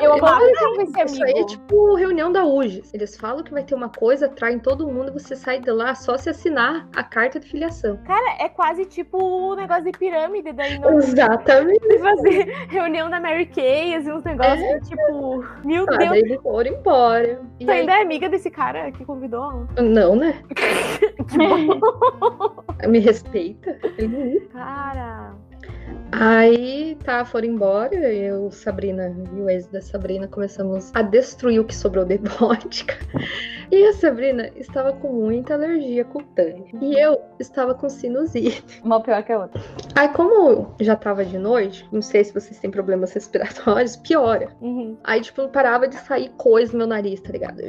Eu 0.00 0.12
amava 0.14 0.42
esse 0.44 1.04
Isso 1.04 1.24
aí 1.24 1.32
é 1.32 1.44
tipo 1.44 1.94
reunião 1.94 2.32
da 2.32 2.44
UGES. 2.44 2.92
Eles 2.92 3.16
falam 3.16 3.44
que 3.44 3.52
vai 3.52 3.62
ter 3.62 3.74
uma 3.74 3.88
coisa, 3.88 4.26
atraem 4.26 4.58
todo 4.58 4.86
mundo, 4.88 5.12
você 5.12 5.36
sai 5.36 5.60
de 5.60 5.70
lá 5.70 5.94
só 5.94 6.16
se 6.16 6.28
assinar 6.28 6.88
a 6.96 7.04
carta 7.04 7.38
de 7.38 7.46
filiação. 7.48 7.96
Cara, 8.04 8.36
é 8.40 8.48
quase 8.48 8.84
tipo 8.84 9.16
o 9.16 9.54
negócio 9.54 9.84
de 9.84 9.92
pirâmide, 9.92 10.52
daí 10.52 10.78
não 10.78 10.98
Exatamente. 10.98 11.98
fazer 11.98 12.44
reunião 12.68 13.08
da 13.08 13.20
Mary 13.20 13.46
Kay, 13.46 13.94
assim, 13.94 14.10
uns 14.12 14.24
negócios 14.24 14.88
tipo. 14.88 15.44
Meu 15.64 15.84
Ah, 15.88 15.96
Deus, 15.96 16.10
daí 16.10 16.20
eles 16.20 16.42
foram 16.42 16.72
embora. 16.72 17.40
E 17.60 17.64
tu 17.64 17.70
aí, 17.70 17.80
ainda 17.80 17.92
é 17.92 18.02
amiga 18.02 18.28
desse 18.28 18.50
cara 18.50 18.90
que 18.90 19.04
convidou? 19.04 19.66
não, 19.80 20.16
né? 20.16 20.42
Me 22.88 22.98
respeita. 22.98 23.78
Ele- 23.98 24.40
Cara. 24.52 25.34
Aí, 26.12 26.96
tá, 27.04 27.24
foram 27.24 27.46
embora. 27.46 27.94
Eu, 27.94 28.50
Sabrina 28.50 29.14
e 29.36 29.40
o 29.40 29.48
ex 29.48 29.66
da 29.68 29.80
Sabrina 29.80 30.26
começamos 30.26 30.90
a 30.94 31.02
destruir 31.02 31.60
o 31.60 31.64
que 31.64 31.74
sobrou 31.74 32.04
de 32.04 32.16
vodka. 32.18 32.94
E 33.70 33.84
a 33.86 33.92
Sabrina 33.92 34.50
estava 34.56 34.92
com 34.92 35.12
muita 35.12 35.54
alergia 35.54 36.04
cutânea. 36.04 36.64
E 36.80 36.98
eu 36.98 37.20
estava 37.38 37.74
com 37.74 37.88
sinusite. 37.88 38.80
Uma 38.82 39.00
pior 39.00 39.22
que 39.22 39.30
a 39.32 39.38
outra. 39.42 39.62
Aí, 39.94 40.08
como 40.08 40.74
já 40.80 40.96
tava 40.96 41.24
de 41.24 41.38
noite, 41.38 41.86
não 41.92 42.02
sei 42.02 42.24
se 42.24 42.32
vocês 42.34 42.58
têm 42.58 42.70
problemas 42.70 43.12
respiratórios, 43.12 43.94
piora. 43.96 44.48
Uhum. 44.60 44.96
Aí, 45.04 45.20
tipo, 45.20 45.42
não 45.42 45.48
parava 45.50 45.86
de 45.86 45.94
sair 45.96 46.30
coisa 46.30 46.72
no 46.72 46.78
meu 46.78 46.86
nariz, 46.88 47.20
tá 47.20 47.30
ligado? 47.30 47.60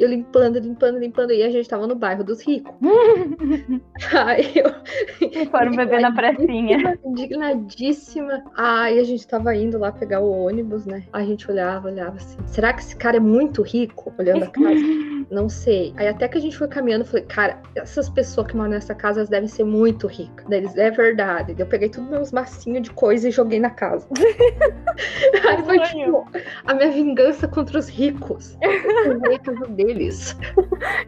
Eu 0.00 0.08
limpando, 0.08 0.58
limpando, 0.58 0.98
limpando. 0.98 1.30
E 1.30 1.42
a 1.42 1.50
gente 1.50 1.68
tava 1.68 1.86
no 1.86 1.94
bairro 1.94 2.24
dos 2.24 2.40
ricos. 2.40 2.74
Aí 4.16 4.50
eu. 4.56 5.44
Foram 5.50 5.72
beber 5.72 6.00
na 6.00 6.10
pracinha. 6.10 6.98
Indignadíssima. 7.04 8.42
Aí 8.56 8.98
a 8.98 9.04
gente 9.04 9.28
tava 9.28 9.54
indo 9.54 9.78
lá 9.78 9.92
pegar 9.92 10.20
o 10.20 10.30
ônibus, 10.30 10.86
né? 10.86 11.04
A 11.12 11.22
gente 11.22 11.50
olhava, 11.50 11.88
olhava 11.88 12.16
assim. 12.16 12.38
Será 12.46 12.72
que 12.72 12.80
esse 12.80 12.96
cara 12.96 13.18
é 13.18 13.20
muito 13.20 13.60
rico? 13.60 14.10
Olhando 14.18 14.44
a 14.44 14.46
casa. 14.46 14.80
Não 15.30 15.48
sei. 15.48 15.92
Aí 15.96 16.08
até 16.08 16.26
que 16.26 16.38
a 16.38 16.40
gente 16.40 16.56
foi 16.56 16.66
caminhando, 16.66 17.02
eu 17.02 17.08
falei, 17.08 17.24
cara, 17.26 17.60
essas 17.76 18.08
pessoas 18.08 18.48
que 18.48 18.56
moram 18.56 18.70
nessa 18.70 18.94
casa 18.94 19.20
elas 19.20 19.28
devem 19.28 19.48
ser 19.48 19.64
muito 19.64 20.06
ricas. 20.06 20.44
Daí 20.48 20.60
eles, 20.60 20.76
é 20.76 20.90
verdade. 20.90 21.54
Eu 21.56 21.66
peguei 21.66 21.88
todos 21.88 22.08
meus 22.10 22.32
macinhos 22.32 22.82
de 22.82 22.90
coisa 22.90 23.28
e 23.28 23.30
joguei 23.30 23.60
na 23.60 23.70
casa. 23.70 24.08
Aí 25.46 25.62
foi 25.62 25.78
tipo, 25.80 26.26
a 26.66 26.74
minha 26.74 26.90
vingança 26.90 27.46
contra 27.46 27.78
os 27.78 27.88
ricos. 27.88 28.56
Eu 28.60 29.12
joguei 29.12 29.36
a 29.36 29.38
casa 29.38 29.66
deles. 29.94 30.36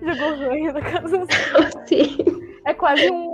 Jogou 0.03 0.37
ranho 0.37 0.73
na 0.73 0.81
casa. 0.81 1.25
Assim. 1.85 2.17
É 2.65 2.75
quase 2.75 3.11
um. 3.11 3.32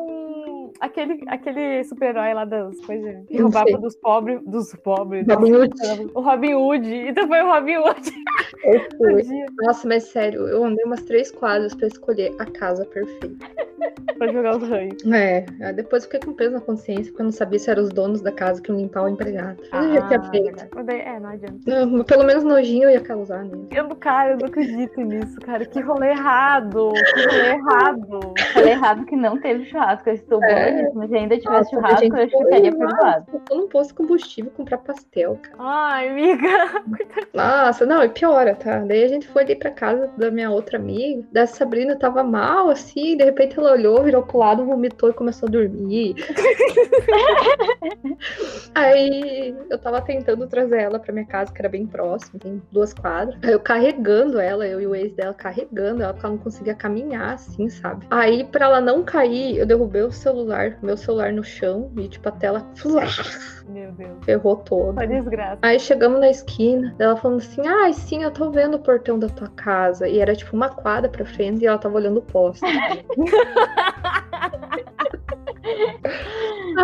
Aquele, 0.80 1.24
aquele 1.26 1.82
super-herói 1.84 2.32
lá 2.34 2.44
das 2.44 2.78
coisas 2.86 3.26
que 3.26 3.40
roubava 3.40 3.78
dos 3.78 3.96
pobres. 3.96 4.40
Dos 4.46 4.74
pobres. 4.76 5.26
Robin 5.28 5.52
Hood. 5.52 5.72
O 6.14 6.20
Robin 6.20 6.54
Hood. 6.54 6.88
Então 7.08 7.26
foi 7.26 7.42
o 7.42 7.46
Robin 7.52 7.76
Hood. 7.78 8.12
Nossa, 9.62 9.86
mas 9.88 10.04
sério, 10.04 10.46
eu 10.48 10.64
andei 10.64 10.84
umas 10.84 11.02
três 11.02 11.30
quadras 11.30 11.74
pra 11.74 11.86
escolher 11.86 12.34
a 12.38 12.44
casa 12.44 12.84
perfeita. 12.86 13.46
pra 14.16 14.28
jogar 14.32 14.56
os 14.56 14.68
ranhos. 14.68 14.96
É, 15.12 15.44
aí 15.62 15.72
depois 15.72 16.04
fiquei 16.04 16.20
com 16.20 16.32
peso 16.32 16.54
na 16.54 16.60
consciência, 16.60 17.04
porque 17.06 17.22
eu 17.22 17.26
não 17.26 17.32
sabia 17.32 17.58
se 17.58 17.70
eram 17.70 17.82
os 17.82 17.90
donos 17.90 18.20
da 18.20 18.32
casa 18.32 18.60
que 18.60 18.70
iam 18.70 18.78
limpar 18.80 19.02
o 19.04 19.08
empregado. 19.08 19.62
Mas 19.72 19.86
eu 19.86 19.94
já 19.94 20.08
tinha 20.08 20.22
feito. 20.30 20.66
Mas 20.74 20.86
daí- 20.86 21.00
É, 21.00 21.20
não 21.20 21.30
adianta. 21.30 21.58
Não, 21.86 22.04
pelo 22.04 22.24
menos 22.24 22.44
nojinho 22.44 22.84
eu 22.84 22.90
ia 22.90 23.00
causar 23.00 23.44
mesmo. 23.44 23.68
Eu, 23.72 23.88
cara, 23.96 24.32
eu 24.32 24.38
não 24.38 24.46
acredito 24.46 25.00
nisso, 25.00 25.38
cara. 25.40 25.64
Que 25.64 25.80
rolê 25.80 26.10
errado. 26.10 26.90
Que 26.92 27.24
rolê 27.26 27.48
errado. 27.50 28.20
Falei 28.52 28.70
errado 28.72 29.04
que 29.06 29.16
não 29.16 29.38
teve 29.40 29.64
churrasco. 29.66 30.08
Eu 30.08 30.14
estou 30.14 30.42
É. 30.44 30.67
mas 30.94 31.10
se 31.10 31.16
ainda 31.16 31.38
tivesse 31.38 31.74
Nossa, 31.74 31.76
a 31.76 31.80
churrasco, 31.80 32.00
gente 32.00 32.12
eu 32.12 32.24
acho 32.24 32.36
que 32.36 32.44
estaria 32.44 32.76
perdoado. 32.76 33.42
Eu 33.50 33.56
num 33.56 33.68
posto 33.68 33.94
combustível 33.94 34.50
comprar 34.56 34.78
pastel, 34.78 35.38
cara. 35.42 35.56
Ai, 35.58 36.08
amiga. 36.08 36.82
Nossa, 37.34 37.86
não, 37.86 38.02
e 38.02 38.08
piora, 38.08 38.54
tá? 38.54 38.80
Daí 38.80 39.04
a 39.04 39.08
gente 39.08 39.28
foi 39.28 39.42
ali 39.42 39.56
pra 39.56 39.70
casa 39.70 40.10
da 40.16 40.30
minha 40.30 40.50
outra 40.50 40.78
amiga. 40.78 41.22
Da 41.32 41.46
Sabrina 41.46 41.96
tava 41.96 42.22
mal, 42.22 42.68
assim, 42.68 43.16
de 43.16 43.24
repente 43.24 43.58
ela 43.58 43.72
olhou, 43.72 44.02
virou 44.02 44.22
pro 44.22 44.38
lado, 44.38 44.64
vomitou 44.64 45.10
e 45.10 45.14
começou 45.14 45.48
a 45.48 45.50
dormir. 45.50 46.14
Aí 48.74 49.54
eu 49.70 49.78
tava 49.78 50.00
tentando 50.00 50.46
trazer 50.46 50.82
ela 50.82 50.98
pra 50.98 51.12
minha 51.12 51.26
casa, 51.26 51.52
que 51.52 51.60
era 51.60 51.68
bem 51.68 51.86
próximo, 51.86 52.38
tem 52.38 52.62
duas 52.70 52.94
quadras. 52.94 53.38
Aí 53.42 53.52
eu 53.52 53.60
carregando 53.60 54.38
ela, 54.38 54.66
eu 54.66 54.80
e 54.80 54.86
o 54.86 54.94
ex 54.94 55.12
dela 55.12 55.34
carregando 55.34 56.02
ela, 56.02 56.12
porque 56.12 56.26
ela 56.26 56.34
não 56.34 56.42
conseguia 56.42 56.74
caminhar, 56.74 57.34
assim, 57.34 57.68
sabe? 57.68 58.06
Aí, 58.10 58.44
pra 58.44 58.66
ela 58.66 58.80
não 58.80 59.02
cair, 59.02 59.56
eu 59.56 59.66
derrubei 59.66 60.02
o 60.02 60.12
celular, 60.12 60.57
meu 60.82 60.96
celular 60.96 61.32
no 61.32 61.44
chão, 61.44 61.90
e 61.96 62.08
tipo, 62.08 62.28
a 62.28 62.32
tela 62.32 62.66
Meu 63.68 63.92
Deus. 63.92 64.24
ferrou 64.24 64.56
todo. 64.56 64.96
Desgraça. 65.06 65.58
Aí 65.62 65.78
chegamos 65.78 66.20
na 66.20 66.30
esquina, 66.30 66.94
ela 66.98 67.16
falando 67.16 67.38
assim: 67.38 67.66
Ai, 67.66 67.92
sim, 67.92 68.22
eu 68.22 68.30
tô 68.30 68.50
vendo 68.50 68.74
o 68.74 68.78
portão 68.80 69.18
da 69.18 69.28
tua 69.28 69.48
casa. 69.48 70.08
E 70.08 70.18
era 70.18 70.34
tipo 70.34 70.56
uma 70.56 70.68
quadra 70.68 71.08
pra 71.08 71.24
frente 71.24 71.62
e 71.62 71.66
ela 71.66 71.78
tava 71.78 71.96
olhando 71.96 72.18
o 72.18 72.22
poste. 72.22 72.64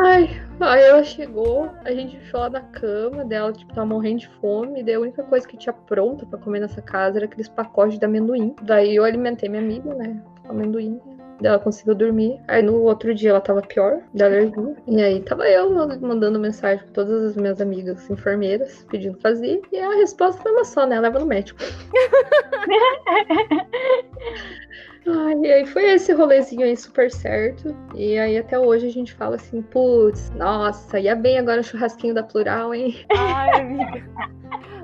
Ai, 0.02 0.28
aí 0.60 0.82
ela 0.82 1.04
chegou, 1.04 1.70
a 1.84 1.92
gente 1.92 2.18
ficou 2.18 2.40
lá 2.40 2.50
na 2.50 2.60
cama 2.60 3.24
dela, 3.24 3.52
tipo, 3.52 3.72
tava 3.72 3.86
morrendo 3.86 4.20
de 4.20 4.28
fome. 4.40 4.82
Daí 4.82 4.94
a 4.94 5.00
única 5.00 5.22
coisa 5.22 5.46
que 5.46 5.56
tinha 5.56 5.72
pronta 5.72 6.26
pra 6.26 6.38
comer 6.38 6.60
nessa 6.60 6.82
casa 6.82 7.18
era 7.18 7.26
aqueles 7.26 7.48
pacotes 7.48 7.98
de 7.98 8.04
amendoim. 8.04 8.54
Daí 8.62 8.96
eu 8.96 9.04
alimentei 9.04 9.48
minha 9.48 9.62
amiga, 9.62 9.94
né? 9.94 10.20
Com 10.42 10.52
amendoim. 10.52 11.00
Ela 11.44 11.58
conseguiu 11.58 11.94
dormir. 11.94 12.40
Aí 12.48 12.62
no 12.62 12.82
outro 12.82 13.14
dia 13.14 13.30
ela 13.30 13.40
tava 13.40 13.62
pior, 13.62 14.00
da 14.12 14.26
alergia. 14.26 14.76
E 14.86 15.02
aí 15.02 15.20
tava 15.20 15.48
eu 15.48 15.70
mandando 16.00 16.38
mensagem 16.38 16.84
pra 16.84 16.94
todas 16.94 17.30
as 17.30 17.36
minhas 17.36 17.60
amigas 17.60 18.08
enfermeiras, 18.10 18.84
pedindo 18.90 19.18
fazer. 19.20 19.60
E 19.70 19.78
a 19.78 19.94
resposta 19.96 20.42
foi 20.42 20.52
uma 20.52 20.64
só, 20.64 20.86
né? 20.86 20.98
Leva 21.00 21.18
no 21.18 21.26
médico. 21.26 21.60
Ai, 25.06 25.34
e 25.42 25.52
aí 25.52 25.66
foi 25.66 25.84
esse 25.84 26.12
rolezinho 26.12 26.64
aí 26.64 26.76
super 26.76 27.10
certo. 27.10 27.76
E 27.94 28.18
aí 28.18 28.38
até 28.38 28.58
hoje 28.58 28.86
a 28.86 28.90
gente 28.90 29.12
fala 29.12 29.36
assim, 29.36 29.60
putz, 29.60 30.30
nossa, 30.30 30.98
ia 30.98 31.14
bem 31.14 31.38
agora 31.38 31.60
o 31.60 31.64
churrasquinho 31.64 32.14
da 32.14 32.22
plural, 32.22 32.74
hein? 32.74 33.04
Ai, 33.16 33.60
amiga. 33.60 34.04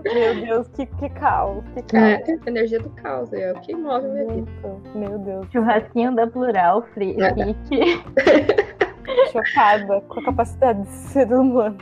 Meu 0.05 0.35
Deus, 0.35 0.69
que, 0.69 0.87
que 0.87 1.09
caos. 1.11 1.65
Que 1.75 1.83
caos. 1.83 2.29
É, 2.29 2.39
energia 2.47 2.81
do 2.81 2.91
caos, 2.91 3.33
é 3.33 3.53
o 3.53 3.61
que 3.61 3.75
move 3.75 4.07
a 4.07 4.09
minha 4.09 4.27
vida. 4.27 4.51
Meu 4.95 5.19
Deus. 5.19 5.47
Churrasquinho 5.53 6.15
da 6.15 6.27
plural, 6.27 6.87
free, 6.95 7.17
É. 7.21 7.35
Chocada 9.33 10.01
com 10.03 10.21
a 10.21 10.25
capacidade 10.25 10.83
de 10.83 10.89
ser 10.89 11.33
humano. 11.33 11.77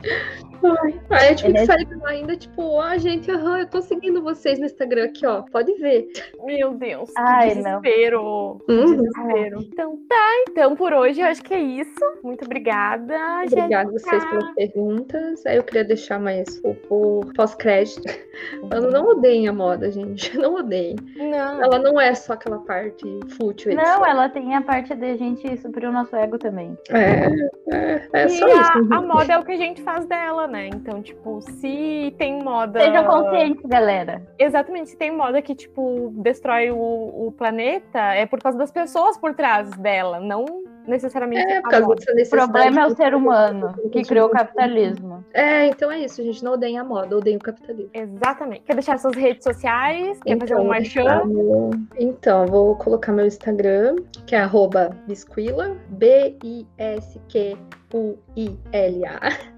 Ai, 0.64 1.00
aí 1.10 1.28
eu 1.30 1.36
tive 1.36 1.52
que 1.52 1.58
Ele 1.60 1.72
é- 1.82 1.84
de 1.84 1.94
lá 1.96 2.08
ainda, 2.10 2.36
tipo, 2.36 2.62
ó, 2.62 2.96
gente, 2.98 3.30
aham, 3.30 3.60
eu 3.60 3.66
tô 3.68 3.80
seguindo 3.80 4.22
vocês 4.22 4.58
no 4.58 4.66
Instagram 4.66 5.04
aqui, 5.04 5.26
ó. 5.26 5.42
Pode 5.42 5.72
ver. 5.74 6.08
Meu 6.44 6.74
Deus. 6.74 7.10
Ai, 7.16 7.50
que 7.50 7.54
não. 7.62 7.80
desespero. 7.80 8.60
Que 8.66 8.72
Uhum. 8.72 8.96
desespero. 8.96 9.60
Então 9.62 9.96
tá, 10.08 10.44
então 10.50 10.76
por 10.76 10.92
hoje 10.92 11.20
eu 11.20 11.26
acho 11.26 11.42
que 11.42 11.54
é 11.54 11.60
isso. 11.60 11.94
Muito 12.22 12.44
obrigada. 12.44 13.14
Obrigada 13.46 13.88
a 13.88 13.92
vocês 13.92 14.24
pelas 14.24 14.54
perguntas. 14.54 15.46
Aí 15.46 15.56
eu 15.56 15.62
queria 15.62 15.84
deixar 15.84 16.18
mais 16.18 16.60
o, 16.64 16.74
o 16.90 17.20
pós-crédito. 17.34 18.02
Eu 18.72 18.90
não 18.90 19.08
odeiem 19.08 19.48
a 19.48 19.52
moda, 19.52 19.90
gente. 19.90 20.36
Não 20.38 20.54
odeiem. 20.54 20.96
Não. 21.16 21.62
Ela 21.62 21.78
não 21.80 22.00
é 22.00 22.14
só 22.14 22.34
aquela 22.34 22.58
parte 22.60 23.04
fútil. 23.36 23.74
Não, 23.74 23.82
etc. 23.82 24.08
ela 24.08 24.28
tem 24.28 24.54
a 24.54 24.62
parte 24.62 24.94
da 24.94 25.16
gente 25.16 25.56
suprir 25.58 25.88
o 25.88 25.92
nosso 25.92 26.14
ego 26.14 26.38
também. 26.38 26.76
É, 26.90 27.26
é, 27.74 28.08
é 28.12 28.26
e 28.26 28.28
só 28.30 28.46
a, 28.46 28.48
isso. 28.60 28.92
a 28.94 29.00
moda 29.02 29.32
é 29.32 29.38
o 29.38 29.44
que 29.44 29.52
a 29.52 29.56
gente 29.56 29.82
faz 29.82 30.06
dela, 30.06 30.46
né? 30.48 30.68
Então, 30.68 31.00
tipo, 31.02 31.40
se 31.42 32.14
tem 32.18 32.42
moda. 32.42 32.80
Sejam 32.80 33.04
conscientes, 33.04 33.64
galera. 33.66 34.22
Exatamente, 34.38 34.90
se 34.90 34.96
tem 34.96 35.10
moda 35.14 35.40
que, 35.42 35.54
tipo, 35.54 36.12
destrói 36.16 36.70
o, 36.70 36.76
o 37.28 37.32
planeta, 37.36 37.98
é 38.14 38.26
por 38.26 38.40
causa 38.42 38.58
das 38.58 38.70
pessoas 38.72 39.16
por 39.18 39.34
trás 39.34 39.70
dela, 39.78 40.18
não 40.20 40.44
necessariamente 40.86 41.46
É, 41.52 41.60
por 41.60 41.70
causa 41.70 41.86
moda. 41.86 42.14
dessa 42.14 42.34
O 42.34 42.38
problema 42.38 42.80
é 42.80 42.86
o 42.86 42.96
ser 42.96 43.14
humano 43.14 43.74
que 43.92 44.02
criou 44.04 44.28
o 44.28 44.30
capitalismo. 44.30 45.22
É, 45.34 45.66
então 45.66 45.90
é 45.92 45.98
isso, 46.00 46.22
gente. 46.22 46.42
Não 46.42 46.52
odeiem 46.54 46.78
a 46.78 46.84
moda, 46.84 47.14
odeiem 47.16 47.36
o 47.36 47.40
capitalismo. 47.40 47.90
Exatamente. 47.92 48.62
Quer 48.62 48.72
deixar 48.72 48.98
suas 48.98 49.14
redes 49.14 49.44
sociais? 49.44 50.18
Quer 50.22 50.38
fazer 50.38 50.54
um 50.56 50.64
meu- 50.64 51.70
Então, 51.98 52.46
vou 52.46 52.74
colocar 52.76 53.12
meu 53.12 53.26
Instagram, 53.26 53.96
que 54.26 54.34
é 54.34 54.40
arroba 54.40 54.96
Bisquila, 55.06 55.76
B-I-S-Q-U-I-L-A. 57.90 59.18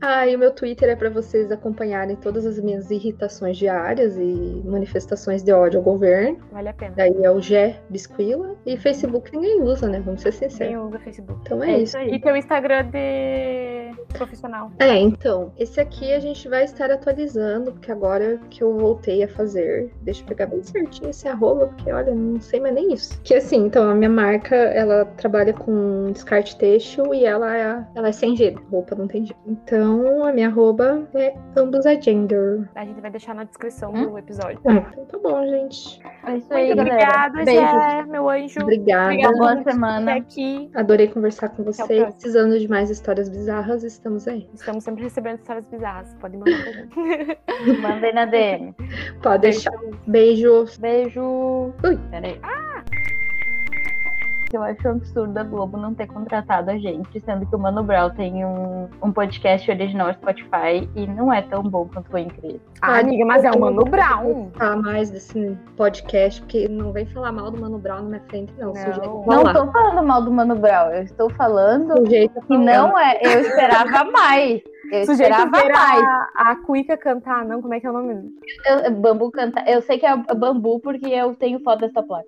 Ah, 0.00 0.26
e 0.26 0.34
o 0.34 0.38
meu 0.38 0.50
Twitter 0.50 0.88
é 0.88 0.96
para 0.96 1.10
vocês 1.10 1.50
acompanharem 1.52 2.16
todas 2.16 2.46
as 2.46 2.58
minhas 2.58 2.90
irritações 2.90 3.56
diárias 3.56 4.16
e 4.16 4.62
manifestações 4.64 5.42
de 5.42 5.52
ódio 5.52 5.78
ao 5.78 5.84
governo. 5.84 6.38
Vale 6.50 6.68
a 6.68 6.72
pena. 6.74 6.94
Daí 6.96 7.14
é 7.22 7.30
o 7.30 7.40
Gé 7.40 7.78
Bisquila. 7.88 8.56
E 8.64 8.76
Facebook 8.76 9.30
ninguém 9.34 9.62
usa, 9.62 9.88
né? 9.88 10.00
Vamos 10.04 10.22
ser 10.22 10.32
sinceros. 10.32 10.86
usa 10.86 10.98
Facebook. 11.00 11.40
Então 11.42 11.62
é, 11.62 11.72
É 11.72 11.78
isso. 11.80 11.96
aí. 11.96 12.14
E 12.14 12.20
teu 12.20 12.34
Instagram 12.36 12.86
de 12.90 13.90
profissional. 14.12 14.70
É, 14.78 14.96
então, 14.96 15.52
esse 15.58 15.80
aqui 15.80 16.12
a 16.12 16.18
gente 16.20 16.48
vai 16.48 16.64
estar 16.64 16.90
atualizando, 16.90 17.72
porque 17.72 17.90
agora 17.92 18.38
que 18.50 18.62
eu 18.62 18.76
voltei 18.76 19.22
a 19.22 19.28
fazer, 19.28 19.90
deixa 20.02 20.22
eu 20.22 20.26
pegar 20.26 20.46
bem 20.46 20.62
certinho 20.62 21.10
esse 21.10 21.28
arroba, 21.28 21.68
porque 21.68 21.90
olha, 21.92 22.14
não 22.14 22.40
sei 22.40 22.60
mais 22.60 22.74
nem 22.74 22.92
isso. 22.92 23.20
Que 23.22 23.34
assim, 23.34 23.64
então, 23.66 23.88
a 23.88 23.94
minha 23.94 24.10
marca, 24.10 24.54
ela 24.56 25.04
trabalha 25.16 25.52
com 25.52 26.10
descarte 26.12 26.56
têxtil 26.56 27.14
e 27.14 27.24
ela 27.24 27.56
é, 27.56 27.86
ela 27.94 28.08
é 28.08 28.12
sem 28.12 28.36
gênero, 28.36 28.62
roupa 28.70 28.94
não 28.94 29.06
tem 29.06 29.24
gênero. 29.24 29.40
Então, 29.46 29.89
a 30.24 30.32
minha 30.32 30.48
arroba 30.48 31.06
é 31.14 31.34
ambos 31.56 31.84
a 31.86 31.94
gender. 32.00 32.68
A 32.74 32.84
gente 32.84 33.00
vai 33.00 33.10
deixar 33.10 33.34
na 33.34 33.44
descrição 33.44 33.92
Hum? 33.94 34.10
do 34.10 34.18
episódio. 34.18 34.60
Ah, 34.66 34.84
então 34.92 35.04
tá 35.06 35.18
bom, 35.18 35.46
gente. 35.46 36.00
É 36.26 36.36
isso 36.36 36.52
aí, 36.54 36.66
Muito 36.66 36.76
galera. 36.76 36.94
obrigada, 36.96 37.44
Beijo. 37.44 37.60
Jé, 37.60 38.02
meu 38.06 38.28
anjo. 38.28 38.60
Obrigada. 38.62 39.04
Obrigada 39.06 39.36
Boa 39.38 39.62
semana. 39.62 40.14
aqui. 40.16 40.70
Adorei 40.74 41.08
conversar 41.08 41.48
com 41.50 41.62
próximo. 41.64 41.86
Precisando 42.12 42.58
de 42.58 42.68
mais 42.68 42.90
histórias 42.90 43.28
bizarras, 43.28 43.82
estamos 43.84 44.26
aí. 44.28 44.48
Estamos 44.54 44.84
sempre 44.84 45.02
recebendo 45.04 45.38
histórias 45.38 45.66
bizarras. 45.66 46.14
Pode 46.20 46.36
mandar. 46.36 46.52
Mandei 47.80 48.12
na 48.12 48.24
DM. 48.26 48.74
Pode 49.22 49.42
deixar. 49.42 49.72
Beijos. 50.06 50.76
Beijo. 50.78 51.72
Ui. 51.84 51.96
Peraí. 52.10 52.40
que 52.90 53.09
eu 54.52 54.62
acho 54.62 54.86
um 54.86 54.92
absurdo 54.92 55.38
a 55.38 55.44
Globo 55.44 55.76
não 55.76 55.94
ter 55.94 56.06
contratado 56.06 56.70
a 56.70 56.78
gente, 56.78 57.20
sendo 57.20 57.46
que 57.46 57.54
o 57.54 57.58
Mano 57.58 57.82
Brown 57.82 58.10
tem 58.10 58.44
um, 58.44 58.88
um 59.02 59.12
podcast 59.12 59.70
original 59.70 60.12
Spotify 60.14 60.88
e 60.96 61.06
não 61.06 61.32
é 61.32 61.42
tão 61.42 61.62
bom 61.62 61.88
quanto 61.92 62.10
foi 62.10 62.22
incrível. 62.22 62.60
Ah, 62.82 62.98
amiga, 62.98 63.24
mas 63.24 63.44
é 63.44 63.50
o 63.50 63.60
Mano 63.60 63.84
Brown. 63.84 64.50
Falar 64.54 64.76
mais 64.76 65.10
desse 65.10 65.56
podcast, 65.76 66.40
porque 66.40 66.68
não 66.68 66.92
vem 66.92 67.06
falar 67.06 67.32
mal 67.32 67.50
do 67.50 67.60
Mano 67.60 67.78
Brown 67.78 68.02
na 68.02 68.08
minha 68.08 68.22
frente, 68.28 68.52
não. 68.58 68.72
Não. 68.72 69.44
Não 69.44 69.52
tô 69.52 69.70
falando 69.70 70.06
mal 70.06 70.22
do 70.22 70.32
Mano 70.32 70.56
Brown, 70.56 70.90
eu 70.90 71.02
estou 71.02 71.30
falando 71.30 71.96
Sujeito 71.98 72.40
que 72.42 72.58
não 72.58 72.98
é. 72.98 73.18
Eu 73.22 73.40
esperava 73.40 74.04
mais. 74.10 74.60
Eu 74.90 75.06
Sujeito 75.06 75.32
esperava 75.32 75.50
ver 75.50 75.72
mais. 75.72 76.04
a, 76.04 76.50
a 76.50 76.56
Cuica 76.56 76.96
cantar, 76.96 77.44
não? 77.44 77.62
Como 77.62 77.72
é 77.74 77.80
que 77.80 77.86
é 77.86 77.90
o 77.90 77.92
nome? 77.92 78.34
Eu, 78.66 78.90
bambu 78.92 79.30
canta. 79.30 79.62
Eu 79.66 79.80
sei 79.82 79.98
que 79.98 80.06
é 80.06 80.16
bambu 80.16 80.80
porque 80.80 81.08
eu 81.08 81.34
tenho 81.34 81.60
foto 81.60 81.80
dessa 81.80 82.02
placa. 82.02 82.26